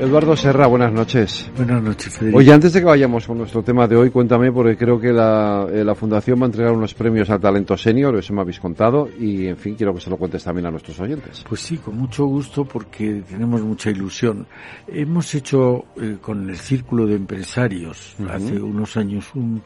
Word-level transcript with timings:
Eduardo 0.00 0.36
Serra, 0.36 0.66
buenas 0.66 0.92
noches. 0.92 1.50
Buenas 1.56 1.82
noches, 1.82 2.12
Federico. 2.12 2.38
Oye, 2.38 2.52
antes 2.52 2.72
de 2.72 2.80
que 2.80 2.86
vayamos 2.86 3.26
con 3.26 3.38
nuestro 3.38 3.62
tema 3.62 3.86
de 3.86 3.96
hoy, 3.96 4.10
cuéntame, 4.10 4.50
porque 4.50 4.76
creo 4.76 4.98
que 4.98 5.12
la, 5.12 5.66
eh, 5.72 5.84
la 5.84 5.94
Fundación 5.94 6.40
va 6.40 6.44
a 6.44 6.46
entregar 6.46 6.72
unos 6.72 6.94
premios 6.94 7.30
al 7.30 7.40
talento 7.40 7.76
senior, 7.76 8.16
eso 8.16 8.34
me 8.34 8.40
habéis 8.40 8.58
contado, 8.58 9.08
y 9.18 9.46
en 9.46 9.56
fin, 9.56 9.76
quiero 9.76 9.94
que 9.94 10.00
se 10.00 10.10
lo 10.10 10.16
cuentes 10.16 10.42
también 10.42 10.66
a 10.66 10.70
nuestros 10.70 10.98
oyentes. 10.98 11.44
Pues 11.48 11.60
sí, 11.60 11.76
con 11.78 11.96
mucho 11.96 12.26
gusto, 12.26 12.64
porque 12.64 13.22
tenemos 13.28 13.62
mucha 13.62 13.90
ilusión. 13.90 14.46
Hemos 14.88 15.32
hecho 15.34 15.84
eh, 15.96 16.16
con 16.20 16.50
el 16.50 16.56
Círculo 16.56 17.06
de 17.06 17.14
Empresarios 17.14 18.16
hace 18.28 18.60
unos 18.60 18.96
años 18.96 19.30
un 19.34 19.62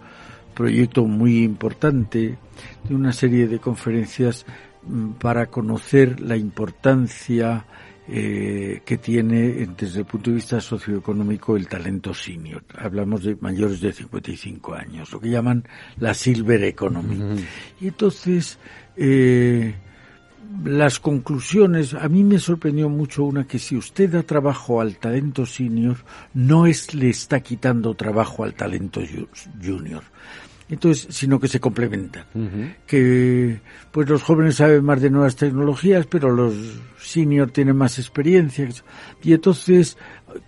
proyecto 0.55 1.05
muy 1.05 1.43
importante 1.43 2.37
de 2.85 2.95
una 2.95 3.13
serie 3.13 3.47
de 3.47 3.61
conferencias 3.61 4.45
mm, 4.87 5.13
para 5.13 5.47
conocer 5.47 6.21
la 6.21 6.37
importancia 6.37 7.65
eh, 8.11 8.81
que 8.87 8.97
tiene 8.97 9.69
desde 9.77 10.01
el 10.01 10.07
punto 10.07 10.31
de 10.31 10.37
vista 10.37 10.63
socioeconómico 10.63 11.57
el 11.57 11.69
talento 11.69 12.15
senior. 12.15 12.65
Hablamos 12.75 13.23
de 13.23 13.37
mayores 13.39 13.83
de 13.83 13.93
55 13.93 14.75
años, 14.75 15.13
lo 15.13 15.21
que 15.21 15.29
llaman 15.29 15.65
la 15.99 16.15
silver 16.15 16.65
economy. 16.65 17.45
Y 17.81 17.89
entonces, 17.89 18.59
eh, 18.97 19.75
las 20.65 21.01
conclusiones, 21.01 21.93
a 21.93 22.09
mí 22.09 22.25
me 22.25 22.39
sorprendió 22.39 22.89
mucho 22.89 23.25
una 23.25 23.47
que 23.47 23.59
si 23.59 23.77
usted 23.77 24.09
da 24.11 24.23
trabajo 24.23 24.81
al 24.81 24.97
talento 24.97 25.45
senior, 25.45 25.99
no 26.33 26.67
es 26.67 26.95
le 26.95 27.11
está 27.11 27.41
quitando 27.41 27.93
trabajo 27.93 28.43
al 28.43 28.55
talento 28.55 29.03
junior 29.63 30.03
entonces 30.69 31.15
sino 31.15 31.41
que 31.41 31.49
se 31.49 31.61
complementan. 31.61 32.25
Que 32.87 33.61
pues 33.91 34.09
los 34.09 34.23
jóvenes 34.23 34.57
saben 34.57 34.85
más 34.85 35.01
de 35.01 35.11
nuevas 35.11 35.37
tecnologías 35.37 36.07
pero 36.07 36.31
los 36.31 36.55
senior 37.01 37.51
tienen 37.51 37.77
más 37.77 37.99
experiencia. 37.99 38.69
Y 39.23 39.33
entonces 39.33 39.97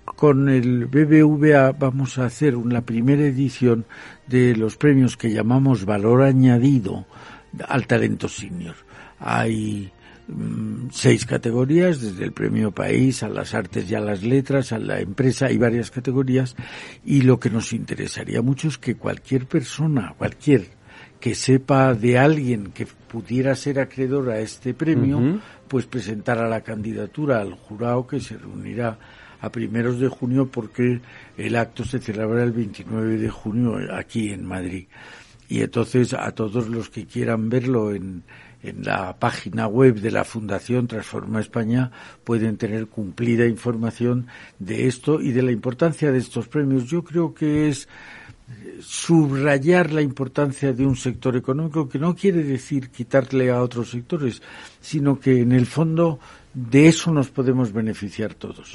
con 0.05 0.49
el 0.49 0.87
BBVA 0.87 1.73
vamos 1.73 2.19
a 2.19 2.27
hacer 2.27 2.57
una 2.57 2.83
primera 2.83 3.23
edición 3.23 3.87
de 4.27 4.55
los 4.57 4.77
premios 4.77 5.17
que 5.17 5.33
llamamos 5.33 5.85
valor 5.85 6.23
añadido 6.23 7.07
al 7.67 7.87
talento 7.87 8.29
senior. 8.29 8.77
Hay 9.19 9.93
seis 10.91 11.27
categorías, 11.27 12.01
desde 12.01 12.25
el 12.25 12.33
premio 12.33 12.73
país 12.73 13.23
a 13.23 13.29
las 13.29 13.55
artes 13.55 13.91
y 13.91 13.95
a 13.95 14.01
las 14.01 14.23
letras, 14.23 14.73
a 14.73 14.79
la 14.79 15.01
empresa, 15.01 15.47
hay 15.47 15.59
varias 15.59 15.91
categorías, 15.91 16.57
y 17.05 17.23
lo 17.23 17.39
que 17.39 17.51
nos 17.51 17.73
interesaría 17.73 18.43
mucho 18.43 18.69
es 18.69 18.79
que 18.79 18.97
cualquier 18.97 19.47
persona, 19.47 20.15
cualquier 20.17 20.69
que 21.21 21.35
sepa 21.35 21.95
de 21.95 22.19
alguien 22.19 22.73
que 22.73 22.87
pudiera 22.87 23.55
ser 23.55 23.79
acreedor 23.79 24.31
a 24.31 24.41
este 24.41 24.73
premio, 24.73 25.41
pues 25.69 25.87
presentara 25.87 26.49
la 26.49 26.63
candidatura 26.63 27.41
al 27.41 27.55
jurado 27.55 28.07
que 28.07 28.21
se 28.21 28.39
reunirá 28.39 28.99
a 29.41 29.53
primeros 29.53 30.01
de 30.01 30.09
junio 30.09 30.51
porque 30.51 31.01
el 31.37 31.57
acto 31.57 31.85
se 31.85 31.99
celebrará 31.99 32.45
el 32.45 32.53
29 32.53 33.19
de 33.19 33.31
junio 33.31 33.77
aquí 33.93 34.31
en 34.31 34.47
Madrid. 34.47 34.87
Y 35.49 35.63
entonces 35.63 36.15
a 36.15 36.31
todos 36.33 36.69
los 36.69 36.91
que 36.91 37.07
quieran 37.07 37.49
verlo 37.49 37.93
en, 37.95 38.23
en 38.63 38.85
la 38.85 39.17
página 39.19 39.67
web 39.67 40.01
de 40.01 40.11
la 40.11 40.25
Fundación 40.25 40.87
Transforma 40.87 41.41
España 41.41 41.91
pueden 42.25 42.57
tener 42.57 42.87
cumplida 42.87 43.47
información 43.47 44.27
de 44.59 44.87
esto 44.87 45.21
y 45.21 45.33
de 45.33 45.43
la 45.43 45.53
importancia 45.53 46.13
de 46.13 46.19
estos 46.19 46.49
premios. 46.49 46.85
Yo 46.85 47.03
creo 47.03 47.35
que 47.35 47.69
es 47.69 47.89
subrayar 48.81 49.93
la 49.93 50.03
importancia 50.03 50.73
de 50.73 50.87
un 50.87 50.97
sector 50.97 51.37
económico 51.37 51.89
que 51.89 51.99
no 51.99 52.15
quiere 52.15 52.43
decir 52.43 52.91
quitarle 52.91 53.51
a 53.51 53.63
otros 53.63 53.91
sectores, 53.91 54.43
sino 54.81 55.21
que 55.21 55.41
en 55.41 55.53
el 55.53 55.67
fondo 55.67 56.19
de 56.53 56.89
eso 56.89 57.13
nos 57.13 57.31
podemos 57.31 57.73
beneficiar 57.73 58.35
todos. 58.35 58.73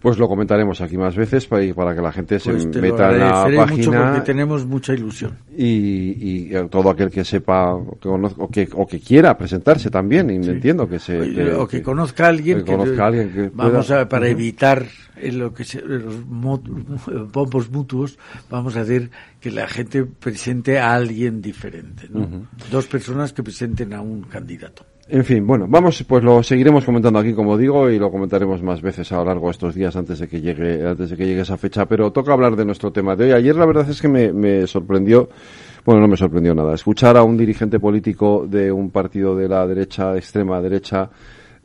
Pues 0.00 0.18
lo 0.18 0.28
comentaremos 0.28 0.80
aquí 0.80 0.96
más 0.96 1.14
veces 1.14 1.46
para, 1.46 1.72
para 1.74 1.94
que 1.94 2.00
la 2.00 2.12
gente 2.12 2.40
se 2.40 2.50
pues 2.50 2.66
meta 2.66 3.12
en 3.12 3.20
la 3.20 3.44
página. 3.44 3.66
mucho 3.66 3.92
porque 3.92 4.20
tenemos 4.22 4.66
mucha 4.66 4.92
ilusión. 4.92 5.38
Y, 5.56 6.48
y 6.48 6.68
todo 6.68 6.90
aquel 6.90 7.10
que 7.10 7.24
sepa 7.24 7.78
que 8.00 8.08
o, 8.08 8.48
que, 8.50 8.68
o 8.72 8.86
que 8.86 9.00
quiera 9.00 9.36
presentarse 9.38 9.88
también, 9.88 10.30
y 10.30 10.34
entiendo 10.34 10.88
que 10.88 10.98
se... 10.98 11.54
o 11.54 11.66
que, 11.68 11.82
conozca 11.82 12.26
a 12.26 12.28
alguien 12.28 12.64
que, 12.64 12.72
conozca 12.72 13.04
a 13.04 13.06
alguien 13.06 13.32
que 13.32 13.50
vamos 13.54 13.90
a, 13.90 14.08
para 14.08 14.28
evitar 14.28 14.86
lo 15.22 15.54
que 15.54 15.64
se, 15.64 15.80
los 15.82 16.26
bombos 16.26 17.70
mutuos, 17.70 18.18
vamos 18.50 18.76
a 18.76 18.80
hacer 18.80 19.10
que 19.40 19.50
la 19.50 19.68
gente 19.68 20.04
presente 20.04 20.78
a 20.78 20.94
alguien 20.94 21.40
diferente, 21.40 22.08
¿no? 22.10 22.48
Dos 22.70 22.86
personas 22.86 23.32
que 23.32 23.42
presenten 23.42 23.94
a 23.94 24.00
un 24.00 24.22
candidato. 24.22 24.84
En 25.08 25.24
fin, 25.24 25.46
bueno, 25.46 25.66
vamos, 25.68 26.02
pues 26.02 26.24
lo 26.24 26.42
seguiremos 26.42 26.84
comentando 26.84 27.20
aquí, 27.20 27.32
como 27.32 27.56
digo, 27.56 27.88
y 27.88 27.96
lo 27.96 28.10
comentaremos 28.10 28.60
más 28.60 28.82
veces 28.82 29.12
a 29.12 29.18
lo 29.18 29.26
largo 29.26 29.46
de 29.46 29.52
estos 29.52 29.72
días 29.72 29.94
antes 29.94 30.18
de 30.18 30.26
que 30.26 30.40
llegue, 30.40 30.84
antes 30.84 31.10
de 31.10 31.16
que 31.16 31.24
llegue 31.24 31.42
esa 31.42 31.56
fecha. 31.56 31.86
Pero 31.86 32.10
toca 32.10 32.32
hablar 32.32 32.56
de 32.56 32.64
nuestro 32.64 32.90
tema 32.90 33.14
de 33.14 33.26
hoy. 33.26 33.32
Ayer 33.32 33.54
la 33.54 33.66
verdad 33.66 33.88
es 33.88 34.02
que 34.02 34.08
me, 34.08 34.32
me 34.32 34.66
sorprendió, 34.66 35.28
bueno, 35.84 36.00
no 36.00 36.08
me 36.08 36.16
sorprendió 36.16 36.56
nada, 36.56 36.74
escuchar 36.74 37.16
a 37.16 37.22
un 37.22 37.36
dirigente 37.36 37.78
político 37.78 38.46
de 38.48 38.72
un 38.72 38.90
partido 38.90 39.36
de 39.36 39.48
la 39.48 39.64
derecha, 39.64 40.16
extrema 40.16 40.60
derecha, 40.60 41.08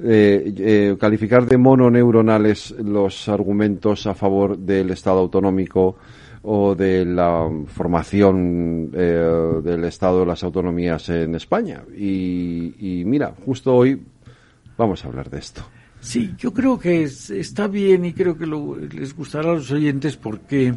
eh, 0.03 0.53
eh, 0.57 0.97
calificar 0.99 1.43
de 1.47 1.57
mononeuronales 1.57 2.75
los 2.77 3.27
argumentos 3.27 4.05
a 4.05 4.13
favor 4.13 4.55
del 4.55 4.91
Estado 4.91 5.17
autonómico 5.17 5.97
o 6.43 6.75
de 6.75 7.05
la 7.05 7.49
formación 7.67 8.91
eh, 8.93 9.61
del 9.63 9.83
Estado 9.83 10.21
de 10.21 10.25
las 10.25 10.43
autonomías 10.43 11.09
en 11.09 11.35
España. 11.35 11.83
Y, 11.95 13.03
mira, 13.05 13.33
justo 13.45 13.75
hoy 13.75 14.01
vamos 14.77 15.03
a 15.03 15.07
hablar 15.07 15.29
de 15.29 15.39
esto. 15.39 15.63
Sí, 15.99 16.33
yo 16.37 16.51
creo 16.51 16.79
que 16.79 17.03
está 17.03 17.67
bien 17.67 18.05
y 18.05 18.13
creo 18.13 18.35
que 18.35 18.47
les 18.47 19.15
gustará 19.15 19.51
a 19.51 19.55
los 19.55 19.69
oyentes 19.69 20.17
porque 20.17 20.73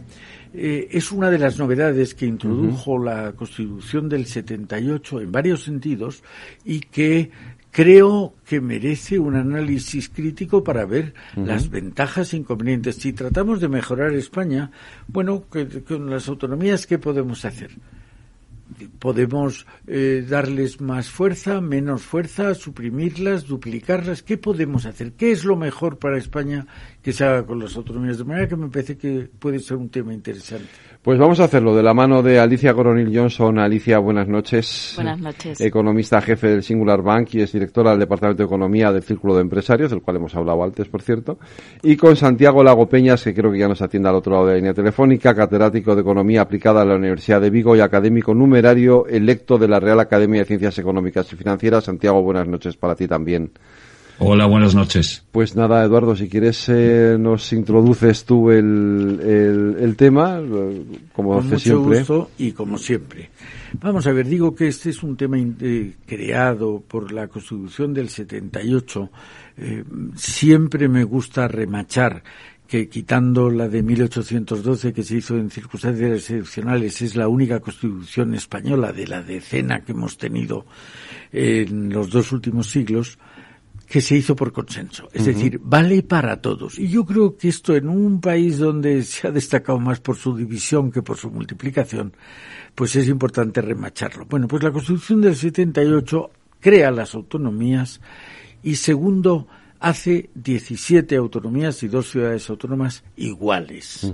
eh, 0.57 0.89
es 0.93 1.11
una 1.11 1.31
de 1.31 1.39
las 1.39 1.59
novedades 1.59 2.15
que 2.15 2.27
introdujo 2.27 2.97
la 2.97 3.33
Constitución 3.33 4.09
del 4.09 4.27
78 4.27 5.21
en 5.21 5.33
varios 5.33 5.65
sentidos 5.65 6.23
y 6.65 6.79
que 6.79 7.33
creo 7.73 8.35
que 8.47 8.61
merece 8.61 9.19
un 9.19 9.35
análisis 9.35 10.09
crítico 10.09 10.63
para 10.63 10.87
ver 10.87 11.13
las 11.35 11.71
ventajas 11.71 12.33
e 12.33 12.37
inconvenientes. 12.37 12.95
Si 12.97 13.13
tratamos 13.13 13.61
de 13.61 13.69
mejorar 13.69 14.15
España, 14.15 14.71
bueno, 15.09 15.43
con 15.89 16.09
las 16.09 16.29
autonomías, 16.29 16.87
¿qué 16.87 16.99
podemos 16.99 17.45
hacer? 17.45 17.73
podemos 18.99 19.67
eh, 19.87 20.25
darles 20.29 20.81
más 20.81 21.09
fuerza, 21.09 21.61
menos 21.61 22.03
fuerza, 22.03 22.55
suprimirlas, 22.55 23.47
duplicarlas. 23.47 24.23
¿Qué 24.23 24.39
podemos 24.39 24.87
hacer? 24.87 25.13
¿Qué 25.13 25.33
es 25.33 25.45
lo 25.45 25.57
mejor 25.57 25.99
para 25.99 26.19
España 26.19 26.67
que 27.05 27.13
se 27.13 27.23
haga 27.23 27.45
con 27.45 27.59
las 27.61 27.77
autonomías? 27.77 28.17
De 28.17 28.25
manera 28.25 28.49
que 28.49 28.57
me 28.57 28.69
parece 28.69 28.97
que 28.97 29.29
puede 29.39 29.59
ser 29.59 29.77
un 29.77 29.91
tema 29.91 30.15
interesante. 30.15 30.65
Pues 31.03 31.19
vamos 31.19 31.39
a 31.39 31.45
hacerlo 31.45 31.77
de 31.77 31.83
la 31.83 31.93
mano 31.93 32.23
de 32.23 32.41
Alicia 32.41 32.73
Coronil 32.73 33.15
Johnson. 33.15 33.59
Alicia, 33.59 33.99
buenas 33.99 34.27
noches. 34.27 34.95
Buenas 34.97 35.21
noches. 35.21 35.61
Economista 35.61 36.23
jefe 36.23 36.49
del 36.49 36.63
Singular 36.63 37.03
Bank 37.03 37.29
y 37.35 37.43
es 37.43 37.53
directora 37.53 37.91
del 37.91 38.01
Departamento 38.01 38.43
de 38.43 38.47
Economía 38.47 38.91
del 38.91 39.03
Círculo 39.03 39.35
de 39.35 39.43
Empresarios, 39.43 39.91
del 39.91 40.01
cual 40.01 40.17
hemos 40.17 40.35
hablado 40.35 40.65
antes, 40.65 40.89
por 40.89 41.03
cierto. 41.03 41.39
Y 41.83 41.95
con 41.99 42.17
Santiago 42.17 42.65
Lago 42.65 42.89
Peñas, 42.89 43.23
que 43.23 43.35
creo 43.35 43.53
que 43.53 43.59
ya 43.59 43.69
nos 43.69 43.83
atiende 43.83 44.09
al 44.09 44.15
otro 44.15 44.33
lado 44.33 44.47
de 44.47 44.53
la 44.53 44.57
línea 44.57 44.73
telefónica, 44.73 45.35
catedrático 45.35 45.95
de 45.95 46.01
Economía 46.01 46.41
aplicada 46.41 46.81
a 46.81 46.85
la 46.87 46.97
Universidad 46.97 47.43
de 47.43 47.51
Vigo 47.51 47.77
y 47.77 47.81
académico 47.81 48.33
numerario 48.33 49.07
electo 49.07 49.59
de 49.59 49.69
la 49.69 49.79
Real 49.79 50.01
Academia 50.01 50.41
de 50.41 50.47
Ciencias 50.47 50.79
Económicas 50.79 51.31
y 51.31 51.37
Financieras. 51.37 51.85
Santiago, 51.85 52.23
buenas 52.23 52.49
noches 52.49 52.79
para 52.79 52.95
ti 52.95 53.07
también. 53.07 53.53
Hola, 54.19 54.47
buenas 54.47 54.77
noches. 54.77 55.25
Pues 55.33 55.57
nada, 55.57 55.83
Eduardo, 55.85 56.15
si 56.15 56.29
quieres 56.29 56.69
eh, 56.69 57.17
nos 57.19 57.53
introduces 57.53 58.25
tú 58.25 58.51
el, 58.51 59.77
el, 59.79 59.97
tema, 59.97 60.41
como 61.13 61.35
Con 61.35 61.45
mucho 61.47 61.59
siempre. 61.59 61.99
gusto 61.99 62.31
y 62.39 62.53
como 62.53 62.79
siempre. 62.79 63.31
Vamos 63.81 64.07
a 64.07 64.13
ver, 64.13 64.29
digo 64.29 64.55
que 64.55 64.69
este 64.69 64.91
es 64.91 65.03
un 65.03 65.17
tema 65.17 65.37
eh, 65.39 65.95
creado 66.07 66.81
por 66.87 67.11
la 67.11 67.27
Constitución 67.27 67.93
del 67.93 68.09
78. 68.09 69.11
Eh, 69.57 69.85
siempre 70.15 70.89
me 70.89 71.03
gusta 71.03 71.49
remachar 71.49 72.23
que 72.69 72.89
quitando 72.89 73.51
la 73.51 73.69
de 73.69 73.83
1812 73.83 74.93
que 74.93 75.03
se 75.03 75.17
hizo 75.17 75.37
en 75.37 75.51
circunstancias 75.51 76.13
excepcionales 76.13 77.03
es 77.03 77.15
la 77.15 77.29
única 77.29 77.61
constitución 77.61 78.35
española 78.35 78.93
de 78.93 79.07
la 79.07 79.23
decena 79.23 79.81
que 79.85 79.93
hemos 79.93 80.17
tenido 80.17 80.65
en 81.31 81.91
los 81.91 82.11
dos 82.11 82.33
últimos 82.33 82.71
siglos, 82.71 83.19
que 83.87 84.01
se 84.01 84.17
hizo 84.17 84.35
por 84.35 84.53
consenso. 84.53 85.09
Es 85.13 85.27
decir, 85.27 85.61
vale 85.63 86.03
para 86.03 86.41
todos. 86.41 86.79
Y 86.79 86.89
yo 86.89 87.05
creo 87.05 87.37
que 87.37 87.49
esto 87.49 87.75
en 87.75 87.89
un 87.89 88.21
país 88.21 88.59
donde 88.59 89.03
se 89.03 89.29
ha 89.29 89.31
destacado 89.31 89.79
más 89.79 90.01
por 90.01 90.17
su 90.17 90.37
división 90.37 90.91
que 90.91 91.03
por 91.03 91.17
su 91.17 91.31
multiplicación, 91.31 92.13
pues 92.75 92.97
es 92.97 93.09
importante 93.09 93.61
remacharlo. 93.61 94.27
Bueno, 94.27 94.49
pues 94.49 94.63
la 94.63 94.73
Constitución 94.73 95.21
del 95.21 95.37
78 95.37 96.31
crea 96.61 96.91
las 96.91 97.15
autonomías 97.15 98.01
y 98.63 98.77
segundo, 98.77 99.47
hace 99.81 100.31
17 100.35 101.15
autonomías 101.17 101.83
y 101.83 101.89
dos 101.89 102.11
ciudades 102.11 102.49
autónomas 102.49 103.05
iguales. 103.17 104.11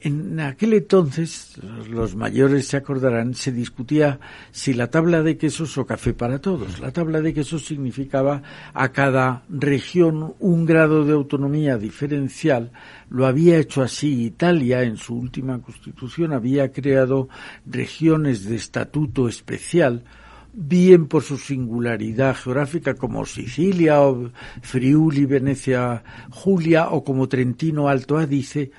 En 0.00 0.38
aquel 0.38 0.74
entonces, 0.74 1.58
los 1.90 2.14
mayores 2.14 2.68
se 2.68 2.76
acordarán, 2.76 3.34
se 3.34 3.50
discutía 3.50 4.20
si 4.52 4.72
la 4.72 4.90
tabla 4.90 5.24
de 5.24 5.36
quesos 5.36 5.76
o 5.76 5.86
café 5.86 6.14
para 6.14 6.38
todos. 6.38 6.78
La 6.78 6.92
tabla 6.92 7.20
de 7.20 7.34
quesos 7.34 7.64
significaba 7.64 8.42
a 8.74 8.92
cada 8.92 9.42
región 9.48 10.34
un 10.38 10.66
grado 10.66 11.04
de 11.04 11.14
autonomía 11.14 11.78
diferencial. 11.78 12.70
Lo 13.10 13.26
había 13.26 13.58
hecho 13.58 13.82
así 13.82 14.22
Italia 14.22 14.84
en 14.84 14.98
su 14.98 15.16
última 15.16 15.60
constitución, 15.60 16.32
había 16.32 16.70
creado 16.70 17.28
regiones 17.66 18.44
de 18.44 18.54
estatuto 18.54 19.28
especial 19.28 20.04
bien 20.52 21.06
por 21.06 21.22
su 21.22 21.38
singularidad 21.38 22.34
geográfica 22.36 22.94
como 22.94 23.26
Sicilia 23.26 24.00
o 24.00 24.30
Friuli, 24.62 25.24
Venecia, 25.26 26.02
Julia 26.30 26.88
o 26.90 27.04
como 27.04 27.28
Trentino 27.28 27.88
Alto 27.88 28.16
Adige, 28.16 28.70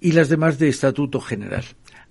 y 0.00 0.12
las 0.12 0.28
demás 0.28 0.58
de 0.58 0.68
estatuto 0.68 1.20
general. 1.20 1.64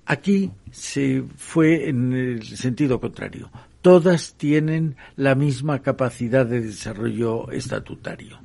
Aquí 0.06 0.52
se 0.72 1.24
fue 1.36 1.90
en 1.90 2.14
el 2.14 2.44
sentido 2.44 3.00
contrario. 3.00 3.52
Todas 3.82 4.36
tienen 4.36 4.96
la 5.16 5.36
misma 5.36 5.82
capacidad 5.82 6.46
de 6.46 6.62
desarrollo 6.62 7.52
estatutario. 7.52 8.40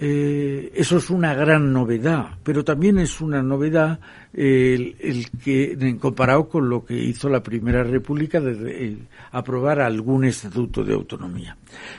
Eh, 0.00 0.70
eso 0.76 0.98
es 0.98 1.10
una 1.10 1.34
gran 1.34 1.72
novedad, 1.72 2.38
pero 2.44 2.64
también 2.64 2.98
es 2.98 3.20
una 3.20 3.42
novedad 3.42 3.98
el, 4.32 5.26
que, 5.42 5.72
en 5.72 5.98
comparado 5.98 6.48
con 6.48 6.68
lo 6.68 6.84
que 6.84 6.94
hizo 6.94 7.28
la 7.28 7.42
Primera 7.42 7.82
República 7.82 8.40
de 8.40 8.86
eh, 8.86 8.96
aprobar 9.32 9.80
algún 9.80 10.24
estatuto 10.24 10.84
de 10.84 10.94
autonomía. 10.94 11.56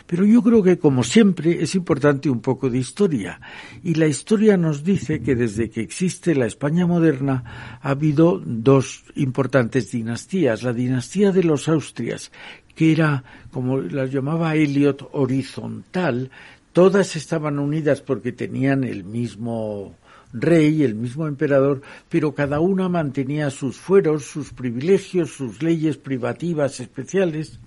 Pero 0.07 0.24
yo 0.24 0.42
creo 0.42 0.63
que, 0.63 0.80
como 0.80 1.04
siempre, 1.04 1.62
es 1.62 1.75
importante 1.75 2.30
un 2.30 2.40
poco 2.40 2.69
de 2.69 2.78
historia. 2.78 3.42
Y 3.84 3.96
la 3.96 4.07
historia 4.07 4.56
nos 4.56 4.86
dice 4.86 5.22
que 5.22 5.36
desde 5.36 5.69
que 5.69 5.81
existe 5.81 6.36
la 6.36 6.45
España 6.45 6.88
moderna 6.88 7.80
ha 7.81 7.90
habido 7.90 8.42
dos 8.45 9.04
importantes 9.16 9.92
dinastías. 9.92 10.63
La 10.63 10.72
dinastía 10.72 11.34
de 11.34 11.44
los 11.44 11.68
Austrias, 11.68 12.31
que 12.75 12.94
era, 12.94 13.25
como 13.52 13.80
la 13.81 14.06
llamaba 14.06 14.56
Eliot, 14.56 15.10
horizontal, 15.12 16.31
todas 16.80 17.18
estaban 17.18 17.60
unidas 17.60 18.00
porque 18.00 18.31
tenían 18.31 18.86
el 18.86 19.04
mismo 19.04 19.98
rey, 20.31 20.81
el 20.84 20.96
mismo 20.96 21.28
emperador, 21.28 21.81
pero 22.08 22.34
cada 22.34 22.62
una 22.62 22.88
mantenía 22.88 23.50
sus 23.50 23.76
fueros, 23.76 24.24
sus 24.24 24.54
privilegios, 24.54 25.30
sus 25.30 25.62
leyes 25.62 25.98
privativas 25.98 26.80
especiales. 26.80 27.60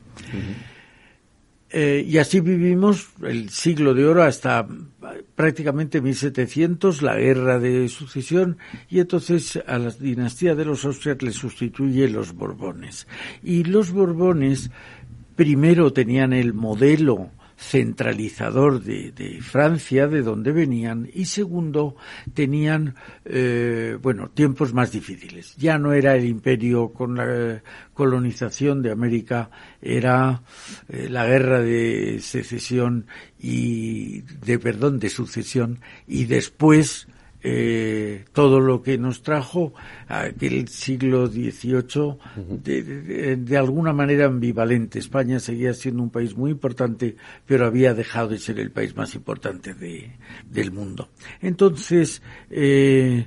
Eh, 1.68 2.02
y 2.08 2.16
así 2.16 2.40
vivimos 2.40 3.10
el 3.22 3.50
siglo 3.50 3.92
de 3.92 4.06
oro 4.06 4.22
hasta 4.22 4.66
prácticamente 5.36 6.00
1700, 6.00 7.02
la 7.02 7.14
guerra 7.14 7.58
de 7.58 7.90
sucesión, 7.90 8.56
y 8.88 9.00
entonces 9.00 9.62
a 9.66 9.76
la 9.76 9.90
dinastía 9.90 10.54
de 10.54 10.64
los 10.64 10.86
Austrias 10.86 11.20
le 11.20 11.32
sustituye 11.32 12.08
los 12.08 12.32
Borbones. 12.32 13.06
Y 13.42 13.64
los 13.64 13.92
Borbones 13.92 14.70
primero 15.36 15.92
tenían 15.92 16.32
el 16.32 16.54
modelo 16.54 17.28
centralizador 17.62 18.82
de, 18.82 19.12
de, 19.12 19.40
Francia, 19.40 20.08
de 20.08 20.22
donde 20.22 20.52
venían, 20.52 21.08
y 21.14 21.26
segundo, 21.26 21.96
tenían, 22.34 22.96
eh, 23.24 23.96
bueno, 24.02 24.28
tiempos 24.28 24.74
más 24.74 24.90
difíciles. 24.90 25.54
Ya 25.56 25.78
no 25.78 25.92
era 25.92 26.16
el 26.16 26.24
imperio 26.24 26.88
con 26.92 27.14
la 27.16 27.62
colonización 27.94 28.82
de 28.82 28.90
América, 28.90 29.50
era 29.80 30.42
eh, 30.88 31.08
la 31.08 31.26
guerra 31.26 31.60
de 31.60 32.18
secesión 32.20 33.06
y, 33.38 34.22
de 34.44 34.58
perdón, 34.58 34.98
de 34.98 35.08
sucesión, 35.08 35.80
y 36.06 36.24
después 36.24 37.06
eh, 37.42 38.24
todo 38.32 38.60
lo 38.60 38.82
que 38.82 38.98
nos 38.98 39.22
trajo 39.22 39.74
aquel 40.08 40.68
siglo 40.68 41.26
XVIII 41.26 42.16
de, 42.62 43.36
de, 43.36 43.56
alguna 43.56 43.92
manera 43.92 44.26
ambivalente. 44.26 44.98
España 44.98 45.40
seguía 45.40 45.74
siendo 45.74 46.02
un 46.02 46.10
país 46.10 46.36
muy 46.36 46.52
importante, 46.52 47.16
pero 47.46 47.66
había 47.66 47.94
dejado 47.94 48.28
de 48.28 48.38
ser 48.38 48.60
el 48.60 48.70
país 48.70 48.96
más 48.96 49.14
importante 49.14 49.74
de, 49.74 50.12
del 50.48 50.70
mundo. 50.70 51.08
Entonces, 51.40 52.22
eh, 52.50 53.26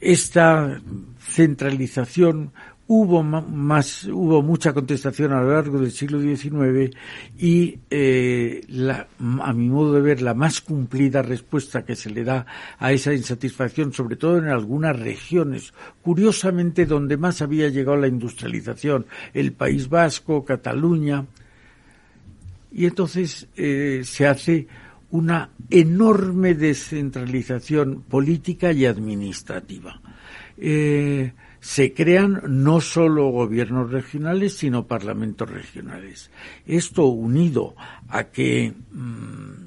esta 0.00 0.80
centralización 1.18 2.52
hubo 2.88 3.22
más 3.22 4.04
hubo 4.04 4.42
mucha 4.42 4.72
contestación 4.72 5.32
a 5.32 5.40
lo 5.40 5.52
largo 5.52 5.80
del 5.80 5.90
siglo 5.90 6.20
XIX 6.20 6.96
y 7.36 7.80
eh, 7.90 8.64
la, 8.68 9.08
a 9.42 9.52
mi 9.52 9.68
modo 9.68 9.94
de 9.94 10.00
ver 10.00 10.22
la 10.22 10.34
más 10.34 10.60
cumplida 10.60 11.22
respuesta 11.22 11.84
que 11.84 11.96
se 11.96 12.10
le 12.10 12.22
da 12.22 12.46
a 12.78 12.92
esa 12.92 13.12
insatisfacción 13.12 13.92
sobre 13.92 14.16
todo 14.16 14.38
en 14.38 14.48
algunas 14.48 14.98
regiones 14.98 15.74
curiosamente 16.02 16.86
donde 16.86 17.16
más 17.16 17.42
había 17.42 17.68
llegado 17.68 17.96
la 17.96 18.06
industrialización 18.06 19.06
el 19.34 19.52
País 19.52 19.88
Vasco 19.88 20.44
Cataluña 20.44 21.26
y 22.70 22.86
entonces 22.86 23.48
eh, 23.56 24.02
se 24.04 24.26
hace 24.26 24.68
una 25.10 25.50
enorme 25.70 26.54
descentralización 26.54 28.02
política 28.02 28.72
y 28.72 28.84
administrativa. 28.84 30.00
Eh, 30.58 31.32
se 31.66 31.92
crean 31.92 32.42
no 32.46 32.80
solo 32.80 33.28
gobiernos 33.30 33.90
regionales, 33.90 34.56
sino 34.56 34.86
parlamentos 34.86 35.50
regionales. 35.50 36.30
Esto 36.64 37.06
unido 37.06 37.74
a 38.08 38.22
que 38.28 38.72
mmm, 38.92 39.66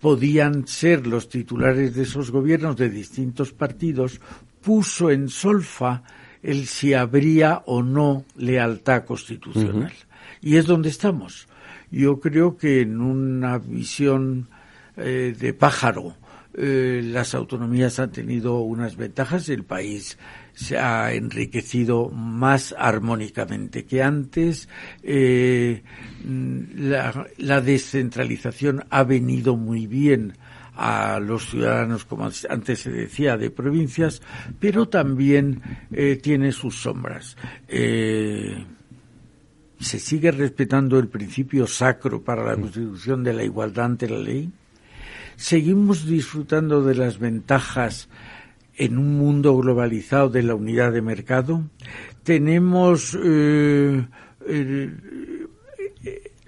podían 0.00 0.66
ser 0.66 1.06
los 1.06 1.28
titulares 1.28 1.94
de 1.94 2.04
esos 2.04 2.30
gobiernos 2.30 2.78
de 2.78 2.88
distintos 2.88 3.52
partidos, 3.52 4.22
puso 4.62 5.10
en 5.10 5.28
solfa 5.28 6.02
el 6.42 6.66
si 6.66 6.94
habría 6.94 7.62
o 7.66 7.82
no 7.82 8.24
lealtad 8.34 9.04
constitucional. 9.04 9.92
Uh 9.92 10.00
-huh. 10.00 10.40
Y 10.40 10.56
es 10.56 10.64
donde 10.64 10.88
estamos. 10.88 11.46
Yo 11.90 12.20
creo 12.20 12.56
que 12.56 12.80
en 12.80 13.02
una 13.02 13.58
visión 13.58 14.48
eh, 14.96 15.36
de 15.38 15.52
pájaro, 15.52 16.16
eh, 16.58 17.02
las 17.04 17.34
autonomías 17.34 17.98
han 17.98 18.12
tenido 18.12 18.60
unas 18.60 18.96
ventajas. 18.96 19.50
El 19.50 19.64
país 19.64 20.16
se 20.54 20.78
ha 20.78 21.12
enriquecido 21.12 22.08
más 22.08 22.74
armónicamente 22.78 23.84
que 23.84 24.02
antes. 24.02 24.70
Eh, 25.02 25.82
la, 26.24 27.26
la, 27.36 27.60
descentralización 27.60 28.84
ha 28.88 29.04
venido 29.04 29.54
muy 29.56 29.86
bien 29.86 30.32
a 30.74 31.20
los 31.20 31.50
ciudadanos, 31.50 32.06
como 32.06 32.30
antes 32.48 32.80
se 32.80 32.90
decía, 32.90 33.36
de 33.36 33.50
provincias, 33.50 34.22
pero 34.58 34.88
también 34.88 35.60
eh, 35.92 36.18
tiene 36.22 36.52
sus 36.52 36.76
sombras. 36.76 37.36
Se 37.68 38.64
sigue 39.98 40.30
respetando 40.30 40.98
el 40.98 41.08
principio 41.08 41.66
sacro 41.66 42.22
para 42.22 42.44
la 42.44 42.56
constitución 42.56 43.22
de 43.22 43.34
la 43.34 43.44
igualdad 43.44 43.84
ante 43.84 44.08
la 44.08 44.18
ley. 44.18 44.50
Seguimos 45.36 46.06
disfrutando 46.06 46.82
de 46.82 46.94
las 46.94 47.18
ventajas 47.18 48.08
en 48.76 48.98
un 48.98 49.16
mundo 49.18 49.56
globalizado 49.56 50.28
de 50.28 50.42
la 50.42 50.54
unidad 50.54 50.92
de 50.92 51.02
mercado. 51.02 51.62
Tenemos 52.22 53.16
eh, 53.22 54.06
eh, 54.46 54.90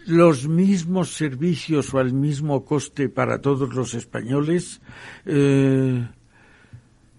los 0.06 0.48
mismos 0.48 1.12
servicios 1.12 1.92
o 1.92 1.98
al 1.98 2.12
mismo 2.12 2.64
coste 2.64 3.08
para 3.08 3.40
todos 3.40 3.74
los 3.74 3.94
españoles. 3.94 4.80
Eh, 5.26 6.06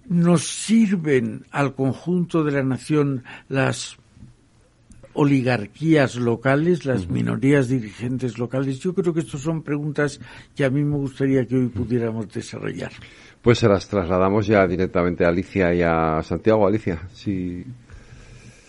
nos 0.07 0.43
sirven 0.43 1.45
al 1.51 1.75
conjunto 1.75 2.43
de 2.43 2.51
la 2.51 2.63
nación 2.63 3.23
las 3.47 3.97
oligarquías 5.19 6.15
locales, 6.15 6.85
las 6.85 7.01
uh 7.01 7.07
-huh. 7.07 7.11
minorías 7.11 7.67
dirigentes 7.67 8.37
locales. 8.37 8.79
Yo 8.79 8.93
creo 8.93 9.13
que 9.13 9.19
estas 9.19 9.41
son 9.41 9.63
preguntas 9.63 10.21
que 10.55 10.63
a 10.63 10.69
mí 10.69 10.81
me 10.81 10.95
gustaría 10.95 11.45
que 11.45 11.57
hoy 11.57 11.67
pudiéramos 11.67 12.31
desarrollar. 12.31 12.93
Pues 13.41 13.59
se 13.59 13.67
las 13.67 13.85
trasladamos 13.89 14.47
ya 14.47 14.65
directamente 14.65 15.25
a 15.25 15.27
Alicia 15.27 15.73
y 15.73 15.81
a 15.81 16.23
Santiago. 16.23 16.65
Alicia, 16.65 17.01
sí. 17.13 17.65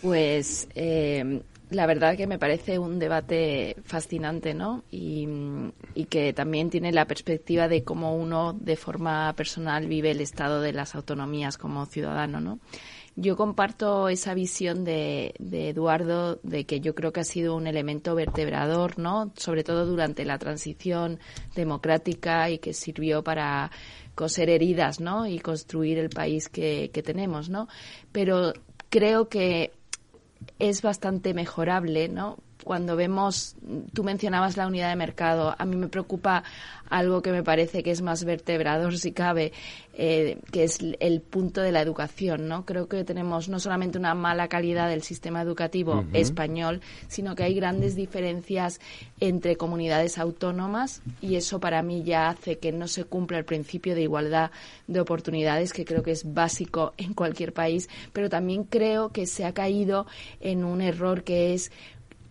Pues 0.02 0.66
eh, 0.74 1.40
la 1.70 1.86
verdad 1.86 2.16
que 2.16 2.26
me 2.26 2.38
parece 2.38 2.80
un 2.80 2.98
debate 2.98 3.76
fascinante, 3.84 4.52
¿no? 4.52 4.82
Y, 4.90 5.28
y, 5.94 6.06
que 6.06 6.32
también 6.32 6.68
tiene 6.68 6.90
la 6.90 7.04
perspectiva 7.04 7.68
de 7.68 7.84
cómo 7.84 8.16
uno 8.16 8.54
de 8.54 8.74
forma 8.74 9.32
personal 9.34 9.86
vive 9.86 10.10
el 10.10 10.20
estado 10.20 10.60
de 10.62 10.72
las 10.72 10.96
autonomías 10.96 11.58
como 11.58 11.86
ciudadano, 11.86 12.40
¿no? 12.40 12.58
Yo 13.16 13.36
comparto 13.36 14.08
esa 14.08 14.34
visión 14.34 14.84
de, 14.84 15.34
Eduardo 15.38 16.40
de 16.42 16.64
que 16.64 16.80
yo 16.80 16.94
creo 16.94 17.12
que 17.12 17.20
ha 17.20 17.24
sido 17.24 17.56
un 17.56 17.66
elemento 17.66 18.14
vertebrador, 18.14 18.98
¿no? 18.98 19.32
Sobre 19.36 19.64
todo 19.64 19.86
durante 19.86 20.24
la 20.24 20.38
transición 20.38 21.18
democrática 21.54 22.50
y 22.50 22.58
que 22.58 22.72
sirvió 22.72 23.22
para 23.22 23.70
coser 24.14 24.50
heridas, 24.50 25.00
¿no? 25.00 25.26
Y 25.26 25.38
construir 25.38 25.98
el 25.98 26.10
país 26.10 26.48
que, 26.48 26.90
que 26.92 27.02
tenemos, 27.02 27.48
¿no? 27.48 27.68
Pero 28.12 28.52
creo 28.88 29.28
que 29.28 29.72
es 30.58 30.82
bastante 30.82 31.34
mejorable, 31.34 32.08
¿no? 32.08 32.38
Cuando 32.64 32.96
vemos, 32.96 33.56
tú 33.92 34.04
mencionabas 34.04 34.56
la 34.56 34.66
unidad 34.66 34.90
de 34.90 34.96
mercado, 34.96 35.54
a 35.58 35.64
mí 35.64 35.76
me 35.76 35.88
preocupa 35.88 36.44
algo 36.88 37.22
que 37.22 37.30
me 37.30 37.42
parece 37.42 37.82
que 37.82 37.90
es 37.90 38.02
más 38.02 38.24
vertebrador, 38.24 38.98
si 38.98 39.12
cabe, 39.12 39.52
eh, 39.94 40.38
que 40.50 40.64
es 40.64 40.78
el 41.00 41.20
punto 41.20 41.60
de 41.60 41.72
la 41.72 41.80
educación, 41.80 42.48
¿no? 42.48 42.64
Creo 42.64 42.88
que 42.88 43.04
tenemos 43.04 43.48
no 43.48 43.60
solamente 43.60 43.98
una 43.98 44.14
mala 44.14 44.48
calidad 44.48 44.88
del 44.88 45.02
sistema 45.02 45.42
educativo 45.42 46.04
español, 46.12 46.80
sino 47.08 47.34
que 47.34 47.44
hay 47.44 47.54
grandes 47.54 47.96
diferencias 47.96 48.80
entre 49.20 49.56
comunidades 49.56 50.18
autónomas 50.18 51.02
y 51.20 51.36
eso 51.36 51.60
para 51.60 51.82
mí 51.82 52.02
ya 52.02 52.28
hace 52.28 52.58
que 52.58 52.72
no 52.72 52.88
se 52.88 53.04
cumpla 53.04 53.38
el 53.38 53.44
principio 53.44 53.94
de 53.94 54.02
igualdad 54.02 54.50
de 54.86 55.00
oportunidades, 55.00 55.72
que 55.72 55.84
creo 55.84 56.02
que 56.02 56.12
es 56.12 56.32
básico 56.32 56.94
en 56.96 57.14
cualquier 57.14 57.52
país, 57.52 57.88
pero 58.12 58.28
también 58.28 58.64
creo 58.64 59.10
que 59.10 59.26
se 59.26 59.44
ha 59.44 59.52
caído 59.52 60.06
en 60.40 60.64
un 60.64 60.80
error 60.80 61.24
que 61.24 61.54
es 61.54 61.70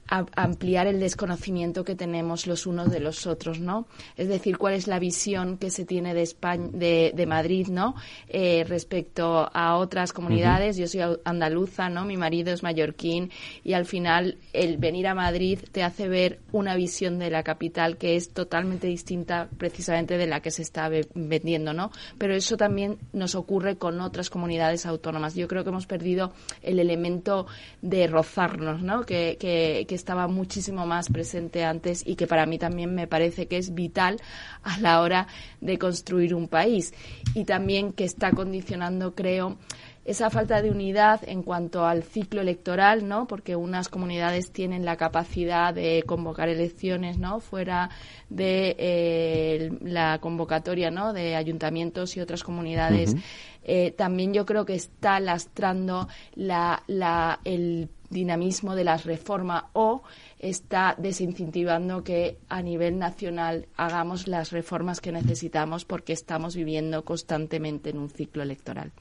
ampliar 0.10 0.88
el 0.88 1.00
desconocimiento 1.00 1.84
que 1.84 1.96
tenemos 1.96 2.48
los 2.48 2.66
unos 2.66 2.92
de 2.92 3.00
los 3.00 3.28
otros, 3.28 3.60
¿no? 3.60 3.88
Es 4.18 4.28
decir, 4.28 4.58
cuál 4.58 4.74
es 4.74 4.88
la 4.88 4.98
visión 4.98 5.58
que 5.58 5.70
se 5.70 5.86
tiene 5.86 6.14
de 6.14 6.24
España, 6.24 6.68
de, 6.74 7.26
Madrid, 7.28 7.68
¿no? 7.68 7.96
Eh, 8.28 8.66
respecto 8.68 9.50
a 9.54 9.76
otras 9.78 10.12
comunidades. 10.12 10.78
Yo 10.78 10.88
soy 10.88 11.02
andaluza, 11.24 11.90
¿no? 11.90 12.06
Mi 12.06 12.18
marido 12.18 12.52
es 12.52 12.64
mallorquín 12.64 13.30
y 13.64 13.74
al 13.74 13.86
final 13.86 14.38
el 14.54 14.78
venir 14.78 15.08
a 15.08 15.14
Madrid 15.14 15.60
te 15.72 15.84
hace 15.84 16.08
ver 16.08 16.40
una 16.52 16.76
visión 16.76 17.20
de 17.20 17.30
la 17.30 17.44
capital 17.44 17.98
que 17.98 18.16
es 18.16 18.30
totalmente 18.30 18.88
distinta 18.88 19.48
precisamente 19.58 20.18
de 20.18 20.26
la 20.26 20.42
que 20.42 20.50
se 20.50 20.64
está 20.64 20.90
vendiendo, 21.14 21.74
¿no? 21.74 21.92
Pero 22.18 22.34
eso 22.34 22.58
también 22.58 22.98
nos 23.14 23.36
ocurre 23.36 23.78
con 23.78 24.02
otras 24.02 24.32
comunidades 24.32 24.88
autónomas. 24.88 25.36
Yo 25.36 25.48
creo 25.48 25.64
que 25.64 25.70
hemos 25.70 25.86
perdido 25.86 26.34
el 26.64 26.80
elemento 26.80 27.46
de 27.84 28.08
rozarnos, 28.08 28.82
¿no? 28.82 29.06
Que, 29.06 29.38
que, 29.40 29.86
que 29.88 29.99
estaba 30.00 30.28
muchísimo 30.28 30.86
más 30.86 31.10
presente 31.10 31.64
antes 31.64 32.04
y 32.06 32.16
que 32.16 32.28
para 32.28 32.46
mí 32.46 32.58
también 32.58 32.96
me 32.96 33.08
parece 33.08 33.48
que 33.48 33.58
es 33.58 33.74
vital 33.74 34.20
a 34.64 34.80
la 34.80 35.02
hora 35.02 35.28
de 35.62 35.78
construir 35.78 36.34
un 36.34 36.48
país 36.48 36.94
y 37.36 37.46
también 37.46 37.94
que 37.94 38.06
está 38.06 38.32
condicionando, 38.32 39.14
creo, 39.14 39.58
esa 40.06 40.32
falta 40.32 40.64
de 40.64 40.72
unidad 40.72 41.22
en 41.28 41.44
cuanto 41.44 41.86
al 41.86 42.02
ciclo 42.02 42.42
electoral, 42.42 43.08
¿no? 43.08 43.28
Porque 43.28 43.56
unas 43.56 43.90
comunidades 43.90 44.52
tienen 44.52 44.84
la 44.84 44.96
capacidad 44.98 45.72
de 45.72 46.04
convocar 46.08 46.50
elecciones, 46.50 47.20
¿no? 47.20 47.40
Fuera 47.40 47.92
de 48.28 48.76
eh, 48.80 49.72
la 49.84 50.18
convocatoria, 50.20 50.90
¿no? 50.90 51.14
De 51.14 51.36
ayuntamientos 51.36 52.18
y 52.18 52.22
otras 52.22 52.44
comunidades. 52.44 53.16
Eh, 53.64 53.92
también 53.92 54.34
yo 54.34 54.48
creo 54.48 54.66
que 54.66 54.74
está 54.74 55.20
lastrando 55.20 56.08
la, 56.34 56.82
la, 56.88 57.40
el 57.44 57.90
dinamismo 58.10 58.76
de 58.76 58.84
las 58.84 59.06
reformas 59.06 59.64
o 59.74 60.04
está 60.40 60.96
desincentivando 60.98 62.04
que 62.04 62.38
a 62.50 62.62
nivel 62.62 62.98
nacional 62.98 63.68
hagamos 63.76 64.28
las 64.28 64.52
reformas 64.52 65.02
que 65.02 65.12
necesitamos 65.12 65.86
porque 65.86 66.14
estamos 66.14 66.56
viviendo 66.56 67.04
constantemente 67.04 67.90
en 67.90 68.00
un 68.00 68.10
ciclo 68.10 68.44
electoral. 68.44 68.92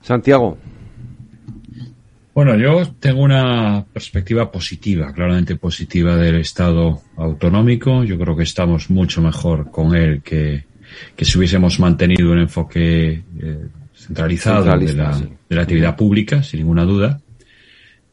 Santiago. 0.00 0.56
Bueno, 2.32 2.56
yo 2.56 2.90
tengo 3.00 3.22
una 3.22 3.84
perspectiva 3.92 4.50
positiva, 4.50 5.12
claramente 5.12 5.56
positiva 5.56 6.16
del 6.16 6.36
Estado 6.36 7.02
autonómico. 7.16 8.04
Yo 8.04 8.18
creo 8.18 8.36
que 8.36 8.44
estamos 8.44 8.88
mucho 8.88 9.20
mejor 9.20 9.70
con 9.70 9.96
él 9.96 10.22
que, 10.22 10.64
si 11.18 11.38
hubiésemos 11.38 11.80
mantenido 11.80 12.30
un 12.30 12.38
enfoque 12.38 13.24
eh, 13.42 13.66
centralizado 13.94 14.64
de 14.78 14.94
la, 14.94 15.18
de 15.18 15.56
la 15.56 15.62
actividad 15.62 15.96
pública, 15.96 16.42
sin 16.42 16.60
ninguna 16.60 16.84
duda. 16.84 17.20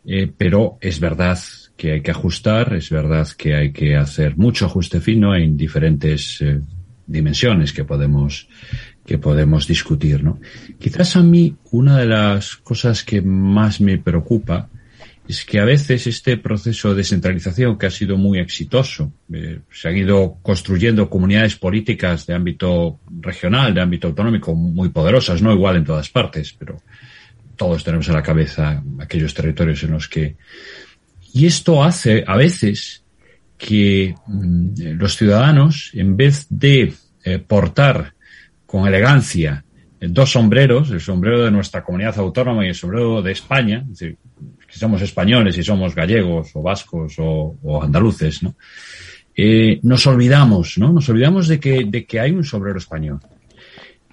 Eh, 0.09 0.31
pero 0.35 0.77
es 0.79 1.01
verdad 1.01 1.37
que 1.75 1.91
hay 1.91 2.01
que 2.01 2.11
ajustar, 2.11 2.73
es 2.73 2.89
verdad 2.89 3.27
que 3.37 3.55
hay 3.55 3.73
que 3.73 3.97
hacer 3.97 4.37
mucho 4.37 4.65
ajuste 4.65 5.01
fino 5.01 5.35
en 5.35 5.57
diferentes 5.57 6.41
eh, 6.41 6.61
dimensiones 7.05 7.73
que 7.73 7.83
podemos 7.83 8.47
que 9.05 9.17
podemos 9.17 9.67
discutir, 9.67 10.23
¿no? 10.23 10.39
Quizás 10.79 11.15
a 11.17 11.23
mí 11.23 11.55
una 11.71 11.97
de 11.97 12.05
las 12.05 12.55
cosas 12.55 13.03
que 13.03 13.21
más 13.21 13.81
me 13.81 13.97
preocupa 13.97 14.69
es 15.27 15.43
que 15.43 15.59
a 15.59 15.65
veces 15.65 16.07
este 16.07 16.37
proceso 16.37 16.89
de 16.89 16.95
descentralización 16.97 17.77
que 17.77 17.87
ha 17.87 17.91
sido 17.91 18.17
muy 18.17 18.39
exitoso, 18.39 19.11
eh, 19.33 19.59
se 19.71 19.89
han 19.89 19.97
ido 19.97 20.37
construyendo 20.41 21.09
comunidades 21.09 21.55
políticas 21.57 22.25
de 22.25 22.33
ámbito 22.33 22.99
regional, 23.19 23.73
de 23.73 23.81
ámbito 23.81 24.07
autonómico 24.07 24.55
muy 24.55 24.89
poderosas, 24.89 25.41
no 25.41 25.51
igual 25.51 25.75
en 25.75 25.85
todas 25.85 26.09
partes, 26.09 26.53
pero 26.57 26.81
todos 27.57 27.83
tenemos 27.83 28.07
en 28.07 28.13
la 28.13 28.23
cabeza 28.23 28.81
aquellos 28.99 29.33
territorios 29.33 29.83
en 29.83 29.91
los 29.91 30.07
que... 30.07 30.35
Y 31.33 31.45
esto 31.45 31.83
hace 31.83 32.23
a 32.25 32.37
veces 32.37 33.03
que 33.57 34.15
mm, 34.27 34.91
los 34.97 35.17
ciudadanos, 35.17 35.91
en 35.93 36.15
vez 36.15 36.47
de 36.49 36.93
eh, 37.23 37.39
portar 37.39 38.13
con 38.65 38.87
elegancia 38.87 39.63
dos 39.99 40.31
sombreros, 40.31 40.91
el 40.91 41.01
sombrero 41.01 41.43
de 41.43 41.51
nuestra 41.51 41.83
comunidad 41.83 42.17
autónoma 42.19 42.63
y 42.65 42.69
el 42.69 42.75
sombrero 42.75 43.21
de 43.21 43.31
España, 43.31 43.83
es 43.83 43.99
decir, 43.99 44.17
que 44.67 44.77
somos 44.77 45.01
españoles 45.01 45.57
y 45.57 45.63
somos 45.63 45.95
gallegos 45.95 46.51
o 46.53 46.61
vascos 46.61 47.15
o, 47.17 47.81
andaluces, 47.81 48.43
¿no? 48.43 48.55
Eh, 49.35 49.79
nos 49.83 50.05
olvidamos, 50.05 50.77
¿no? 50.77 50.91
Nos 50.91 51.09
olvidamos 51.09 51.47
de 51.47 51.59
que, 51.59 51.85
de 51.85 52.05
que 52.05 52.19
hay 52.19 52.31
un 52.31 52.43
sombrero 52.43 52.77
español 52.77 53.19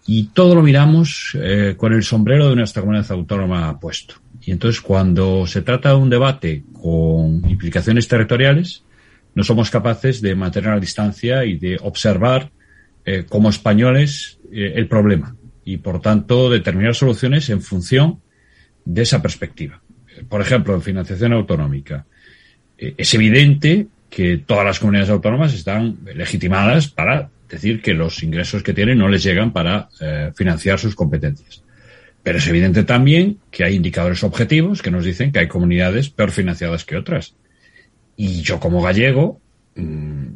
y 0.06 0.25
todo 0.25 0.54
lo 0.54 0.62
miramos 0.62 1.37
eh, 1.40 1.75
con 1.76 1.92
el 1.92 2.02
sombrero 2.02 2.50
de 2.50 2.56
nuestra 2.56 2.82
comunidad 2.82 3.11
autónoma 3.12 3.78
puesto. 3.80 4.16
Y 4.42 4.50
entonces 4.50 4.80
cuando 4.80 5.46
se 5.46 5.62
trata 5.62 5.90
de 5.90 5.96
un 5.96 6.11
debate 6.11 6.64
con 6.73 7.49
implicaciones 7.49 8.06
territoriales, 8.06 8.84
no 9.34 9.42
somos 9.42 9.70
capaces 9.70 10.20
de 10.20 10.34
mantener 10.34 10.70
la 10.70 10.80
distancia 10.80 11.44
y 11.44 11.56
de 11.56 11.78
observar 11.82 12.50
eh, 13.04 13.25
como 13.28 13.49
españoles 13.49 14.38
eh, 14.52 14.75
el 14.76 14.87
problema 14.88 15.34
y 15.64 15.78
por 15.78 16.00
tanto 16.00 16.50
determinar 16.50 16.94
soluciones 16.94 17.49
en 17.49 17.62
función 17.62 18.20
de 18.84 19.02
esa 19.02 19.23
perspectiva. 19.23 19.80
Por 20.28 20.42
ejemplo, 20.42 20.75
en 20.75 20.82
financiación 20.82 21.32
autonómica. 21.32 22.06
es 22.76 23.14
evidente 23.14 23.87
que 24.11 24.37
todas 24.38 24.64
las 24.64 24.78
comunidades 24.78 25.11
autónomas 25.11 25.54
están 25.54 25.99
legitimadas 26.14 26.88
para 26.88 27.30
decir 27.54 27.82
que 27.82 27.94
los 27.94 28.23
ingresos 28.23 28.62
que 28.62 28.75
tienen 28.75 28.99
no 28.99 29.08
les 29.08 29.23
llegan 29.23 29.52
para 29.52 29.88
eh, 30.00 30.30
financiar 30.34 30.78
sus 30.78 30.94
competencias. 30.94 31.62
Pero 32.23 32.38
es 32.38 32.46
evidente 32.46 32.84
también 32.84 33.38
que 33.50 33.64
hay 33.64 33.75
indicadores 33.75 34.25
objetivos 34.25 34.82
que 34.82 34.90
nos 34.90 35.04
dicen 35.04 35.32
que 35.32 35.40
hay 35.40 35.49
comunidades 35.49 36.08
peor 36.11 36.30
financiadas 36.30 36.84
que 36.84 36.96
otras. 36.96 37.34
Y 38.16 38.42
yo 38.42 38.61
como 38.61 38.82
gallego 38.82 39.40
mm, 39.75 40.26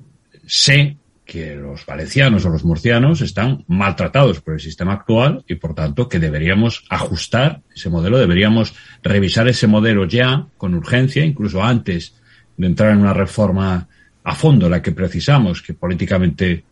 sé 0.47 0.97
que 1.29 1.55
los 1.55 1.85
valencianos 1.85 2.47
o 2.47 2.49
los 2.49 2.65
murcianos 2.65 3.21
están 3.21 3.63
maltratados 3.69 4.41
por 4.41 4.55
el 4.55 4.61
sistema 4.61 4.95
actual 4.95 5.45
y 5.47 5.57
por 5.57 5.75
tanto 5.75 6.09
que 6.09 6.19
deberíamos 6.19 6.85
ajustar 6.89 7.61
ese 7.75 7.91
modelo, 7.91 8.19
deberíamos 8.19 8.75
revisar 9.03 9.47
ese 9.47 9.67
modelo 9.67 10.07
ya 10.07 10.47
con 10.57 10.75
urgencia, 10.75 11.23
incluso 11.25 11.63
antes 11.63 12.15
de 12.57 12.67
entrar 12.67 12.93
en 12.93 13.01
una 13.01 13.13
reforma 13.13 13.89
a 14.25 14.35
fondo, 14.35 14.71
la 14.71 14.81
que 14.81 14.93
precisamos, 14.93 15.61
que 15.61 15.75
políticamente 15.75 16.65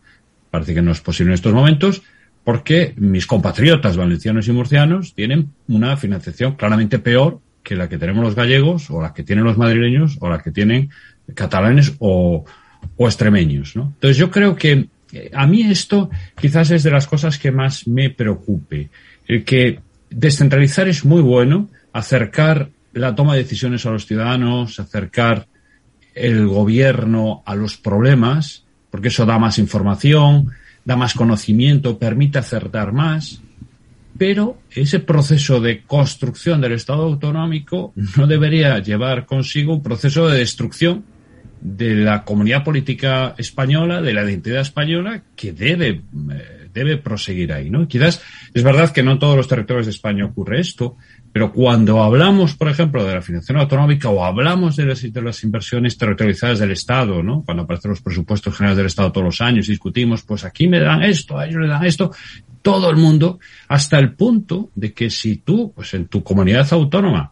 Parece 0.56 0.72
que 0.72 0.80
no 0.80 0.92
es 0.92 1.02
posible 1.02 1.32
en 1.32 1.34
estos 1.34 1.52
momentos 1.52 2.02
porque 2.42 2.94
mis 2.96 3.26
compatriotas 3.26 3.94
valencianos 3.94 4.48
y 4.48 4.52
murcianos 4.52 5.12
tienen 5.14 5.50
una 5.68 5.98
financiación 5.98 6.54
claramente 6.54 6.98
peor 6.98 7.40
que 7.62 7.76
la 7.76 7.90
que 7.90 7.98
tenemos 7.98 8.24
los 8.24 8.34
gallegos 8.34 8.90
o 8.90 9.02
la 9.02 9.12
que 9.12 9.22
tienen 9.22 9.44
los 9.44 9.58
madrileños 9.58 10.16
o 10.18 10.30
la 10.30 10.42
que 10.42 10.52
tienen 10.52 10.88
catalanes 11.34 11.94
o, 11.98 12.46
extremeños. 12.98 13.76
¿no? 13.76 13.92
Entonces 13.96 14.16
yo 14.16 14.30
creo 14.30 14.56
que 14.56 14.88
eh, 15.12 15.30
a 15.34 15.46
mí 15.46 15.60
esto 15.60 16.08
quizás 16.40 16.70
es 16.70 16.82
de 16.84 16.90
las 16.90 17.06
cosas 17.06 17.38
que 17.38 17.50
más 17.50 17.86
me 17.86 18.08
preocupe. 18.08 18.88
El 19.28 19.44
que 19.44 19.80
descentralizar 20.08 20.88
es 20.88 21.04
muy 21.04 21.20
bueno, 21.20 21.68
acercar 21.92 22.70
la 22.94 23.14
toma 23.14 23.34
de 23.34 23.42
decisiones 23.42 23.84
a 23.84 23.90
los 23.90 24.06
ciudadanos, 24.06 24.80
acercar 24.80 25.48
el 26.14 26.46
gobierno 26.46 27.42
a 27.44 27.54
los 27.54 27.76
problemas, 27.76 28.65
porque 28.96 29.08
eso 29.08 29.26
da 29.26 29.38
más 29.38 29.58
información, 29.58 30.52
da 30.82 30.96
más 30.96 31.12
conocimiento, 31.12 31.98
permite 31.98 32.38
acertar 32.38 32.94
más, 32.94 33.42
pero 34.16 34.56
ese 34.70 35.00
proceso 35.00 35.60
de 35.60 35.82
construcción 35.82 36.62
del 36.62 36.72
Estado 36.72 37.02
autonómico 37.02 37.92
no 38.16 38.26
debería 38.26 38.78
llevar 38.78 39.26
consigo 39.26 39.74
un 39.74 39.82
proceso 39.82 40.28
de 40.28 40.38
destrucción 40.38 41.04
de 41.60 41.94
la 41.96 42.24
comunidad 42.24 42.64
política 42.64 43.34
española, 43.36 44.00
de 44.00 44.14
la 44.14 44.24
identidad 44.24 44.62
española, 44.62 45.24
que 45.36 45.52
debe, 45.52 45.88
eh, 46.32 46.68
debe 46.72 46.96
proseguir 46.96 47.52
ahí, 47.52 47.68
¿no? 47.68 47.86
Quizás 47.86 48.22
es 48.54 48.62
verdad 48.62 48.92
que 48.92 49.02
no 49.02 49.12
en 49.12 49.18
todos 49.18 49.36
los 49.36 49.46
territorios 49.46 49.84
de 49.84 49.92
España 49.92 50.24
ocurre 50.24 50.58
esto, 50.58 50.96
Pero 51.36 51.52
cuando 51.52 52.02
hablamos, 52.02 52.56
por 52.56 52.70
ejemplo, 52.70 53.04
de 53.04 53.12
la 53.12 53.20
financiación 53.20 53.58
autonómica 53.58 54.08
o 54.08 54.24
hablamos 54.24 54.74
de 54.74 54.86
las, 54.86 55.02
de 55.12 55.20
las 55.20 55.44
inversiones 55.44 55.98
territorializadas 55.98 56.60
del 56.60 56.70
Estado, 56.70 57.22
¿no? 57.22 57.42
Cuando 57.44 57.64
aparecen 57.64 57.90
los 57.90 58.00
presupuestos 58.00 58.56
generales 58.56 58.78
del 58.78 58.86
Estado 58.86 59.12
todos 59.12 59.26
los 59.26 59.40
años, 59.42 59.66
discutimos, 59.66 60.22
pues 60.22 60.46
aquí 60.46 60.66
me 60.66 60.80
dan 60.80 61.02
esto, 61.02 61.38
a 61.38 61.44
ellos 61.44 61.60
le 61.60 61.68
dan 61.68 61.84
esto, 61.84 62.10
todo 62.62 62.88
el 62.88 62.96
mundo, 62.96 63.38
hasta 63.68 63.98
el 63.98 64.14
punto 64.14 64.70
de 64.74 64.94
que 64.94 65.10
si 65.10 65.36
tú, 65.36 65.74
pues 65.76 65.92
en 65.92 66.06
tu 66.06 66.22
comunidad 66.22 66.66
autónoma, 66.72 67.30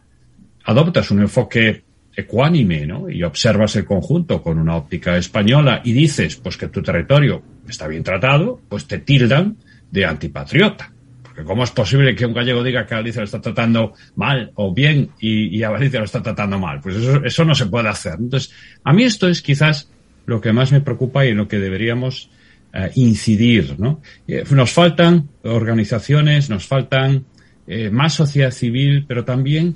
adoptas 0.65 1.09
un 1.09 1.21
enfoque 1.21 1.83
ecuánime, 2.15 2.85
¿no? 2.85 3.09
Y 3.09 3.23
observas 3.23 3.75
el 3.75 3.85
conjunto 3.85 4.39
con 4.39 4.59
una 4.59 4.75
óptica 4.75 5.17
española 5.17 5.81
y 5.83 5.93
dices, 5.93 6.35
pues 6.35 6.57
que 6.57 6.67
tu 6.67 6.83
territorio 6.83 7.41
está 7.67 7.87
bien 7.87 8.03
tratado, 8.03 8.61
pues 8.69 8.85
te 8.85 8.99
tildan 8.99 9.57
de 9.89 10.05
antipatriota. 10.05 10.91
Porque 11.35 11.47
¿cómo 11.49 11.65
es 11.65 11.71
posible 11.71 12.15
que 12.15 12.25
un 12.25 12.33
gallego 12.33 12.63
diga 12.63 12.85
que 12.85 12.95
a 12.95 13.01
lo 13.01 13.09
está 13.09 13.41
tratando 13.41 13.93
mal 14.15 14.51
o 14.55 14.73
bien 14.73 15.09
y, 15.19 15.61
a 15.63 15.71
Galicia 15.71 15.99
lo 15.99 16.05
está 16.05 16.23
tratando 16.23 16.57
mal? 16.57 16.79
Pues 16.79 16.95
eso, 16.95 17.25
eso 17.25 17.43
no 17.43 17.53
se 17.53 17.65
puede 17.65 17.89
hacer. 17.89 18.13
Entonces, 18.17 18.53
a 18.85 18.93
mí 18.93 19.03
esto 19.03 19.27
es 19.27 19.41
quizás 19.41 19.89
lo 20.25 20.39
que 20.39 20.53
más 20.53 20.71
me 20.71 20.79
preocupa 20.79 21.25
y 21.25 21.29
en 21.29 21.37
lo 21.37 21.49
que 21.49 21.59
deberíamos 21.59 22.29
eh, 22.73 22.89
incidir, 22.95 23.75
¿no? 23.77 24.01
Eh, 24.29 24.45
nos 24.51 24.71
faltan 24.71 25.27
organizaciones, 25.43 26.49
nos 26.49 26.65
faltan 26.65 27.25
eh, 27.67 27.89
más 27.89 28.13
sociedad 28.13 28.51
civil, 28.51 29.03
pero 29.05 29.25
también 29.25 29.75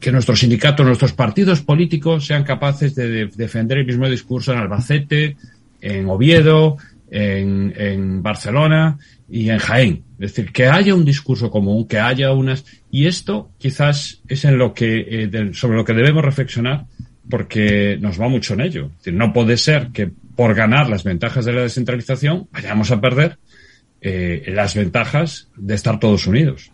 que 0.00 0.10
nuestros 0.12 0.40
sindicatos, 0.40 0.86
nuestros 0.86 1.12
partidos 1.12 1.60
políticos 1.60 2.24
sean 2.24 2.42
capaces 2.42 2.94
de, 2.94 3.26
defender 3.26 3.76
el 3.76 3.84
mismo 3.84 4.08
discurso 4.08 4.50
en 4.50 4.58
Albacete, 4.58 5.36
en 5.82 6.08
Oviedo, 6.08 6.78
en, 7.10 8.22
Barcelona 8.22 8.96
y 9.32 9.48
en 9.48 9.58
Jaén. 9.58 10.04
Es 10.20 10.34
decir, 10.34 10.52
que 10.52 10.66
haya 10.66 10.94
un 10.94 11.06
discurso 11.06 11.50
común, 11.50 11.88
que 11.88 11.98
haya 11.98 12.32
unas... 12.32 12.66
Y 12.90 13.06
esto 13.06 13.50
quizás 13.56 14.20
es 14.28 14.44
en 14.44 14.58
lo 14.58 14.74
que, 14.74 15.06
eh, 15.08 15.50
sobre 15.54 15.78
lo 15.78 15.86
que 15.86 15.94
debemos 15.94 16.22
reflexionar 16.22 16.84
porque 17.30 17.96
nos 17.98 18.20
va 18.20 18.28
mucho 18.28 18.52
en 18.52 18.60
ello. 18.60 18.90
No 19.10 19.32
puede 19.32 19.56
ser 19.56 19.88
que 19.88 20.10
por 20.36 20.54
ganar 20.54 20.90
las 20.90 21.02
ventajas 21.02 21.46
de 21.46 21.54
la 21.54 21.62
descentralización 21.62 22.48
vayamos 22.52 22.90
a 22.90 23.00
perder 23.00 23.38
eh, 24.02 24.44
las 24.48 24.74
ventajas 24.74 25.48
de 25.56 25.76
estar 25.76 25.98
todos 25.98 26.26
unidos. 26.26 26.70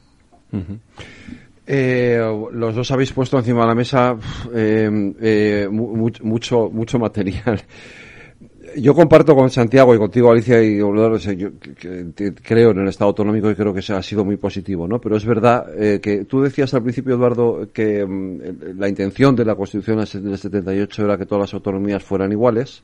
Eh, 1.64 2.18
los 2.52 2.74
dos 2.74 2.90
habéis 2.90 3.12
puesto 3.12 3.38
encima 3.38 3.60
de 3.60 3.66
la 3.68 3.74
mesa 3.76 4.16
eh, 4.52 5.68
mucho, 5.70 6.70
mucho 6.70 6.98
material. 6.98 7.62
Yo 8.76 8.94
comparto 8.94 9.34
con 9.34 9.50
Santiago 9.50 9.94
y 9.94 9.98
contigo, 9.98 10.30
Alicia, 10.30 10.62
y 10.62 10.78
yo 10.78 10.90
creo 12.42 12.70
en 12.70 12.78
el 12.78 12.88
Estado 12.88 13.08
autonómico 13.08 13.50
y 13.50 13.54
creo 13.54 13.72
que 13.72 13.82
se 13.82 13.92
ha 13.92 14.02
sido 14.02 14.24
muy 14.24 14.36
positivo, 14.36 14.86
¿no? 14.86 15.00
Pero 15.00 15.16
es 15.16 15.24
verdad 15.24 15.66
que 16.00 16.24
tú 16.24 16.42
decías 16.42 16.72
al 16.74 16.82
principio, 16.82 17.14
Eduardo, 17.14 17.68
que 17.72 18.04
mm, 18.04 18.78
la 18.78 18.88
intención 18.88 19.34
de 19.34 19.44
la 19.44 19.54
Constitución 19.54 19.98
del 19.98 20.38
78 20.38 21.04
era 21.04 21.16
que 21.16 21.26
todas 21.26 21.42
las 21.42 21.54
autonomías 21.54 22.02
fueran 22.02 22.32
iguales 22.32 22.82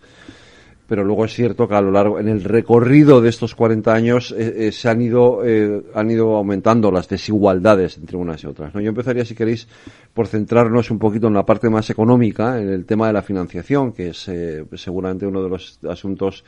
pero 0.87 1.03
luego 1.03 1.25
es 1.25 1.33
cierto 1.33 1.67
que 1.67 1.75
a 1.75 1.81
lo 1.81 1.91
largo, 1.91 2.21
en 2.21 2.29
el 2.29 2.45
recorrido 2.45 3.21
de 3.21 3.31
estos 3.31 3.55
40 3.55 3.93
años, 3.93 4.35
eh, 4.37 4.67
eh, 4.69 4.73
se 4.73 4.89
han 4.89 5.01
ido, 5.01 5.45
eh, 5.45 5.83
han 5.95 6.11
ido 6.11 6.37
aumentando 6.37 6.91
las 6.91 7.09
desigualdades 7.09 7.97
entre 7.97 8.17
unas 8.17 8.43
y 8.45 8.47
otras. 8.47 8.73
Yo 8.75 8.81
empezaría, 8.81 9.25
si 9.25 9.35
queréis, 9.35 9.67
por 10.13 10.27
centrarnos 10.27 10.91
un 10.91 10.99
poquito 10.99 11.29
en 11.29 11.35
la 11.35 11.47
parte 11.47 11.71
más 11.71 11.89
económica, 11.89 12.61
en 12.61 12.69
el 12.69 12.85
tema 12.85 13.07
de 13.07 13.15
la 13.15 13.23
financiación, 13.23 13.93
que 13.93 14.09
es 14.09 14.31
seguramente 14.75 15.27
uno 15.27 15.43
de 15.43 15.49
los 15.49 15.79
asuntos 15.89 16.45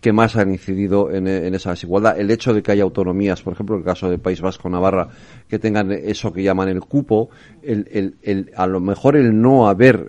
que 0.00 0.12
más 0.12 0.36
han 0.36 0.50
incidido 0.50 1.10
en, 1.10 1.26
esa 1.26 1.70
desigualdad. 1.70 2.18
El 2.18 2.30
hecho 2.30 2.54
de 2.54 2.62
que 2.62 2.70
haya 2.70 2.84
autonomías, 2.84 3.42
por 3.42 3.52
ejemplo, 3.52 3.74
en 3.74 3.80
el 3.80 3.84
caso 3.84 4.08
de 4.08 4.18
País 4.18 4.40
Vasco, 4.40 4.68
Navarra, 4.68 5.08
que 5.48 5.58
tengan 5.58 5.90
eso 5.90 6.32
que 6.32 6.42
llaman 6.42 6.68
el 6.68 6.80
cupo, 6.80 7.30
el, 7.62 7.88
el, 7.90 8.14
el 8.22 8.52
a 8.56 8.66
lo 8.68 8.78
mejor 8.78 9.16
el 9.16 9.40
no 9.40 9.68
haber 9.68 10.06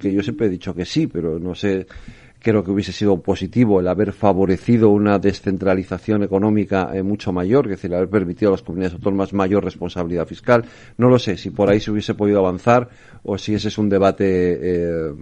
que 0.00 0.12
yo 0.12 0.22
siempre 0.22 0.48
he 0.48 0.50
dicho 0.50 0.74
que 0.74 0.84
sí, 0.84 1.06
pero 1.06 1.38
no 1.38 1.54
sé, 1.54 1.86
creo 2.40 2.64
que 2.64 2.70
hubiese 2.70 2.92
sido 2.92 3.20
positivo 3.20 3.80
el 3.80 3.88
haber 3.88 4.12
favorecido 4.12 4.88
una 4.88 5.18
descentralización 5.18 6.22
económica 6.22 6.90
eh, 6.92 7.02
mucho 7.02 7.32
mayor, 7.32 7.66
es 7.66 7.72
decir, 7.72 7.94
haber 7.94 8.08
permitido 8.08 8.48
a 8.50 8.52
las 8.52 8.62
comunidades 8.62 8.94
autónomas 8.94 9.32
mayor 9.32 9.62
responsabilidad 9.62 10.26
fiscal. 10.26 10.64
No 10.96 11.08
lo 11.08 11.18
sé 11.18 11.36
si 11.36 11.50
por 11.50 11.70
ahí 11.70 11.80
se 11.80 11.90
hubiese 11.90 12.14
podido 12.14 12.40
avanzar 12.40 12.88
o 13.22 13.38
si 13.38 13.54
ese 13.54 13.68
es 13.68 13.78
un 13.78 13.88
debate. 13.88 14.58
Eh, 14.60 15.14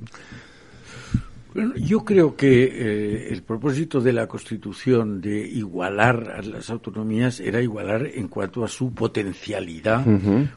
yo 1.76 2.04
creo 2.04 2.36
que 2.36 2.64
eh, 2.64 3.32
el 3.32 3.42
propósito 3.42 4.00
de 4.00 4.12
la 4.12 4.28
Constitución 4.28 5.20
de 5.20 5.40
igualar 5.40 6.30
a 6.36 6.42
las 6.42 6.70
autonomías 6.70 7.40
era 7.40 7.60
igualar 7.60 8.06
en 8.06 8.28
cuanto 8.28 8.64
a 8.64 8.68
su 8.68 8.92
potencialidad 8.92 10.04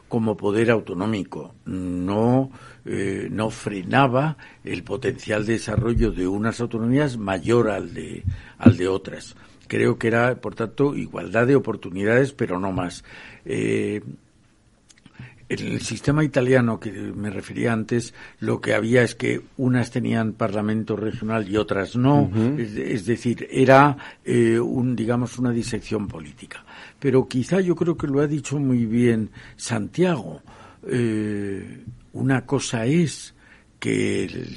como 0.08 0.38
poder 0.38 0.70
autonómico, 0.70 1.56
no 1.66 2.52
eh, 2.86 3.28
no 3.32 3.50
frenaba 3.50 4.38
el 4.64 4.84
potencial 4.84 5.46
de 5.46 5.54
desarrollo 5.54 6.12
de 6.12 6.28
unas 6.28 6.60
autonomías 6.62 7.18
mayor 7.18 7.70
al 7.70 7.94
de, 7.94 8.24
al 8.58 8.78
de 8.78 8.88
otras. 8.88 9.36
Creo 9.68 9.98
que 9.98 10.08
era, 10.08 10.36
por 10.36 10.56
tanto, 10.56 10.96
igualdad 10.96 11.48
de 11.48 11.56
oportunidades, 11.56 12.34
pero 12.34 12.60
no 12.60 12.72
más. 12.72 13.04
Eh, 13.46 14.02
en 15.52 15.68
el 15.68 15.82
sistema 15.82 16.24
italiano 16.24 16.80
que 16.80 16.92
me 16.92 17.30
refería 17.30 17.74
antes, 17.74 18.14
lo 18.40 18.62
que 18.62 18.74
había 18.74 19.04
es 19.04 19.16
que 19.16 19.42
unas 19.58 19.92
tenían 19.92 20.32
parlamento 20.32 20.96
regional 20.96 21.50
y 21.50 21.58
otras 21.58 21.98
no. 21.98 22.32
es, 22.58 23.06
decir, 23.06 23.50
era 23.52 23.98
eh, 24.24 24.58
un, 24.60 24.96
digamos, 24.96 25.38
una 25.38 25.52
disección 25.52 26.08
política. 26.08 26.64
Pero 27.00 27.28
quizá 27.28 27.60
yo 27.60 27.76
creo 27.76 27.98
que 27.98 28.08
lo 28.08 28.22
ha 28.22 28.28
dicho 28.28 28.58
muy 28.60 28.86
bien 28.86 29.30
Santiago. 29.58 30.42
Eh, 30.88 31.84
una 32.14 32.46
cosa 32.46 32.86
es 32.86 33.34
que 33.80 34.48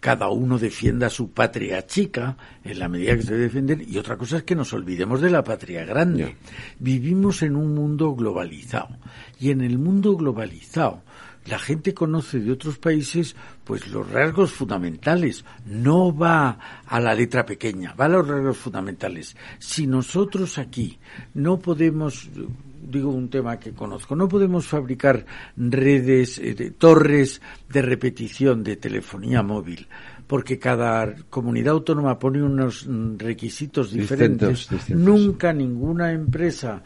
cada 0.00 0.28
uno 0.28 0.58
defienda 0.58 1.08
su 1.08 1.30
patria 1.30 1.86
chica 1.86 2.36
en 2.62 2.78
la 2.78 2.90
medida 2.90 3.16
que 3.16 3.22
se 3.22 3.32
debe 3.32 3.44
defender 3.44 3.88
y 3.88 3.96
otra 3.96 4.18
cosa 4.18 4.36
es 4.36 4.42
que 4.42 4.54
nos 4.54 4.72
olvidemos 4.74 5.22
de 5.22 5.30
la 5.30 5.42
patria 5.42 5.84
grande. 5.86 6.36
Vivimos 6.78 7.42
en 7.42 7.56
un 7.56 7.74
mundo 7.74 8.14
globalizado 8.14 8.98
y 9.40 9.50
en 9.50 9.62
el 9.62 9.78
mundo 9.78 10.14
globalizado 10.14 11.02
la 11.46 11.58
gente 11.58 11.94
conoce 11.94 12.38
de 12.40 12.52
otros 12.52 12.78
países 12.78 13.34
pues 13.64 13.88
los 13.88 14.10
rasgos 14.10 14.52
fundamentales, 14.52 15.44
no 15.64 16.14
va 16.14 16.58
a 16.86 17.00
la 17.00 17.14
letra 17.14 17.44
pequeña, 17.46 17.94
va 17.94 18.06
a 18.06 18.08
los 18.08 18.28
rasgos 18.28 18.58
fundamentales. 18.58 19.36
Si 19.58 19.86
nosotros 19.86 20.58
aquí 20.58 20.98
no 21.34 21.58
podemos 21.58 22.28
digo 22.84 23.10
un 23.10 23.28
tema 23.28 23.58
que 23.58 23.72
conozco, 23.72 24.14
no 24.14 24.28
podemos 24.28 24.66
fabricar 24.66 25.24
redes, 25.56 26.38
eh, 26.38 26.72
torres 26.76 27.40
de 27.68 27.82
repetición 27.82 28.62
de 28.62 28.76
telefonía 28.76 29.42
móvil, 29.42 29.86
porque 30.26 30.58
cada 30.58 31.14
comunidad 31.30 31.74
autónoma 31.74 32.18
pone 32.18 32.42
unos 32.42 32.86
requisitos 33.18 33.92
diferentes. 33.92 34.68
Nunca 34.90 35.52
ninguna 35.52 36.12
empresa, 36.12 36.82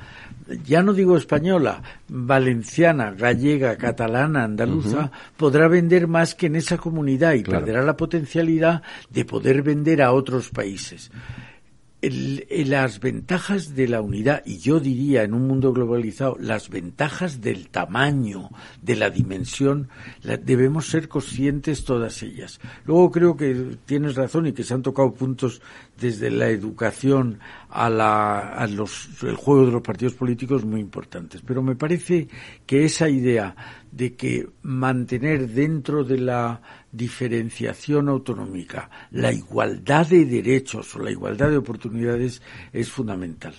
ya 0.64 0.82
no 0.82 0.92
digo 0.92 1.16
española, 1.16 1.82
valenciana, 2.08 3.12
gallega, 3.12 3.76
catalana, 3.76 4.44
andaluza, 4.44 5.10
podrá 5.36 5.68
vender 5.68 6.08
más 6.08 6.34
que 6.34 6.46
en 6.46 6.56
esa 6.56 6.78
comunidad 6.78 7.34
y 7.34 7.42
perderá 7.42 7.82
la 7.82 7.96
potencialidad 7.96 8.82
de 9.10 9.24
poder 9.24 9.62
vender 9.62 10.02
a 10.02 10.12
otros 10.12 10.50
países 10.50 11.10
el, 12.00 12.46
las 12.70 13.00
ventajas 13.00 13.74
de 13.74 13.88
la 13.88 14.00
unidad, 14.00 14.42
y 14.46 14.58
yo 14.58 14.80
diría 14.80 15.22
en 15.24 15.34
un 15.34 15.46
mundo 15.46 15.72
globalizado, 15.72 16.36
las 16.38 16.68
ventajas 16.68 17.40
del 17.40 17.68
tamaño, 17.68 18.50
de 18.82 18.96
la 18.96 19.10
dimensión, 19.10 19.88
debemos 20.22 20.86
ser 20.86 21.08
conscientes 21.08 21.84
todas 21.84 22.22
ellas. 22.22 22.60
Luego 22.84 23.10
creo 23.10 23.36
que 23.36 23.76
tienes 23.86 24.14
razón 24.14 24.46
y 24.46 24.52
que 24.52 24.64
se 24.64 24.74
han 24.74 24.82
tocado 24.82 25.12
puntos 25.12 25.60
desde 26.00 26.30
la 26.30 26.48
educación 26.48 27.40
a, 27.68 27.90
la, 27.90 28.38
a 28.38 28.66
los, 28.66 29.08
el 29.22 29.34
juego 29.34 29.66
de 29.66 29.72
los 29.72 29.82
partidos 29.82 30.14
políticos 30.14 30.64
muy 30.64 30.80
importantes. 30.80 31.42
Pero 31.44 31.62
me 31.62 31.76
parece 31.76 32.28
que 32.66 32.84
esa 32.84 33.08
idea 33.08 33.56
de 33.90 34.14
que 34.14 34.48
mantener 34.62 35.48
dentro 35.48 36.04
de 36.04 36.18
la 36.18 36.60
diferenciación 36.92 38.08
autonómica 38.08 38.90
la 39.10 39.32
igualdad 39.32 40.06
de 40.06 40.24
derechos 40.24 40.94
o 40.96 40.98
la 41.00 41.10
igualdad 41.10 41.50
de 41.50 41.58
oportunidades 41.58 42.42
es 42.72 42.90
fundamental. 42.90 43.54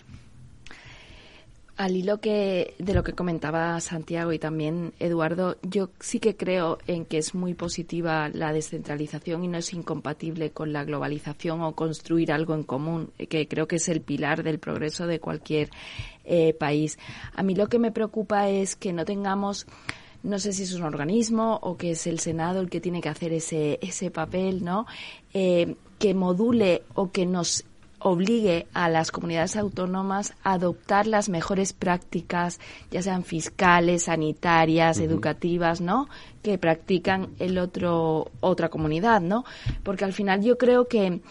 Al 1.79 1.95
hilo 1.95 2.19
que, 2.19 2.73
de 2.77 2.93
lo 2.93 3.05
que 3.05 3.13
comentaba 3.13 3.79
Santiago 3.79 4.33
y 4.33 4.37
también 4.37 4.91
Eduardo, 4.99 5.55
yo 5.61 5.91
sí 6.01 6.19
que 6.19 6.35
creo 6.35 6.77
en 6.87 7.05
que 7.05 7.17
es 7.17 7.33
muy 7.33 7.53
positiva 7.53 8.27
la 8.27 8.51
descentralización 8.51 9.45
y 9.45 9.47
no 9.47 9.59
es 9.59 9.73
incompatible 9.73 10.51
con 10.51 10.73
la 10.73 10.83
globalización 10.83 11.61
o 11.61 11.75
construir 11.75 12.33
algo 12.33 12.53
en 12.53 12.63
común, 12.63 13.11
que 13.29 13.47
creo 13.47 13.69
que 13.69 13.77
es 13.77 13.87
el 13.87 14.01
pilar 14.01 14.43
del 14.43 14.59
progreso 14.59 15.07
de 15.07 15.21
cualquier 15.21 15.69
eh, 16.25 16.53
país. 16.53 16.99
A 17.33 17.43
mí 17.43 17.55
lo 17.55 17.67
que 17.67 17.79
me 17.79 17.93
preocupa 17.93 18.49
es 18.49 18.75
que 18.75 18.91
no 18.91 19.05
tengamos 19.05 19.65
no 20.23 20.39
sé 20.39 20.53
si 20.53 20.63
es 20.63 20.73
un 20.73 20.83
organismo 20.83 21.59
o 21.61 21.77
que 21.77 21.91
es 21.91 22.07
el 22.07 22.19
Senado 22.19 22.59
el 22.59 22.69
que 22.69 22.81
tiene 22.81 23.01
que 23.01 23.09
hacer 23.09 23.33
ese, 23.33 23.79
ese 23.81 24.11
papel, 24.11 24.63
¿no? 24.63 24.85
Eh, 25.33 25.75
que 25.97 26.13
module 26.13 26.83
o 26.93 27.11
que 27.11 27.25
nos 27.25 27.65
obligue 27.99 28.67
a 28.73 28.89
las 28.89 29.11
comunidades 29.11 29.57
autónomas 29.57 30.33
a 30.43 30.53
adoptar 30.53 31.05
las 31.05 31.29
mejores 31.29 31.73
prácticas, 31.73 32.59
ya 32.91 33.01
sean 33.01 33.23
fiscales, 33.23 34.03
sanitarias, 34.03 34.99
educativas, 34.99 35.81
¿no? 35.81 36.07
Que 36.41 36.57
practican 36.57 37.29
el 37.39 37.57
otro 37.57 38.31
otra 38.39 38.69
comunidad, 38.69 39.21
¿no? 39.21 39.43
Porque 39.83 40.05
al 40.05 40.13
final 40.13 40.41
yo 40.41 40.57
creo 40.57 40.87
que 40.87 41.21